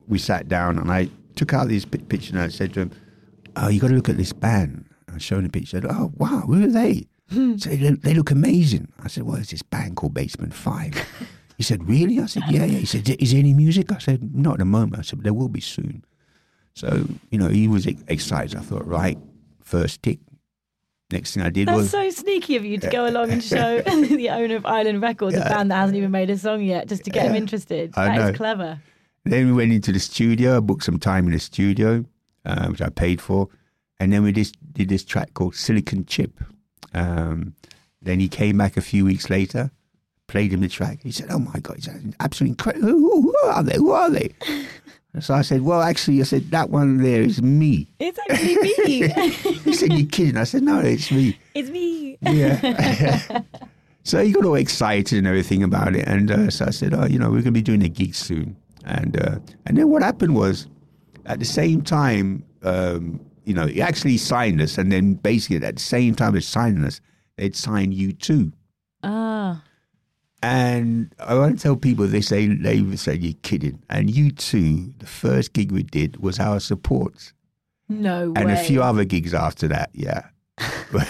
we 0.07 0.19
sat 0.19 0.47
down 0.47 0.77
and 0.77 0.89
I 0.91 1.09
took 1.35 1.53
out 1.53 1.67
these 1.67 1.83
pi- 1.85 1.97
pictures 1.97 2.31
and 2.31 2.39
I 2.39 2.47
said 2.47 2.73
to 2.75 2.81
him, 2.81 2.91
Oh, 3.57 3.67
you 3.69 3.79
got 3.81 3.87
to 3.89 3.93
look 3.93 4.07
at 4.09 4.17
this 4.17 4.31
band. 4.33 4.85
I 5.13 5.17
showed 5.17 5.39
him 5.39 5.43
the 5.45 5.49
picture. 5.49 5.81
Said, 5.81 5.85
Oh, 5.89 6.13
wow, 6.15 6.41
who 6.45 6.63
are 6.63 6.67
they? 6.67 7.07
Hmm. 7.31 7.57
so 7.63 7.69
they, 7.69 7.91
they 7.91 8.13
look 8.13 8.31
amazing. 8.31 8.91
I 9.03 9.07
said, 9.07 9.23
Well, 9.23 9.37
it's 9.37 9.51
this 9.51 9.61
band 9.63 9.95
called 9.97 10.13
Basement 10.13 10.53
Five. 10.53 10.93
he 11.57 11.63
said, 11.63 11.87
Really? 11.87 12.19
I 12.19 12.25
said, 12.27 12.43
Yeah, 12.49 12.65
yeah. 12.65 12.79
He 12.79 12.85
said, 12.85 13.09
Is 13.09 13.31
there 13.31 13.39
any 13.39 13.53
music? 13.53 13.91
I 13.91 13.97
said, 13.99 14.35
Not 14.35 14.53
at 14.53 14.59
the 14.59 14.65
moment. 14.65 14.99
I 14.99 15.01
said, 15.03 15.23
There 15.23 15.33
will 15.33 15.49
be 15.49 15.61
soon. 15.61 16.03
So, 16.73 17.07
you 17.31 17.39
know, 17.39 17.47
he 17.47 17.67
was 17.67 17.87
excited. 17.87 18.57
I 18.57 18.61
thought, 18.61 18.85
Right, 18.85 19.17
first 19.63 20.03
tick. 20.03 20.19
Next 21.11 21.33
thing 21.35 21.43
I 21.43 21.49
did 21.49 21.67
That's 21.67 21.77
was. 21.77 21.89
so 21.91 22.09
sneaky 22.09 22.55
of 22.55 22.65
you 22.65 22.79
to 22.79 22.89
go 22.89 23.07
along 23.07 23.29
and 23.31 23.43
show 23.43 23.79
the 23.81 24.29
owner 24.31 24.55
of 24.55 24.65
Island 24.65 25.03
Records, 25.03 25.37
a 25.37 25.41
band 25.41 25.69
that 25.69 25.75
hasn't 25.75 25.97
even 25.97 26.09
made 26.09 26.31
a 26.31 26.37
song 26.37 26.63
yet, 26.63 26.87
just 26.87 27.03
to 27.03 27.11
get 27.11 27.27
him 27.27 27.33
Yeah. 27.33 27.37
interested. 27.41 27.93
I 27.95 28.17
That 28.17 28.31
is 28.31 28.37
clever. 28.37 28.79
Then 29.23 29.45
we 29.47 29.53
went 29.53 29.71
into 29.71 29.91
the 29.91 29.99
studio. 29.99 30.57
I 30.57 30.59
booked 30.61 30.83
some 30.83 30.97
time 30.99 31.27
in 31.27 31.31
the 31.33 31.39
studio, 31.39 32.05
uh, 32.43 32.67
which 32.69 32.81
I 32.81 32.89
paid 32.89 33.21
for, 33.21 33.49
and 33.99 34.11
then 34.11 34.23
we 34.23 34.31
just 34.31 34.55
did 34.73 34.89
this 34.89 35.05
track 35.05 35.33
called 35.35 35.55
Silicon 35.55 36.05
Chip. 36.05 36.43
Um, 36.93 37.55
then 38.01 38.19
he 38.19 38.27
came 38.27 38.57
back 38.57 38.77
a 38.77 38.81
few 38.81 39.05
weeks 39.05 39.29
later, 39.29 39.71
played 40.27 40.53
him 40.53 40.61
the 40.61 40.67
track. 40.67 40.99
He 41.03 41.11
said, 41.11 41.27
"Oh 41.29 41.39
my 41.39 41.59
god, 41.59 41.77
it's 41.77 41.89
absolutely 42.19 42.51
incredible! 42.51 42.87
Who, 42.89 43.21
who- 43.21 43.37
are 43.47 43.63
they? 43.63 43.75
Who 43.77 43.91
are 43.91 44.09
they?" 44.09 44.29
so 45.19 45.33
I 45.33 45.41
said, 45.41 45.61
"Well, 45.61 45.81
actually, 45.81 46.19
I 46.21 46.23
said 46.23 46.51
that 46.51 46.69
one 46.69 46.97
there 46.97 47.21
is 47.21 47.41
me." 47.41 47.87
It's 47.99 48.19
actually 48.29 48.55
me. 48.57 49.09
He 49.65 49.73
said, 49.73 49.91
"You're 49.93 50.07
kidding?" 50.07 50.37
I 50.37 50.43
said, 50.43 50.63
"No, 50.63 50.79
it's 50.79 51.11
me." 51.11 51.37
it's 51.53 51.69
me. 51.69 52.17
Yeah. 52.21 53.41
so 54.03 54.23
he 54.23 54.31
got 54.31 54.45
all 54.45 54.55
excited 54.55 55.17
and 55.17 55.27
everything 55.27 55.63
about 55.63 55.95
it, 55.95 56.07
and 56.07 56.29
uh, 56.31 56.49
so 56.49 56.65
I 56.65 56.69
said, 56.71 56.93
"Oh, 56.93 57.05
you 57.05 57.17
know, 57.19 57.27
we're 57.29 57.41
going 57.41 57.45
to 57.45 57.51
be 57.51 57.61
doing 57.61 57.83
a 57.83 57.89
gig 57.89 58.13
soon." 58.15 58.55
And 58.85 59.19
uh, 59.19 59.39
and 59.65 59.77
then 59.77 59.89
what 59.89 60.03
happened 60.03 60.35
was, 60.35 60.67
at 61.25 61.39
the 61.39 61.45
same 61.45 61.81
time, 61.81 62.43
um, 62.61 63.19
you 63.45 63.53
know, 63.53 63.67
he 63.67 63.81
actually 63.81 64.17
signed 64.17 64.61
us, 64.61 64.77
and 64.77 64.91
then 64.91 65.13
basically 65.15 65.65
at 65.65 65.75
the 65.75 65.81
same 65.81 66.15
time 66.15 66.35
as 66.35 66.45
signing 66.47 66.83
us, 66.83 66.99
they'd 67.37 67.55
signed 67.55 67.93
U2. 67.93 68.51
Ah, 69.03 69.63
And 70.41 71.13
I 71.19 71.35
want 71.35 71.57
to 71.57 71.61
tell 71.63 71.75
people 71.75 72.07
they 72.07 72.19
they 72.21 72.81
would 72.81 72.99
say 72.99 73.15
you're 73.15 73.33
kidding. 73.43 73.79
And 73.89 74.09
U2, 74.09 74.99
the 74.99 75.05
first 75.05 75.53
gig 75.53 75.71
we 75.71 75.83
did 75.83 76.17
was 76.17 76.39
our 76.39 76.59
support, 76.59 77.33
no 77.89 78.33
and 78.35 78.45
way. 78.45 78.53
a 78.53 78.57
few 78.63 78.81
other 78.83 79.05
gigs 79.05 79.33
after 79.33 79.67
that. 79.69 79.89
Yeah. 79.93 80.27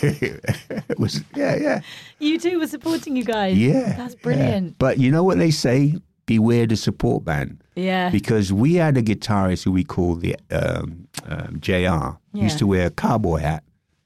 it 0.02 0.42
was 0.98 1.24
yeah 1.36 1.56
yeah 1.56 1.82
U2 2.20 2.60
were 2.60 2.68
supporting 2.68 3.16
you 3.16 3.24
guys. 3.24 3.58
Yeah. 3.58 3.96
That's 3.96 4.16
yeah. 4.16 4.20
brilliant. 4.24 4.78
But 4.80 4.98
you 4.98 5.12
know 5.12 5.24
what 5.24 5.38
they 5.38 5.52
say? 5.52 5.96
Beware 6.26 6.66
the 6.66 6.76
support 6.76 7.24
band. 7.24 7.62
Yeah. 7.76 8.10
Because 8.10 8.54
we 8.54 8.76
had 8.76 8.98
a 8.98 9.02
guitarist 9.04 9.64
who 9.66 9.72
we 9.72 9.84
called 9.84 10.22
the 10.22 10.36
um, 10.52 11.08
um, 11.26 11.60
JR. 11.60 11.74
Yeah. 11.74 12.16
used 12.34 12.58
to 12.60 12.68
wear 12.68 12.88
a 12.88 12.92
cowboy 12.92 13.40
hat 13.40 13.64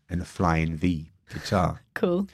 and 0.10 0.22
a 0.22 0.26
flying 0.26 0.76
V 0.76 1.12
guitar. 1.34 1.82
cool. 1.94 2.28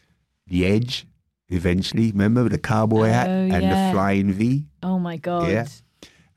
The 0.48 0.66
Edge, 0.66 1.08
eventually, 1.50 2.12
remember 2.12 2.48
the 2.50 2.58
cowboy 2.60 3.08
hat 3.08 3.28
Oh, 3.28 3.32
and 3.32 3.64
yeah. 3.64 3.88
the 3.88 3.94
flying 3.94 4.32
V? 4.32 4.66
Oh 4.84 5.00
my 5.00 5.18
God. 5.18 5.50
Yeah. 5.50 5.66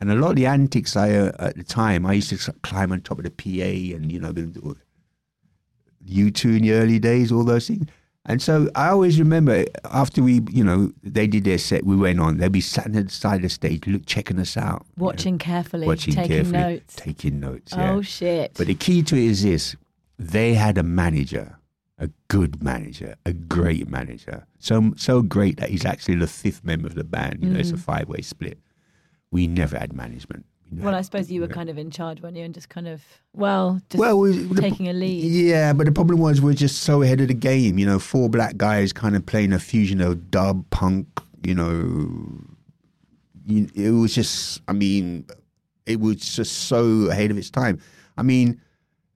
And 0.01 0.11
a 0.11 0.15
lot 0.15 0.31
of 0.31 0.37
the 0.37 0.47
antics 0.47 0.97
I, 0.97 1.13
uh, 1.15 1.33
at 1.39 1.57
the 1.57 1.65
time, 1.65 2.07
I 2.07 2.15
used 2.15 2.31
to 2.31 2.53
climb 2.63 2.91
on 2.93 3.01
top 3.03 3.19
of 3.19 3.25
the 3.25 3.31
PA 3.31 3.95
and, 3.97 4.11
you 4.11 4.19
know, 4.21 4.33
the, 4.33 4.77
U2 6.07 6.57
in 6.57 6.63
the 6.63 6.73
early 6.73 6.99
days, 6.99 7.31
all 7.33 7.45
those 7.45 7.69
things. 7.69 7.87
And 8.29 8.43
so 8.43 8.69
I 8.75 8.91
always 8.91 9.19
remember 9.19 9.65
after 9.85 10.23
we, 10.23 10.43
you 10.51 10.63
know, 10.63 10.93
they 11.03 11.27
did 11.27 11.45
their 11.45 11.57
set, 11.57 11.87
we 11.87 11.97
went 11.97 12.21
on, 12.21 12.37
they'd 12.37 12.53
be 12.53 12.61
sat 12.61 12.87
at 12.87 12.93
the 12.93 13.09
side 13.09 13.37
of 13.37 13.43
the 13.43 13.49
stage, 13.49 13.87
look, 13.87 14.05
checking 14.05 14.39
us 14.39 14.55
out. 14.55 14.85
you 14.97 15.01
know, 15.01 15.07
Watching 15.07 15.39
carefully, 15.39 15.87
watching 15.87 16.15
taking 16.15 16.37
carefully, 16.37 16.59
notes. 16.59 16.95
Taking 16.95 17.41
notes, 17.41 17.73
yeah. 17.75 17.93
Oh 17.93 18.03
shit. 18.03 18.53
But 18.55 18.67
the 18.67 18.75
key 18.75 19.03
to 19.05 19.17
it 19.17 19.25
is 19.25 19.43
this 19.43 19.77
they 20.19 20.53
had 20.53 20.77
a 20.77 20.83
manager, 20.83 21.59
a 21.99 22.11
good 22.29 22.63
manager, 22.63 23.15
a 23.25 23.33
great 23.33 23.89
manager. 23.89 24.47
So 24.59 24.93
so 24.97 25.23
great 25.23 25.57
that 25.57 25.71
he's 25.71 25.87
actually 25.87 26.17
the 26.17 26.27
fifth 26.27 26.63
member 26.63 26.87
of 26.87 26.97
the 26.97 27.05
band. 27.05 27.39
You 27.43 27.49
know, 27.49 27.59
it's 27.59 27.71
a 27.71 27.75
mm-hmm. 27.75 27.83
five 27.83 28.09
way 28.09 28.21
split. 28.21 28.59
We 29.31 29.47
never 29.47 29.79
had 29.79 29.95
management. 29.95 30.45
We 30.71 30.83
well, 30.83 30.95
I 30.95 31.01
suppose 31.01 31.31
you 31.31 31.41
were 31.41 31.49
kind 31.49 31.69
of 31.71 31.79
in 31.79 31.91
charge, 31.91 32.21
weren't 32.21 32.37
you? 32.37 32.45
And 32.45 32.53
just 32.53 32.69
kind 32.69 32.87
of, 32.89 33.03
well, 33.33 33.81
just 33.89 33.99
well, 33.99 34.19
we, 34.19 34.33
the- 34.37 34.61
taking 34.61 34.89
a 34.89 34.93
lead. 34.93 35.25
Yeah, 35.25 35.73
but 35.73 35.87
the 35.87 35.93
problem 35.93 36.21
was 36.21 36.41
we're 36.43 36.53
just 36.53 36.83
so 36.83 37.01
ahead 37.03 37.21
of 37.21 37.29
the 37.29 37.35
game. 37.35 37.79
You 37.79 37.87
know, 37.87 37.99
four 37.99 38.29
black 38.29 38.57
guys 38.59 38.93
kind 38.93 39.17
of 39.17 39.25
playing 39.25 39.53
a 39.55 39.59
fusion 39.59 40.01
of 40.01 40.31
dub, 40.31 40.69
punk. 40.71 41.07
You 41.43 41.55
know, 41.55 42.45
you, 43.47 43.69
it 43.75 43.91
was 43.91 44.15
just. 44.15 44.61
I 44.69 44.73
mean, 44.73 45.25
it 45.87 46.01
was 46.01 46.17
just 46.17 46.53
so 46.69 47.09
ahead 47.11 47.31
of 47.31 47.39
its 47.39 47.51
time. 47.51 47.81
I 48.19 48.23
mean, 48.23 48.61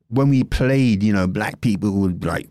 when 0.09 0.29
we 0.31 0.45
played, 0.45 1.03
you 1.03 1.13
know, 1.13 1.27
black 1.27 1.61
people 1.61 1.91
would 1.93 2.21
be 2.21 2.27
like, 2.29 2.49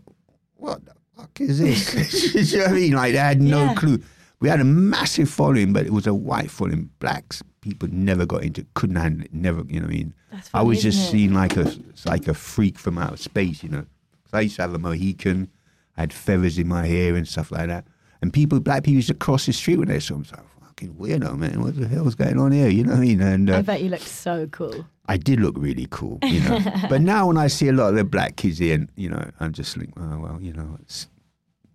"What 0.56 0.84
the 0.84 0.92
fuck 1.16 1.40
is 1.40 1.58
this?" 1.58 2.34
you 2.52 2.58
know 2.58 2.64
what 2.66 2.72
I 2.72 2.74
mean? 2.74 2.92
Like 2.92 3.12
they 3.12 3.18
had 3.18 3.42
no 3.42 3.64
Yeah. 3.64 3.74
clue. 3.74 3.98
We 4.40 4.48
had 4.48 4.60
a 4.60 4.64
massive 4.64 5.28
following, 5.28 5.72
but 5.72 5.86
it 5.86 5.92
was 5.92 6.06
a 6.06 6.14
white 6.14 6.50
following. 6.50 6.90
Blacks 6.98 7.42
people 7.62 7.88
never 7.90 8.26
got 8.26 8.44
into, 8.44 8.66
couldn't 8.74 8.96
handle 8.96 9.24
it. 9.24 9.32
Never, 9.32 9.62
you 9.66 9.80
know 9.80 9.86
what 9.86 9.94
I 9.94 9.96
mean? 9.96 10.14
That's 10.30 10.50
I 10.52 10.60
was 10.62 10.82
just 10.82 10.98
it? 10.98 11.10
seen 11.10 11.32
like 11.32 11.56
a 11.56 11.72
like 12.04 12.28
a 12.28 12.34
freak 12.34 12.78
from 12.78 12.98
outer 12.98 13.16
space, 13.16 13.62
you 13.62 13.70
know. 13.70 13.86
I 14.34 14.42
used 14.42 14.56
to 14.56 14.62
have 14.62 14.74
a 14.74 14.78
Mohican, 14.78 15.50
I 15.96 16.02
had 16.02 16.12
feathers 16.12 16.58
in 16.58 16.68
my 16.68 16.86
hair 16.86 17.14
and 17.14 17.26
stuff 17.26 17.50
like 17.50 17.68
that. 17.68 17.86
And 18.20 18.32
people, 18.32 18.60
black 18.60 18.84
people 18.84 18.96
used 18.96 19.08
to 19.08 19.14
cross 19.14 19.46
the 19.46 19.52
street 19.52 19.78
when 19.78 19.88
they 19.88 20.00
saw 20.00 20.16
me. 20.16 20.24
So 20.24 20.38
fucking 20.60 20.94
weirdo, 20.94 21.36
man. 21.36 21.62
What 21.62 21.78
the 21.78 21.86
hell's 21.86 22.14
going 22.14 22.38
on 22.38 22.52
here? 22.52 22.68
You 22.68 22.84
know 22.84 22.92
what 22.92 22.98
I 22.98 23.02
mean? 23.02 23.20
And 23.20 23.50
I 23.50 23.58
uh, 23.58 23.62
bet 23.62 23.82
you 23.82 23.90
looked 23.90 24.02
so 24.02 24.46
cool. 24.46 24.86
I 25.06 25.16
did 25.16 25.40
look 25.40 25.56
really 25.58 25.86
cool, 25.90 26.18
you 26.22 26.40
know. 26.40 26.60
but 26.88 27.02
now 27.02 27.26
when 27.26 27.36
I 27.36 27.48
see 27.48 27.68
a 27.68 27.72
lot 27.72 27.90
of 27.90 27.96
the 27.96 28.04
black 28.04 28.36
kids 28.36 28.58
here, 28.58 28.86
you 28.96 29.10
know, 29.10 29.30
I'm 29.40 29.52
just 29.52 29.76
like, 29.76 29.90
oh 29.98 30.18
well, 30.18 30.38
you 30.40 30.52
know, 30.52 30.78
it's 30.80 31.08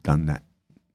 done 0.04 0.26
that. 0.28 0.44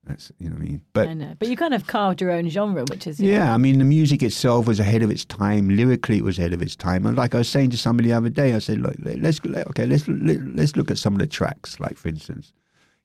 That's 0.04 0.32
you 0.38 0.48
know 0.48 0.56
what 0.56 0.62
I 0.62 0.64
mean. 0.64 0.82
But 0.92 1.08
I 1.08 1.14
know, 1.14 1.34
but 1.38 1.48
you 1.48 1.56
kind 1.56 1.74
of 1.74 1.86
carved 1.86 2.20
your 2.20 2.32
own 2.32 2.48
genre, 2.48 2.84
which 2.90 3.06
is 3.06 3.20
you 3.20 3.30
know, 3.30 3.38
yeah, 3.38 3.54
I 3.54 3.56
mean, 3.56 3.78
the 3.78 3.84
music 3.84 4.22
itself 4.22 4.66
was 4.66 4.80
ahead 4.80 5.02
of 5.02 5.10
its 5.12 5.24
time. 5.24 5.68
Lyrically, 5.68 6.18
it 6.18 6.24
was 6.24 6.38
ahead 6.38 6.52
of 6.52 6.60
its 6.60 6.74
time. 6.74 7.06
And 7.06 7.16
like 7.16 7.34
I 7.34 7.38
was 7.38 7.48
saying 7.48 7.70
to 7.70 7.76
somebody 7.76 8.08
the 8.08 8.16
other 8.16 8.28
day, 8.28 8.52
I 8.54 8.58
said, 8.58 8.80
look, 8.80 8.96
let's 8.98 9.40
okay, 9.44 9.86
let's 9.86 10.08
let, 10.08 10.40
let's 10.56 10.76
look 10.76 10.90
at 10.90 10.98
some 10.98 11.12
of 11.12 11.20
the 11.20 11.26
tracks. 11.28 11.78
Like 11.78 11.96
for 11.96 12.08
instance, 12.08 12.52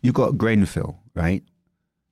you've 0.02 0.16
got 0.16 0.40
Grenfell, 0.40 1.00
right? 1.14 1.44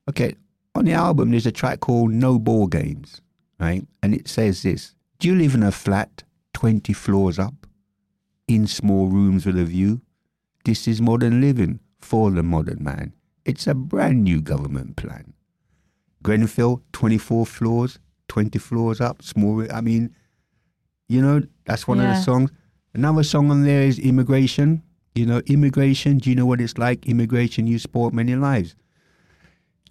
Okay, 0.07 0.35
on 0.75 0.85
the 0.85 0.93
album, 0.93 1.31
there's 1.31 1.47
a 1.47 1.51
track 1.51 1.79
called 1.79 2.11
"No 2.11 2.37
Ball 2.37 2.67
Games," 2.67 3.21
right? 3.59 3.87
And 4.03 4.13
it 4.13 4.27
says 4.27 4.61
this: 4.61 4.93
Do 5.17 5.27
you 5.29 5.35
live 5.35 5.55
in 5.55 5.63
a 5.63 5.71
flat 5.71 6.21
twenty 6.53 6.93
floors 6.93 7.39
up, 7.39 7.65
in 8.47 8.67
small 8.67 9.07
rooms 9.07 9.47
with 9.47 9.57
a 9.57 9.65
view? 9.65 10.01
This 10.63 10.87
is 10.87 11.01
modern 11.01 11.41
living 11.41 11.79
for 11.99 12.29
the 12.29 12.43
modern 12.43 12.83
man. 12.83 13.13
It's 13.45 13.67
a 13.67 13.75
brand 13.75 14.23
new 14.23 14.41
government 14.41 14.95
plan. 14.95 15.33
Grenfell, 16.23 16.81
24 16.93 17.45
floors, 17.45 17.99
20 18.27 18.57
floors 18.57 18.99
up, 18.99 19.21
small. 19.21 19.71
I 19.71 19.81
mean, 19.81 20.15
you 21.07 21.21
know, 21.21 21.43
that's 21.65 21.87
one 21.87 21.99
of 21.99 22.07
the 22.07 22.19
songs. 22.21 22.51
Another 22.95 23.23
song 23.23 23.51
on 23.51 23.63
there 23.63 23.83
is 23.83 23.99
Immigration. 23.99 24.81
You 25.13 25.25
know, 25.25 25.41
immigration, 25.45 26.17
do 26.17 26.29
you 26.29 26.35
know 26.35 26.45
what 26.45 26.59
it's 26.59 26.77
like? 26.77 27.05
Immigration, 27.05 27.67
you 27.67 27.79
sport 27.79 28.13
many 28.13 28.35
lives. 28.35 28.75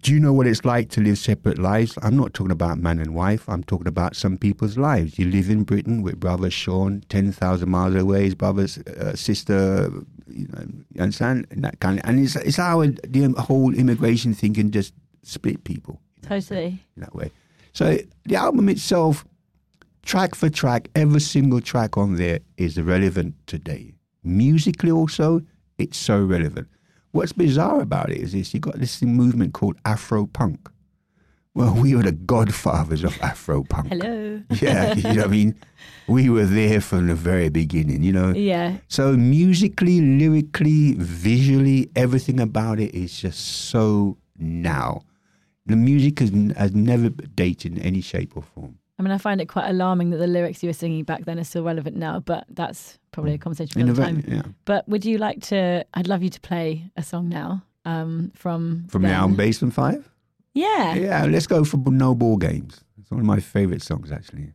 Do 0.03 0.13
you 0.13 0.21
know 0.21 0.35
what 0.35 0.47
it's 0.47 0.67
like 0.67 0.91
to 0.91 1.01
live 1.01 1.17
separate 1.17 1.59
lives? 1.59 1.97
I'm 2.03 2.15
not 2.15 2.35
talking 2.35 2.51
about 2.51 2.77
man 2.77 2.99
and 2.99 3.15
wife. 3.15 3.49
I'm 3.49 3.65
talking 3.65 3.87
about 3.87 4.17
some 4.17 4.37
people's 4.37 4.77
lives. 4.77 5.19
You 5.19 5.31
live 5.31 5.49
in 5.49 5.63
Britain 5.63 6.03
with 6.03 6.21
brother 6.21 6.51
Sean, 6.51 7.03
10,000 7.09 7.71
miles 7.71 7.95
away, 7.95 8.25
his 8.25 8.35
brother's 8.35 8.77
uh, 8.77 9.17
sister, 9.17 9.91
you 10.29 10.47
know, 10.49 10.65
you 10.93 11.03
understand? 11.03 11.47
And 11.51 11.65
that 11.65 11.81
kind 11.81 11.99
of, 11.99 12.09
and 12.09 12.21
it's, 12.21 12.37
it's 12.37 12.57
how 12.57 12.83
the 12.83 13.35
whole 13.39 13.75
immigration 13.75 14.35
thing 14.35 14.55
can 14.55 14.71
just 14.71 14.95
split 15.23 15.65
people 15.65 16.01
totally. 16.23 16.83
in 16.97 17.03
that 17.03 17.15
way. 17.15 17.31
So 17.73 17.99
the 18.25 18.37
album 18.37 18.69
itself, 18.69 19.25
track 20.03 20.35
for 20.35 20.49
track, 20.49 20.89
every 20.95 21.21
single 21.21 21.61
track 21.61 21.97
on 21.97 22.17
there 22.17 22.41
is 22.57 22.81
relevant 22.81 23.35
today. 23.47 23.95
Musically, 24.23 24.91
also, 24.91 25.43
it's 25.79 25.99
so 25.99 26.23
relevant. 26.25 26.69
What's 27.11 27.33
bizarre 27.33 27.81
about 27.81 28.11
it 28.11 28.19
is 28.19 28.33
this: 28.33 28.55
you've 28.55 28.63
got 28.63 28.79
this 28.79 29.03
movement 29.03 29.55
called 29.55 29.77
Afro 29.85 30.27
punk. 30.27 30.71
Well, 31.55 31.73
we 31.75 31.95
were 31.95 32.03
the 32.03 32.11
godfathers 32.13 33.05
of 33.05 33.17
Afro 33.23 33.63
punk. 33.63 33.89
Hello. 33.89 34.43
Yeah, 34.61 34.95
you 34.95 35.03
know 35.03 35.15
what 35.15 35.25
I 35.27 35.29
mean. 35.29 35.55
We 36.09 36.29
were 36.29 36.45
there 36.47 36.81
from 36.81 37.07
the 37.07 37.15
very 37.15 37.49
beginning. 37.49 38.03
You 38.03 38.13
know, 38.13 38.33
Yeah, 38.35 38.79
so 38.89 39.13
musically, 39.17 40.01
lyrically, 40.01 40.95
visually, 40.95 41.91
everything 41.95 42.41
about 42.41 42.81
it 42.81 42.93
is 42.95 43.21
just 43.21 43.39
so 43.71 44.17
now. 44.39 45.03
The 45.67 45.77
music 45.77 46.19
has, 46.19 46.31
has 46.57 46.75
never 46.75 47.09
dated 47.11 47.79
in 47.79 47.83
any 47.83 48.01
shape 48.01 48.37
or 48.37 48.43
form. 48.43 48.79
I 48.99 49.03
mean, 49.03 49.13
I 49.13 49.19
find 49.19 49.41
it 49.41 49.47
quite 49.47 49.69
alarming 49.69 50.11
that 50.11 50.19
the 50.19 50.27
lyrics 50.27 50.63
you 50.63 50.69
were 50.69 50.73
singing 50.75 51.05
back 51.05 51.25
then 51.25 51.39
are 51.39 51.45
still 51.45 51.63
relevant 51.65 51.97
now, 51.97 52.19
but 52.21 52.45
that's 52.51 52.99
probably 53.13 53.35
a 53.35 53.39
conversation 53.39 53.73
for 53.73 53.81
another 53.81 54.03
time. 54.03 54.25
yeah. 54.27 54.43
But 54.65 54.89
would 54.89 55.05
you 55.05 55.19
like 55.19 55.41
to? 55.43 55.85
I'd 55.95 56.07
love 56.09 56.23
you 56.23 56.31
to 56.31 56.41
play 56.41 56.91
a 56.97 57.03
song 57.03 57.29
now 57.29 57.63
um, 57.85 58.33
from 58.35 58.87
From 58.89 59.03
the 59.03 59.09
then. 59.09 59.35
Basement 59.37 59.73
5? 59.75 60.11
Yeah. 60.55 60.95
Yeah, 60.95 61.25
let's 61.27 61.47
go 61.47 61.65
for 61.65 61.79
No 61.91 62.15
Ball 62.15 62.37
Games. 62.37 62.85
It's 63.01 63.11
one 63.11 63.21
of 63.21 63.27
my 63.27 63.41
favorite 63.41 63.83
songs, 63.83 64.13
actually. 64.13 64.53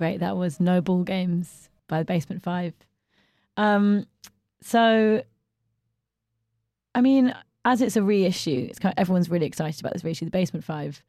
Great. 0.00 0.20
That 0.20 0.36
was 0.36 0.58
No 0.58 0.80
Ball 0.80 1.02
Games 1.04 1.68
by 1.86 1.98
the 1.98 2.04
Basement 2.06 2.42
Five. 2.42 2.72
Um, 3.58 4.06
so, 4.62 5.22
I 6.94 7.00
mean, 7.02 7.34
as 7.66 7.82
it's 7.82 7.96
a 7.96 8.02
reissue, 8.02 8.66
it's 8.70 8.78
kind 8.78 8.94
of, 8.96 8.98
everyone's 8.98 9.28
really 9.30 9.44
excited 9.44 9.78
about 9.78 9.92
this 9.92 10.02
reissue. 10.02 10.24
The 10.24 10.30
Basement 10.30 10.64
Five 10.64 11.02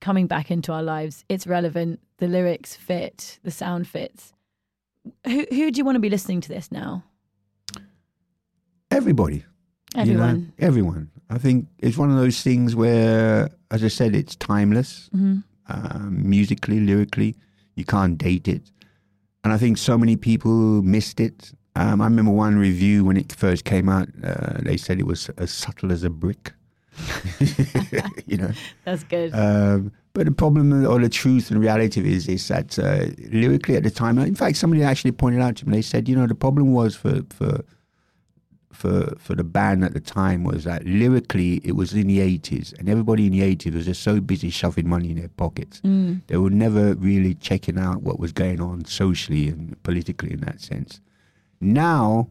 coming 0.00 0.26
back 0.26 0.50
into 0.50 0.72
our 0.72 0.82
lives. 0.82 1.24
It's 1.28 1.46
relevant. 1.46 2.00
The 2.16 2.26
lyrics 2.26 2.74
fit. 2.74 3.38
The 3.42 3.50
sound 3.50 3.86
fits. 3.86 4.32
Who 5.26 5.44
who 5.50 5.70
do 5.70 5.78
you 5.78 5.84
want 5.84 5.96
to 5.96 6.00
be 6.00 6.10
listening 6.10 6.40
to 6.40 6.48
this 6.48 6.72
now? 6.72 7.04
Everybody. 8.90 9.44
you 9.94 10.04
know, 10.04 10.24
Everyone. 10.24 10.52
everyone. 10.58 11.10
I 11.30 11.36
think 11.38 11.68
it's 11.78 11.98
one 11.98 12.10
of 12.10 12.16
those 12.16 12.40
things 12.42 12.74
where, 12.74 13.50
as 13.70 13.84
I 13.84 13.88
said, 13.88 14.14
it's 14.16 14.34
timeless. 14.36 15.08
hmm 15.12 15.38
um, 15.70 16.22
musically, 16.28 16.80
lyrically. 16.80 17.36
You 17.78 17.84
can't 17.84 18.18
date 18.18 18.48
it. 18.48 18.72
And 19.44 19.52
I 19.52 19.56
think 19.56 19.78
so 19.78 19.96
many 19.96 20.16
people 20.16 20.82
missed 20.82 21.20
it. 21.20 21.52
Um, 21.76 22.00
I 22.00 22.06
remember 22.06 22.32
one 22.32 22.58
review 22.58 23.04
when 23.04 23.16
it 23.16 23.30
first 23.30 23.64
came 23.64 23.88
out, 23.88 24.08
uh, 24.24 24.58
they 24.62 24.76
said 24.76 24.98
it 24.98 25.06
was 25.06 25.28
as 25.38 25.52
subtle 25.52 25.92
as 25.92 26.02
a 26.02 26.10
brick. 26.10 26.52
you 28.26 28.36
know. 28.36 28.50
That's 28.84 29.04
good. 29.04 29.32
Um, 29.32 29.92
but 30.12 30.26
the 30.26 30.32
problem 30.32 30.84
or 30.84 30.98
the 30.98 31.08
truth 31.08 31.52
and 31.52 31.60
reality 31.60 32.00
is, 32.12 32.26
is 32.26 32.48
that 32.48 32.76
uh, 32.80 33.06
lyrically 33.30 33.76
at 33.76 33.84
the 33.84 33.92
time, 33.92 34.18
in 34.18 34.34
fact, 34.34 34.56
somebody 34.56 34.82
actually 34.82 35.12
pointed 35.12 35.40
out 35.40 35.54
to 35.58 35.68
me, 35.68 35.76
they 35.76 35.82
said, 35.82 36.08
you 36.08 36.16
know, 36.16 36.26
the 36.26 36.34
problem 36.34 36.72
was 36.72 36.96
for, 36.96 37.20
for, 37.30 37.64
for, 38.72 39.14
for 39.18 39.34
the 39.34 39.44
band 39.44 39.84
at 39.84 39.94
the 39.94 40.00
time 40.00 40.44
was 40.44 40.64
that 40.64 40.84
lyrically 40.84 41.60
it 41.64 41.72
was 41.72 41.92
in 41.94 42.06
the 42.06 42.18
80s 42.18 42.78
and 42.78 42.88
everybody 42.88 43.26
in 43.26 43.32
the 43.32 43.40
80s 43.56 43.74
was 43.74 43.86
just 43.86 44.02
so 44.02 44.20
busy 44.20 44.50
shoving 44.50 44.88
money 44.88 45.10
in 45.10 45.18
their 45.18 45.28
pockets. 45.28 45.80
Mm. 45.82 46.20
They 46.26 46.36
were 46.36 46.50
never 46.50 46.94
really 46.94 47.34
checking 47.34 47.78
out 47.78 48.02
what 48.02 48.20
was 48.20 48.32
going 48.32 48.60
on 48.60 48.84
socially 48.84 49.48
and 49.48 49.82
politically 49.82 50.32
in 50.32 50.40
that 50.40 50.60
sense. 50.60 51.00
Now, 51.60 52.28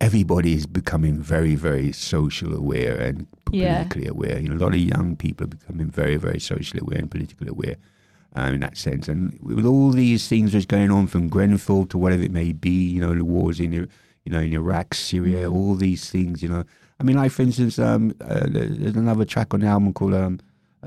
everybody 0.00 0.54
is 0.54 0.66
becoming 0.66 1.18
very, 1.18 1.54
very 1.54 1.92
social 1.92 2.54
aware 2.54 2.96
and 2.96 3.26
Yeah. 3.50 3.82
politically 3.82 4.06
aware. 4.06 4.38
You 4.38 4.48
know, 4.50 4.56
a 4.56 4.64
lot 4.64 4.74
of 4.74 4.80
young 4.80 5.16
people 5.16 5.44
are 5.44 5.48
becoming 5.48 5.90
very, 5.90 6.16
very 6.16 6.38
socially 6.38 6.80
aware 6.80 6.98
and 6.98 7.10
politically 7.10 7.48
aware 7.48 7.76
um, 8.36 8.54
in 8.54 8.60
that 8.60 8.76
sense. 8.76 9.08
And 9.08 9.36
with 9.42 9.66
all 9.66 9.90
these 9.90 10.28
things 10.28 10.52
that's 10.52 10.66
going 10.66 10.90
on 10.90 11.08
from 11.08 11.28
Grenfell 11.28 11.86
to 11.86 11.98
whatever 11.98 12.22
it 12.22 12.30
may 12.30 12.52
be, 12.52 12.70
you 12.70 13.00
know, 13.00 13.14
the 13.14 13.24
wars 13.24 13.58
in, 13.58 13.88
you 14.28 14.34
know, 14.34 14.40
in 14.40 14.52
Iraq, 14.52 14.92
Syria, 14.92 15.50
all 15.50 15.74
these 15.74 16.10
things, 16.10 16.42
you 16.42 16.50
know. 16.50 16.62
I 17.00 17.02
mean, 17.02 17.16
like, 17.16 17.32
for 17.32 17.40
instance, 17.40 17.78
um, 17.78 18.12
uh, 18.20 18.44
there's 18.46 18.94
another 18.94 19.24
track 19.24 19.54
on 19.54 19.60
the 19.60 19.66
album 19.66 19.94
called 19.94 20.12
um, 20.12 20.38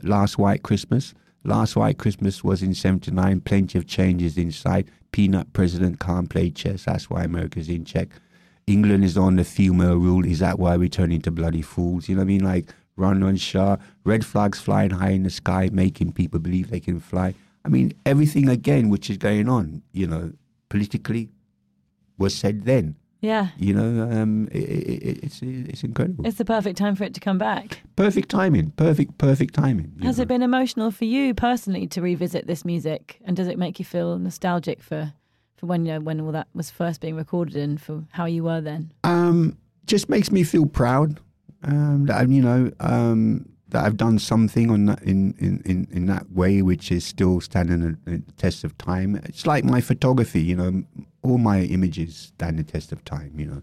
Last 0.04 0.38
White 0.38 0.62
Christmas. 0.62 1.16
Last 1.44 1.76
White 1.76 1.98
Christmas 1.98 2.44
was 2.44 2.62
in 2.62 2.76
79, 2.76 3.42
plenty 3.42 3.80
of 3.80 3.88
changes 3.88 4.38
inside. 4.38 4.92
Peanut 5.12 5.52
president 5.54 6.00
can't 6.00 6.30
play 6.30 6.52
chess, 6.52 6.86
that's 6.86 7.10
why 7.10 7.24
America's 7.24 7.68
in 7.68 7.84
check. 7.84 8.10
England 8.68 9.04
is 9.04 9.18
on 9.18 9.38
the 9.38 9.44
female 9.44 9.96
rule, 9.96 10.24
is 10.24 10.38
that 10.38 10.60
why 10.60 10.78
we 10.78 10.88
turn 10.88 11.12
into 11.12 11.32
bloody 11.32 11.64
fools? 11.64 12.08
You 12.08 12.14
know 12.14 12.20
what 12.20 12.26
I 12.26 12.28
mean? 12.28 12.44
Like, 12.44 12.72
run 12.96 13.24
on 13.24 13.38
Shah, 13.38 13.78
red 14.04 14.24
flags 14.24 14.60
flying 14.60 14.92
high 14.92 15.10
in 15.10 15.24
the 15.24 15.32
sky, 15.32 15.68
making 15.74 16.12
people 16.14 16.40
believe 16.40 16.70
they 16.70 16.80
can 16.80 17.00
fly. 17.00 17.34
I 17.66 17.70
mean, 17.70 17.94
everything 18.06 18.50
again 18.50 18.90
which 18.90 19.10
is 19.10 19.18
going 19.18 19.50
on, 19.50 19.82
you 19.94 20.06
know, 20.06 20.34
politically 20.70 21.32
was 22.20 22.36
said 22.36 22.66
then. 22.66 22.98
Yeah. 23.22 23.50
You 23.58 23.76
know, 23.76 24.10
um, 24.12 24.48
it, 24.52 24.58
it, 24.58 25.24
it's 25.24 25.40
it's 25.44 25.84
incredible. 25.84 26.26
It's 26.26 26.38
the 26.38 26.46
perfect 26.46 26.78
time 26.78 26.96
for 26.96 27.04
it 27.04 27.14
to 27.14 27.20
come 27.20 27.38
back. 27.38 27.82
perfect 27.96 28.30
timing. 28.30 28.72
Perfect, 28.72 29.18
perfect 29.20 29.54
timing. 29.54 29.94
Has 30.02 30.18
know. 30.18 30.24
it 30.24 30.28
been 30.28 30.42
emotional 30.42 30.90
for 30.90 31.06
you 31.06 31.36
personally 31.36 31.86
to 31.88 32.02
revisit 32.02 32.48
this 32.48 32.66
music, 32.66 33.20
and 33.24 33.38
does 33.38 33.48
it 33.48 33.60
make 33.60 33.78
you 33.78 33.86
feel 33.86 34.18
nostalgic 34.18 34.82
for, 34.82 35.14
for 35.56 35.68
when 35.68 35.86
you 35.86 35.94
know, 35.94 36.00
when 36.00 36.20
all 36.20 36.32
that 36.32 36.48
was 36.56 36.72
first 36.72 37.00
being 37.00 37.16
recorded 37.16 37.56
and 37.56 37.80
for 37.80 38.04
how 38.10 38.26
you 38.26 38.44
were 38.44 38.60
then? 38.60 38.92
Um, 39.04 39.56
just 39.86 40.10
makes 40.10 40.32
me 40.32 40.44
feel 40.44 40.66
proud 40.66 41.20
um, 41.64 42.08
that 42.08 42.28
you 42.28 42.42
know 42.42 42.72
um, 42.80 43.46
that 43.72 43.86
I've 43.86 43.98
done 43.98 44.20
something 44.20 44.70
on 44.70 44.86
that, 44.86 45.02
in, 45.02 45.34
in, 45.40 45.62
in, 45.66 45.88
in 45.92 46.06
that 46.08 46.32
way, 46.32 46.62
which 46.62 46.92
is 46.92 47.06
still 47.06 47.42
standing 47.42 47.98
the, 48.06 48.22
test 48.38 48.64
of 48.64 48.78
time. 48.78 49.16
It's 49.26 49.46
like 49.46 49.64
my 49.64 49.82
photography, 49.82 50.42
you 50.42 50.56
know, 50.56 50.84
all 51.24 51.38
my 51.38 51.62
images 51.62 52.16
stand 52.16 52.60
the 52.60 52.64
test 52.64 52.92
of 52.92 53.04
time, 53.06 53.34
you 53.38 53.46
know, 53.46 53.62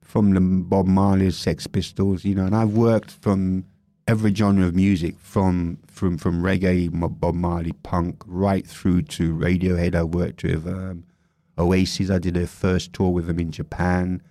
from 0.00 0.32
the 0.32 0.40
Bob 0.40 0.86
Marley's 0.86 1.36
Sex 1.36 1.66
Pistols, 1.66 2.24
you 2.24 2.34
know, 2.34 2.46
and 2.46 2.56
I've 2.56 2.72
worked 2.72 3.10
from 3.10 3.64
every 4.08 4.34
genre 4.34 4.66
of 4.66 4.74
music, 4.74 5.18
from 5.18 5.78
from 5.86 6.16
from 6.16 6.42
reggae, 6.42 6.90
Bob 7.20 7.34
Marley, 7.34 7.72
punk, 7.82 8.22
right 8.26 8.66
through 8.66 9.02
to 9.02 9.34
Radiohead. 9.34 9.94
I 9.94 10.04
worked 10.04 10.42
with 10.42 10.66
um, 10.66 11.04
Oasis. 11.58 12.10
I 12.10 12.18
did 12.18 12.36
a 12.36 12.46
first 12.46 12.92
tour 12.92 13.10
with 13.10 13.26
them 13.26 13.38
in 13.38 13.52
Japan 13.52 14.22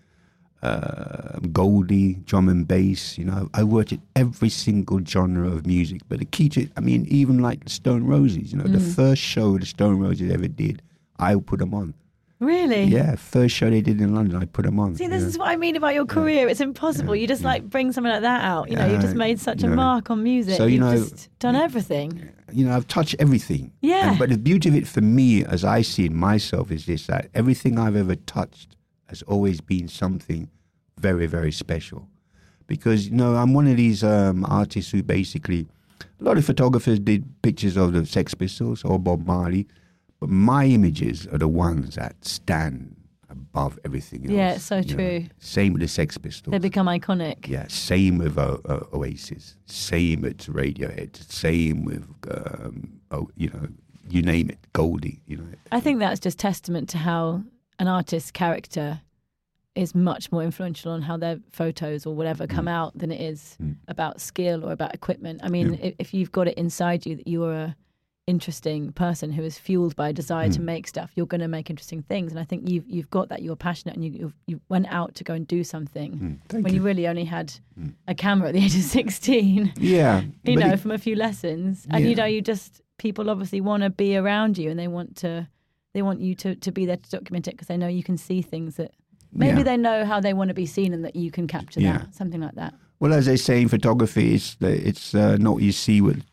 uh, 0.64 1.40
Goldie, 1.52 2.16
drum 2.26 2.50
and 2.50 2.68
bass. 2.68 3.18
You 3.18 3.26
know, 3.26 3.50
I 3.54 3.64
worked 3.64 3.94
at 3.94 4.00
every 4.16 4.50
single 4.50 5.04
genre 5.04 5.48
of 5.50 5.66
music. 5.66 6.02
But 6.10 6.20
the 6.20 6.26
key 6.26 6.50
to, 6.50 6.68
I 6.78 6.82
mean, 6.82 7.06
even 7.10 7.40
like 7.40 7.64
the 7.64 7.70
Stone 7.70 8.06
Roses. 8.06 8.52
You 8.52 8.60
know, 8.60 8.66
the 8.68 8.80
first 8.80 9.22
show 9.22 9.58
the 9.58 9.66
Stone 9.66 10.00
Roses 10.00 10.32
ever 10.32 10.48
did, 10.48 10.82
I 11.20 11.36
put 11.36 11.60
them 11.60 11.74
on. 11.74 11.94
Really? 12.40 12.86
Yeah, 12.86 13.16
first 13.18 13.54
show 13.56 13.70
they 13.70 13.82
did 13.82 14.02
in 14.02 14.16
London, 14.16 14.42
I 14.42 14.46
put 14.46 14.66
them 14.66 14.80
on. 14.80 14.96
See, 14.96 15.06
this 15.06 15.22
know. 15.22 15.28
is 15.28 15.38
what 15.38 15.50
I 15.50 15.58
mean 15.58 15.76
about 15.76 15.94
your 15.94 16.08
career. 16.08 16.48
It's 16.50 16.60
impossible. 16.60 17.16
You 17.16 17.28
just 17.28 17.44
like 17.44 17.70
bring 17.70 17.92
something 17.92 18.12
like 18.12 18.24
that 18.24 18.44
out. 18.44 18.68
You 18.72 18.78
know, 18.78 18.88
you've 18.88 19.02
just 19.02 19.16
made 19.16 19.40
such 19.40 19.62
a 19.62 19.68
mark 19.68 20.10
on 20.10 20.24
music. 20.24 20.56
So, 20.58 20.66
you 20.66 20.72
You've 20.74 20.80
know- 20.82 20.98
just 20.98 21.30
done 21.38 21.56
everything. 21.56 22.30
you 22.52 22.66
know, 22.66 22.76
I've 22.76 22.88
touched 22.88 23.16
everything. 23.20 23.72
Yeah. 23.82 24.10
And- 24.10 24.18
but 24.20 24.30
the 24.30 24.40
beauty 24.40 24.70
of 24.70 24.76
it 24.76 24.88
for 24.88 25.02
me, 25.02 25.46
as 25.46 25.64
I 25.64 25.84
see 25.84 26.06
it 26.06 26.12
myself, 26.12 26.72
is 26.72 26.88
this: 26.88 27.06
that 27.06 27.30
everything 27.36 27.78
I've 27.78 27.96
ever 27.96 28.16
touched 28.16 28.76
has 29.12 29.22
always 29.24 29.60
been 29.60 29.88
something 29.88 30.50
very, 30.98 31.28
very 31.28 31.52
special. 31.52 32.08
Because 32.66 33.10
you 33.10 33.16
know, 33.16 33.36
I'm 33.36 33.54
one 33.54 33.68
of 33.68 33.76
these 33.76 34.04
um, 34.04 34.46
artists 34.46 34.92
who 34.92 35.04
basically, 35.04 35.68
a 36.20 36.24
lot 36.24 36.38
of 36.38 36.46
photographers 36.46 36.98
did 37.00 37.26
pictures 37.42 37.76
of 37.76 37.92
the 37.92 38.06
Sex 38.06 38.34
Pistols 38.34 38.86
or 38.86 38.98
Bob 38.98 39.26
Marley, 39.28 39.68
but 40.22 40.30
my 40.30 40.66
images 40.66 41.28
are 41.28 41.38
the 41.38 41.50
ones 41.50 41.96
that 41.96 42.16
stand 42.24 42.96
above 43.30 43.78
everything 43.84 44.22
else. 44.26 44.32
Yeah, 44.32 44.58
so 44.58 44.78
you 44.78 44.84
know. 44.84 44.96
true. 44.96 45.26
Same 45.40 45.74
with 45.74 45.82
the 45.82 45.88
Sex 45.90 46.18
Pistols. 46.18 46.52
They 46.52 46.60
become 46.60 46.88
iconic. 46.88 47.50
Yeah, 47.50 47.66
same 47.68 48.18
with 48.18 48.38
o- 48.38 48.62
o- 48.66 48.88
Oasis, 48.98 49.58
same 49.66 50.22
with 50.22 50.38
Radiohead, 50.46 51.18
same 51.30 51.84
with 51.84 52.08
um, 52.30 53.02
oh, 53.12 53.30
you 53.36 53.50
know, 53.50 53.68
you 54.10 54.22
name 54.22 54.50
it, 54.50 54.60
Goldie. 54.72 55.22
You 55.26 55.38
know, 55.38 55.48
I 55.74 55.82
think 55.82 56.00
that's 56.00 56.20
just 56.22 56.40
testament 56.40 56.88
to 56.90 56.98
how 56.98 57.44
an 57.82 57.88
artist's 57.88 58.32
character 58.32 59.02
is 59.74 59.96
much 59.96 60.32
more 60.32 60.44
influential 60.44 60.92
on 60.92 61.02
how 61.02 61.18
their 61.18 61.38
photos 61.52 62.06
or 62.06 62.14
whatever 62.14 62.46
come 62.46 62.68
out 62.68 62.92
than 62.98 63.10
it 63.12 63.22
is 63.22 63.58
Mm. 63.62 63.76
about 63.88 64.20
skill 64.22 64.60
or 64.66 64.72
about 64.72 64.94
equipment. 64.94 65.40
I 65.44 65.50
mean, 65.50 65.68
Yeah. 65.74 65.92
if, 65.98 66.14
you've 66.14 66.32
got 66.32 66.48
it 66.48 66.58
inside 66.58 67.06
you 67.06 67.16
that 67.16 67.28
you 67.28 67.44
are 67.46 67.56
a 67.68 67.76
interesting 68.28 68.92
person 68.94 69.32
who 69.32 69.42
is 69.44 69.58
fueled 69.58 69.96
by 69.96 70.10
a 70.10 70.14
desire 70.14 70.48
to 70.50 70.60
Mm. 70.60 70.64
make 70.74 70.88
stuff, 70.88 71.12
you're 71.16 71.26
going 71.26 71.42
to 71.42 71.48
make 71.48 71.70
interesting 71.70 72.02
things. 72.04 72.32
And 72.32 72.40
I 72.40 72.44
think 72.44 72.70
you've 72.70 72.88
you've 72.88 73.10
got 73.10 73.30
that. 73.30 73.42
You're 73.42 73.56
passionate, 73.70 73.96
and 73.96 74.06
you 74.06 74.12
you've, 74.12 74.36
you 74.46 74.62
went 74.70 74.88
out 74.88 75.16
to 75.16 75.24
go 75.24 75.34
and 75.34 75.48
do 75.48 75.64
something 75.64 76.12
Mm, 76.50 76.64
when 76.64 76.74
you. 76.74 76.80
you. 76.80 76.86
really 76.86 77.08
only 77.08 77.26
had 77.26 77.48
Mm. 77.80 77.94
a 78.08 78.14
camera 78.16 78.50
at 78.50 78.54
the 78.54 78.60
age 78.66 78.76
of 78.76 78.84
sixteen. 78.84 79.74
yeah, 79.80 80.22
you 80.44 80.56
know, 80.56 80.74
it- 80.74 80.80
from 80.80 80.92
a 80.92 80.98
few 80.98 81.16
lessons. 81.16 81.88
And 81.90 82.06
you 82.08 82.16
know, 82.16 82.26
you 82.26 82.42
just 82.42 82.82
people 82.98 83.30
obviously 83.30 83.60
want 83.62 83.82
to 83.84 83.90
be 83.90 84.16
around 84.16 84.58
you 84.58 84.70
and 84.70 84.78
they 84.80 84.88
want 84.88 85.16
to 85.24 85.48
they 85.94 86.02
want 86.02 86.22
you 86.22 86.36
to, 86.36 86.56
to 86.56 86.72
be 86.72 86.86
there 86.86 86.98
to 86.98 87.10
document 87.10 87.48
it 87.48 87.52
because 87.52 87.68
they 87.68 87.78
know 87.78 87.88
you 87.88 88.04
can 88.04 88.18
see 88.18 88.42
things 88.42 88.76
that 88.78 88.92
maybe 89.34 89.58
Yeah. 89.60 89.64
they 89.64 89.78
know 89.78 90.06
how 90.06 90.20
they 90.20 90.34
want 90.34 90.50
to 90.50 90.54
be 90.54 90.66
seen 90.66 90.94
and 90.94 91.04
that 91.06 91.16
you 91.16 91.32
can 91.32 91.48
capture 91.48 91.82
Yeah. 91.82 92.00
that 92.00 92.16
something 92.16 92.42
like 92.42 92.56
that. 92.56 92.74
well, 93.00 93.14
as 93.14 93.26
they 93.26 93.36
say 93.38 93.62
in 93.62 93.68
photography, 93.68 94.36
it's 94.36 94.56
the- 94.56 94.88
it's 94.88 95.16
uh, 95.16 95.36
not 95.38 95.54
what 95.56 95.64
you 95.64 95.72
see 95.72 96.02
with 96.02 96.24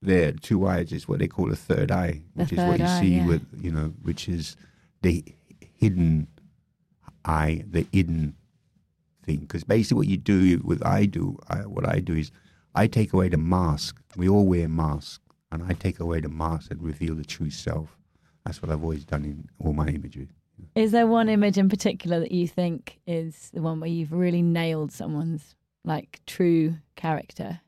their 0.00 0.32
two 0.32 0.66
eyes. 0.66 0.90
It's 0.92 1.06
what 1.06 1.20
they 1.20 1.28
call 1.28 1.52
a 1.52 1.56
third 1.56 1.92
eye, 1.92 2.22
The 2.34 2.42
which 2.42 2.52
is 2.54 2.58
what 2.58 2.78
you 2.80 2.84
eye, 2.86 3.00
see 3.00 3.14
yeah. 3.16 3.26
with 3.26 3.42
you 3.60 3.70
know, 3.70 3.92
which 4.02 4.28
is 4.28 4.56
the 5.02 5.24
hidden 5.76 6.26
eye, 7.24 7.64
the 7.70 7.86
hidden 7.92 8.34
thing. 9.24 9.40
Because 9.40 9.62
basically, 9.64 9.96
what 9.98 10.08
you 10.08 10.16
do, 10.16 10.56
what 10.58 10.84
I 10.84 11.06
do, 11.06 11.38
I, 11.48 11.58
what 11.66 11.88
I 11.88 12.00
do 12.00 12.14
is, 12.14 12.32
I 12.74 12.88
take 12.88 13.12
away 13.12 13.28
the 13.28 13.36
mask. 13.36 14.00
We 14.16 14.28
all 14.28 14.46
wear 14.46 14.68
masks, 14.68 15.20
and 15.52 15.62
I 15.62 15.74
take 15.74 16.00
away 16.00 16.20
the 16.20 16.28
mask 16.28 16.70
and 16.72 16.82
reveal 16.82 17.14
the 17.14 17.24
true 17.24 17.50
self. 17.50 17.96
That's 18.44 18.60
what 18.60 18.70
I've 18.70 18.82
always 18.82 19.04
done 19.04 19.24
in 19.24 19.48
all 19.58 19.72
my 19.72 19.86
imagery. 19.88 20.28
Is 20.74 20.92
there 20.92 21.06
one 21.06 21.28
image 21.28 21.58
in 21.58 21.68
particular 21.68 22.20
that 22.20 22.32
you 22.32 22.46
think 22.46 23.00
is 23.06 23.50
the 23.52 23.62
one 23.62 23.80
where 23.80 23.90
you've 23.90 24.12
really 24.12 24.42
nailed 24.42 24.92
someone's 24.92 25.54
like 25.84 26.20
true 26.26 26.76
character? 26.96 27.60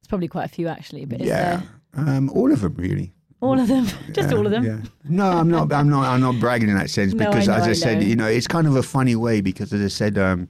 It's 0.00 0.08
probably 0.08 0.28
quite 0.28 0.44
a 0.44 0.48
few 0.48 0.68
actually, 0.68 1.04
but 1.04 1.20
is 1.20 1.28
yeah, 1.28 1.62
there 1.94 2.08
um, 2.08 2.30
all 2.30 2.52
of 2.52 2.60
them 2.60 2.74
really. 2.74 3.12
all 3.40 3.58
of 3.58 3.68
them? 3.68 3.84
Just 4.12 4.30
Yeah, 4.30 4.36
all 4.36 4.46
of 4.46 4.52
them? 4.52 4.64
Yeah. 4.64 4.80
No, 5.04 5.30
I'm 5.30 5.50
not. 5.50 5.72
I'm 5.72 5.88
not. 5.88 6.06
I'm 6.06 6.20
not 6.20 6.38
bragging 6.40 6.68
in 6.68 6.76
that 6.76 6.90
sense 6.90 7.12
No, 7.14 7.26
I 7.26 7.30
because, 7.30 7.48
know, 7.48 7.54
as 7.54 7.66
I, 7.66 7.70
I 7.70 7.74
said, 7.74 8.02
you 8.02 8.16
know, 8.16 8.26
it's 8.26 8.46
kind 8.46 8.66
of 8.66 8.76
a 8.76 8.82
funny 8.82 9.16
way 9.16 9.40
because, 9.40 9.72
as 9.72 9.82
I 9.82 9.88
said, 9.88 10.18
um, 10.18 10.48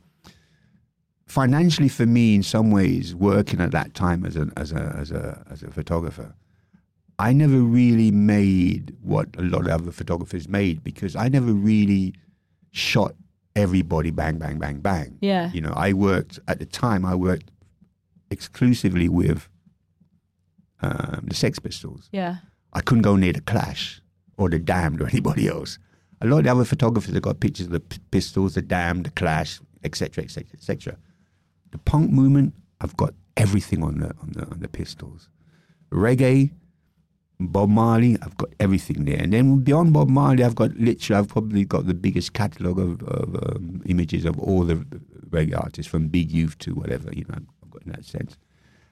financially 1.26 1.88
for 1.88 2.06
me, 2.06 2.34
in 2.34 2.42
some 2.42 2.70
ways, 2.70 3.14
working 3.14 3.60
at 3.60 3.70
that 3.72 3.94
time 3.94 4.24
as 4.24 4.36
a 4.36 4.48
as 4.56 4.72
a 4.72 4.96
as 4.98 5.10
a 5.10 5.44
as 5.50 5.62
a 5.62 5.70
photographer, 5.70 6.34
I 7.18 7.32
never 7.32 7.58
really 7.58 8.10
made 8.10 8.94
what 9.02 9.28
a 9.36 9.42
lot 9.42 9.62
of 9.62 9.68
other 9.68 9.92
photographers 9.92 10.48
made 10.48 10.84
because 10.84 11.16
I 11.16 11.28
never 11.28 11.52
really 11.52 12.14
shot 12.70 13.14
everybody 13.56 14.10
bang, 14.10 14.38
bang, 14.38 14.58
bang, 14.58 14.78
bang. 14.78 15.18
Yeah. 15.20 15.50
You 15.52 15.60
know, 15.60 15.72
I 15.74 15.92
worked 15.92 16.38
at 16.46 16.60
the 16.60 16.66
time. 16.66 17.04
I 17.04 17.14
worked 17.16 17.50
exclusively 18.30 19.08
with 19.08 19.48
um, 20.80 21.24
the 21.28 21.34
Sex 21.34 21.58
Pistols. 21.58 22.08
Yeah. 22.12 22.36
I 22.72 22.80
couldn't 22.82 23.02
go 23.02 23.16
near 23.16 23.32
the 23.32 23.40
Clash 23.40 24.00
or 24.36 24.48
the 24.48 24.58
Damned 24.60 25.00
or 25.02 25.08
anybody 25.08 25.48
else. 25.48 25.78
A 26.20 26.26
lot 26.26 26.38
of 26.38 26.44
the 26.44 26.50
other 26.50 26.64
photographers 26.64 27.14
have 27.14 27.22
got 27.22 27.40
pictures 27.40 27.66
of 27.66 27.72
the 27.72 27.80
P- 27.80 27.98
Pistols, 28.10 28.54
the 28.54 28.62
Damned, 28.62 29.06
the 29.06 29.10
Clash, 29.10 29.60
etc., 29.82 30.24
etc., 30.24 30.50
etc. 30.54 30.96
The 31.72 31.78
punk 31.78 32.10
movement, 32.10 32.54
I've 32.80 32.96
got 32.96 33.14
everything 33.36 33.82
on 33.82 34.00
the 34.00 34.08
on 34.22 34.32
the 34.32 34.42
on 34.42 34.58
the 34.60 34.68
Pistols. 34.68 35.28
Reggae, 35.92 36.50
Bob 37.40 37.68
Marley, 37.70 38.16
I've 38.22 38.36
got 38.36 38.50
everything 38.58 39.04
there. 39.04 39.18
And 39.22 39.32
then 39.32 39.60
beyond 39.60 39.92
Bob 39.92 40.08
Marley, 40.08 40.42
I've 40.42 40.56
got 40.56 40.74
literally, 40.76 41.18
I've 41.18 41.28
probably 41.28 41.64
got 41.64 41.86
the 41.86 41.94
biggest 41.94 42.32
catalogue 42.32 42.78
of, 42.80 43.02
of 43.04 43.36
um, 43.56 43.80
images 43.86 44.24
of 44.24 44.38
all 44.40 44.64
the 44.64 44.74
reggae 45.30 45.56
artists, 45.56 45.90
from 45.90 46.08
Big 46.08 46.32
Youth 46.32 46.58
to 46.58 46.74
whatever, 46.74 47.10
you 47.12 47.24
know, 47.28 47.38
I've 47.62 47.70
got 47.70 47.82
in 47.84 47.92
that 47.92 48.04
sense. 48.04 48.36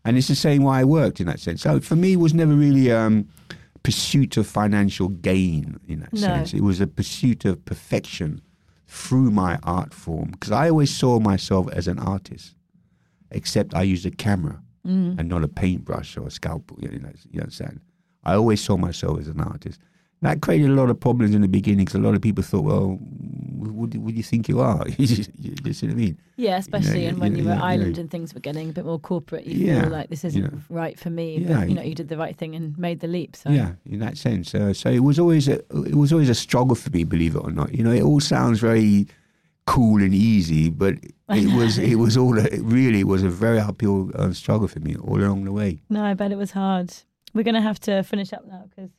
And 0.04 0.16
it's 0.16 0.28
the 0.28 0.36
same 0.36 0.62
way 0.62 0.76
I 0.78 0.84
worked 0.84 1.18
in 1.20 1.26
that 1.26 1.40
sense. 1.40 1.62
So 1.62 1.80
for 1.80 1.96
me, 1.96 2.12
it 2.12 2.16
was 2.20 2.34
never 2.34 2.52
really 2.54 2.92
um, 2.92 3.26
pursuit 3.82 4.36
of 4.36 4.46
financial 4.46 5.08
gain 5.08 5.80
in 5.88 6.00
that 6.00 6.12
No. 6.12 6.20
sense. 6.20 6.54
It 6.54 6.60
was 6.62 6.80
a 6.80 6.86
pursuit 6.86 7.44
of 7.44 7.64
perfection 7.64 8.40
through 8.86 9.32
my 9.32 9.58
art 9.64 9.92
form 9.92 10.30
because 10.30 10.52
I 10.52 10.70
always 10.70 10.94
saw 10.96 11.18
myself 11.18 11.68
as 11.72 11.88
an 11.88 11.98
artist, 11.98 12.54
except 13.32 13.74
I 13.74 13.82
used 13.82 14.06
a 14.06 14.12
camera 14.12 14.60
and 14.84 15.28
not 15.28 15.42
a 15.42 15.48
paintbrush 15.48 16.16
or 16.16 16.28
a 16.28 16.30
scalpel. 16.30 16.78
You 16.80 17.00
know, 17.00 17.10
you 17.32 17.40
understand? 17.40 17.80
I 18.26 18.34
always 18.34 18.60
saw 18.60 18.76
myself 18.76 19.20
as 19.20 19.28
an 19.28 19.40
artist. 19.40 19.80
That 20.22 20.40
created 20.40 20.70
a 20.70 20.72
lot 20.80 20.88
of 20.90 20.98
problems 20.98 21.34
in 21.34 21.42
the 21.42 21.48
beginning 21.48 21.84
because 21.84 22.00
a 22.00 22.04
lot 22.06 22.14
of 22.14 22.22
people 22.22 22.42
thought, 22.42 22.64
well, 22.64 22.98
what 23.78 23.90
do, 23.90 24.00
what 24.00 24.10
do 24.12 24.16
you 24.16 24.22
think 24.22 24.48
you 24.48 24.60
are? 24.60 24.82
you 24.98 25.06
see 25.06 25.86
what 25.86 25.92
I 25.92 25.94
mean? 25.94 26.18
Yeah, 26.36 26.56
especially 26.56 27.02
yeah, 27.04 27.10
and 27.10 27.20
when 27.20 27.32
yeah, 27.32 27.38
you 27.42 27.44
were 27.44 27.54
yeah, 27.54 27.62
Island 27.62 27.98
and 27.98 28.10
things 28.10 28.34
were 28.34 28.40
getting 28.40 28.70
a 28.70 28.72
bit 28.72 28.84
more 28.86 28.98
corporate, 28.98 29.46
you 29.46 29.66
Yeah, 29.66 29.82
feel 29.82 29.90
like 29.90 30.08
this 30.10 30.24
isn't 30.24 30.42
you 30.52 30.62
right 30.70 30.98
for 30.98 31.10
me. 31.10 31.38
Yeah, 31.38 31.48
but 31.58 31.60
you 31.64 31.68
you- 31.68 31.74
know, 31.76 31.82
you 31.82 31.94
did 31.94 32.08
the 32.08 32.16
right 32.16 32.36
thing 32.36 32.54
and 32.54 32.76
made 32.78 33.00
the 33.00 33.06
leap. 33.08 33.36
So 33.36 33.50
Yeah, 33.50 33.72
in 33.84 33.98
that 34.00 34.16
sense. 34.16 34.54
Uh, 34.54 34.72
so 34.74 34.90
it 34.90 35.00
was 35.04 35.18
always 35.18 35.48
a 35.48 35.58
it 35.92 35.94
was 35.94 36.12
always 36.12 36.30
a 36.30 36.34
struggle 36.34 36.74
for 36.74 36.90
me, 36.90 37.04
believe 37.04 37.36
it 37.36 37.44
or 37.44 37.52
not. 37.52 37.74
You 37.74 37.84
know, 37.84 37.92
it 37.92 38.02
all 38.02 38.20
sounds 38.20 38.58
very 38.60 39.06
cool 39.66 40.02
and 40.02 40.14
easy, 40.14 40.70
but 40.70 40.94
it 41.30 41.54
was 41.54 41.78
it 41.78 41.96
was 41.96 42.16
all 42.16 42.38
it 42.38 42.60
really 42.62 43.04
was 43.04 43.22
a 43.22 43.28
very 43.30 43.58
uphill 43.60 44.10
uh, 44.14 44.32
struggle 44.32 44.68
for 44.68 44.80
me 44.80 44.96
all 44.96 45.20
along 45.22 45.44
the 45.44 45.52
way. 45.52 45.82
No, 45.90 46.02
I 46.04 46.14
bet 46.14 46.32
it 46.32 46.38
was 46.38 46.52
hard. 46.52 46.94
We're 47.36 47.42
going 47.42 47.54
to 47.54 47.60
have 47.60 47.78
to 47.80 48.02
finish 48.02 48.32
up 48.32 48.46
now 48.46 48.64
because 48.68 48.90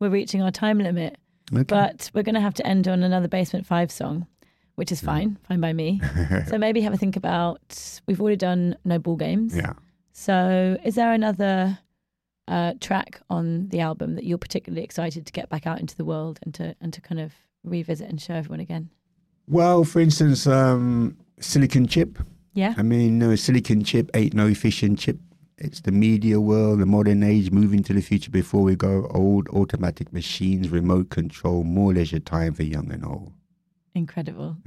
we're 0.00 0.10
reaching 0.10 0.42
our 0.42 0.50
time 0.50 0.78
limit. 0.78 1.16
Okay. 1.52 1.62
But 1.62 2.10
we're 2.12 2.24
going 2.24 2.34
to 2.34 2.40
have 2.40 2.54
to 2.54 2.66
end 2.66 2.88
on 2.88 3.02
another 3.02 3.28
Basement 3.28 3.66
5 3.66 3.92
song, 3.92 4.26
which 4.74 4.90
is 4.90 5.00
fine, 5.00 5.38
fine 5.46 5.60
by 5.60 5.72
me. 5.72 6.00
so 6.48 6.58
maybe 6.58 6.80
have 6.80 6.92
a 6.92 6.96
think 6.96 7.16
about 7.16 8.00
we've 8.06 8.20
already 8.20 8.36
done 8.36 8.76
No 8.84 8.98
Ball 8.98 9.16
Games. 9.16 9.56
yeah. 9.56 9.74
So 10.12 10.76
is 10.84 10.94
there 10.94 11.12
another 11.12 11.78
uh, 12.48 12.74
track 12.80 13.20
on 13.30 13.68
the 13.68 13.80
album 13.80 14.14
that 14.14 14.24
you're 14.24 14.38
particularly 14.38 14.84
excited 14.84 15.26
to 15.26 15.32
get 15.32 15.48
back 15.48 15.66
out 15.66 15.80
into 15.80 15.96
the 15.96 16.04
world 16.04 16.38
and 16.42 16.54
to 16.54 16.74
and 16.80 16.92
to 16.92 17.00
kind 17.00 17.20
of 17.20 17.32
revisit 17.64 18.08
and 18.08 18.20
show 18.20 18.34
everyone 18.34 18.60
again? 18.60 18.90
Well, 19.48 19.84
for 19.84 20.00
instance, 20.00 20.46
um, 20.46 21.16
silicon 21.40 21.86
chip. 21.86 22.18
Yeah. 22.54 22.74
I 22.76 22.82
mean, 22.82 23.18
no, 23.18 23.34
silicon 23.34 23.82
chip 23.84 24.10
ain't 24.14 24.34
no 24.34 24.46
efficient 24.46 24.98
chip. 24.98 25.18
It's 25.56 25.80
the 25.80 25.92
media 25.92 26.40
world, 26.40 26.80
the 26.80 26.86
modern 26.86 27.22
age, 27.22 27.50
moving 27.50 27.82
to 27.84 27.92
the 27.92 28.00
future 28.00 28.30
before 28.30 28.62
we 28.62 28.74
go. 28.74 29.08
Old 29.14 29.48
automatic 29.48 30.12
machines, 30.12 30.68
remote 30.68 31.10
control, 31.10 31.62
more 31.62 31.92
leisure 31.92 32.18
time 32.18 32.54
for 32.54 32.64
young 32.64 32.90
and 32.90 33.04
old. 33.04 33.32
Incredible. 33.94 34.56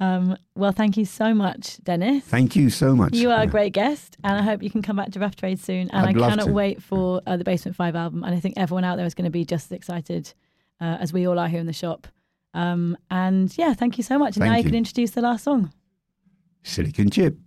Um, 0.00 0.36
well, 0.56 0.72
thank 0.72 0.96
you 0.96 1.04
so 1.04 1.34
much, 1.34 1.78
Dennis. 1.82 2.24
Thank 2.24 2.56
you 2.56 2.68
so 2.68 2.96
much. 2.96 3.14
You 3.14 3.30
are 3.30 3.42
a 3.42 3.46
great 3.46 3.72
guest, 3.72 4.16
and 4.24 4.36
I 4.36 4.42
hope 4.42 4.62
you 4.62 4.68
can 4.68 4.82
come 4.82 4.96
back 4.96 5.12
to 5.12 5.20
Rough 5.20 5.36
Trade 5.36 5.60
soon. 5.60 5.88
And 5.90 6.06
I'd 6.06 6.20
I 6.20 6.30
cannot 6.30 6.48
wait 6.48 6.82
for 6.82 7.22
uh, 7.26 7.36
the 7.36 7.44
Basement 7.44 7.76
Five 7.76 7.94
album. 7.94 8.24
And 8.24 8.34
I 8.34 8.40
think 8.40 8.54
everyone 8.56 8.84
out 8.84 8.96
there 8.96 9.06
is 9.06 9.14
going 9.14 9.26
to 9.26 9.30
be 9.30 9.44
just 9.44 9.66
as 9.66 9.76
excited 9.76 10.34
uh, 10.80 10.98
as 11.00 11.12
we 11.12 11.26
all 11.26 11.38
are 11.38 11.48
here 11.48 11.60
in 11.60 11.66
the 11.66 11.72
shop. 11.72 12.08
Um, 12.54 12.96
and 13.10 13.56
yeah, 13.56 13.72
thank 13.74 13.96
you 13.96 14.04
so 14.04 14.18
much. 14.18 14.36
And 14.36 14.42
Thank 14.42 14.50
now 14.50 14.58
you 14.58 14.64
you. 14.64 14.70
can 14.70 14.76
introduce 14.76 15.12
the 15.12 15.22
last 15.22 15.44
song. 15.44 15.72
Silicon 16.62 17.10
chip. 17.10 17.38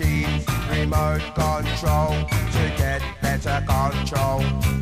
Machines, 0.00 0.46
remote 0.70 1.20
control 1.34 2.14
to 2.52 2.74
get 2.78 3.02
better 3.20 3.62
control. 3.66 4.79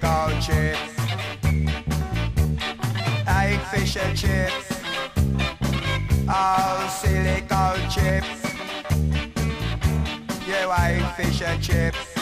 pickle 0.00 0.40
chips, 0.40 0.96
like 3.26 3.60
fish 3.66 3.96
and 3.96 4.16
chips, 4.16 4.66
oh, 6.28 6.34
all 6.34 6.88
silico 6.88 7.74
chips, 7.90 8.42
yeah, 10.46 10.66
like 10.66 11.16
fish 11.16 11.42
and 11.42 11.62
chips. 11.62 12.14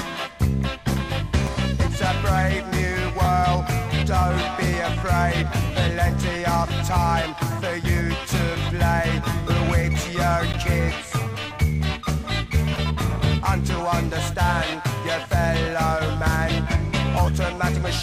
It's 1.81 2.01
a 2.01 2.15
brave 2.23 2.67
new 2.73 2.99
world, 3.19 3.65
don't 4.07 4.59
be 4.59 4.79
afraid. 4.79 5.47
Plenty 5.75 6.45
of 6.47 6.69
time 6.87 7.35
for 7.61 7.77
you 7.77 8.11
to 8.11 8.43
play 8.71 9.23
with 9.71 10.13
your 10.13 10.45
kids. 10.59 11.09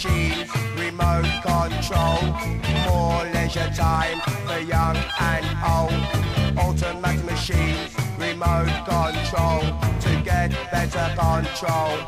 Machines, 0.06 0.50
remote 0.78 1.26
control. 1.42 2.22
More 2.86 3.24
leisure 3.32 3.70
time 3.74 4.20
for 4.46 4.58
young 4.58 4.96
and 5.20 5.46
old. 5.64 6.58
Automatic 6.58 7.24
machines, 7.24 7.94
remote 8.18 8.68
control. 8.86 9.62
To 10.00 10.22
get 10.22 10.50
better 10.70 11.14
control. 11.16 11.98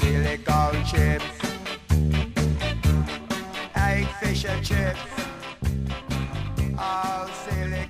silicone 0.00 0.84
chips. 0.84 1.24
Egg 3.74 4.06
and 4.22 4.64
chips. 4.64 5.29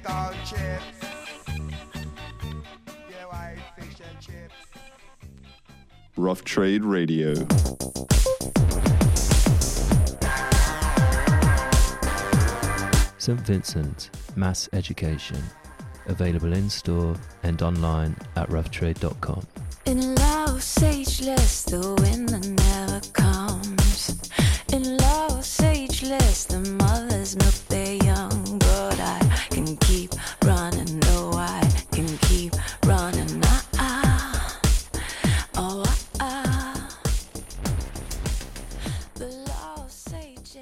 Oh, 0.06 0.32
chips. 0.46 0.60
You 3.08 3.26
ate 3.32 3.58
fish 3.76 4.00
and 4.08 4.20
chips. 4.20 4.54
Rough 6.16 6.44
Trade 6.44 6.84
Radio. 6.84 7.34
St. 13.18 13.38
Vincent 13.40 14.10
Mass 14.36 14.68
Education. 14.72 15.42
Available 16.06 16.52
in 16.52 16.70
store 16.70 17.14
and 17.42 17.60
online 17.62 18.16
at 18.36 18.48
roughtrade.com. 18.48 19.46
In 19.84 20.14
Los 20.14 20.82
Ageless, 20.82 21.64
the 21.64 21.94
winter 22.00 22.38
never 22.38 23.00
comes. 23.12 24.18
In 24.72 24.96
Los 24.96 25.60
Ageless, 25.62 26.44
the 26.46 26.60
mothers 26.60 27.36
milk 27.36 27.54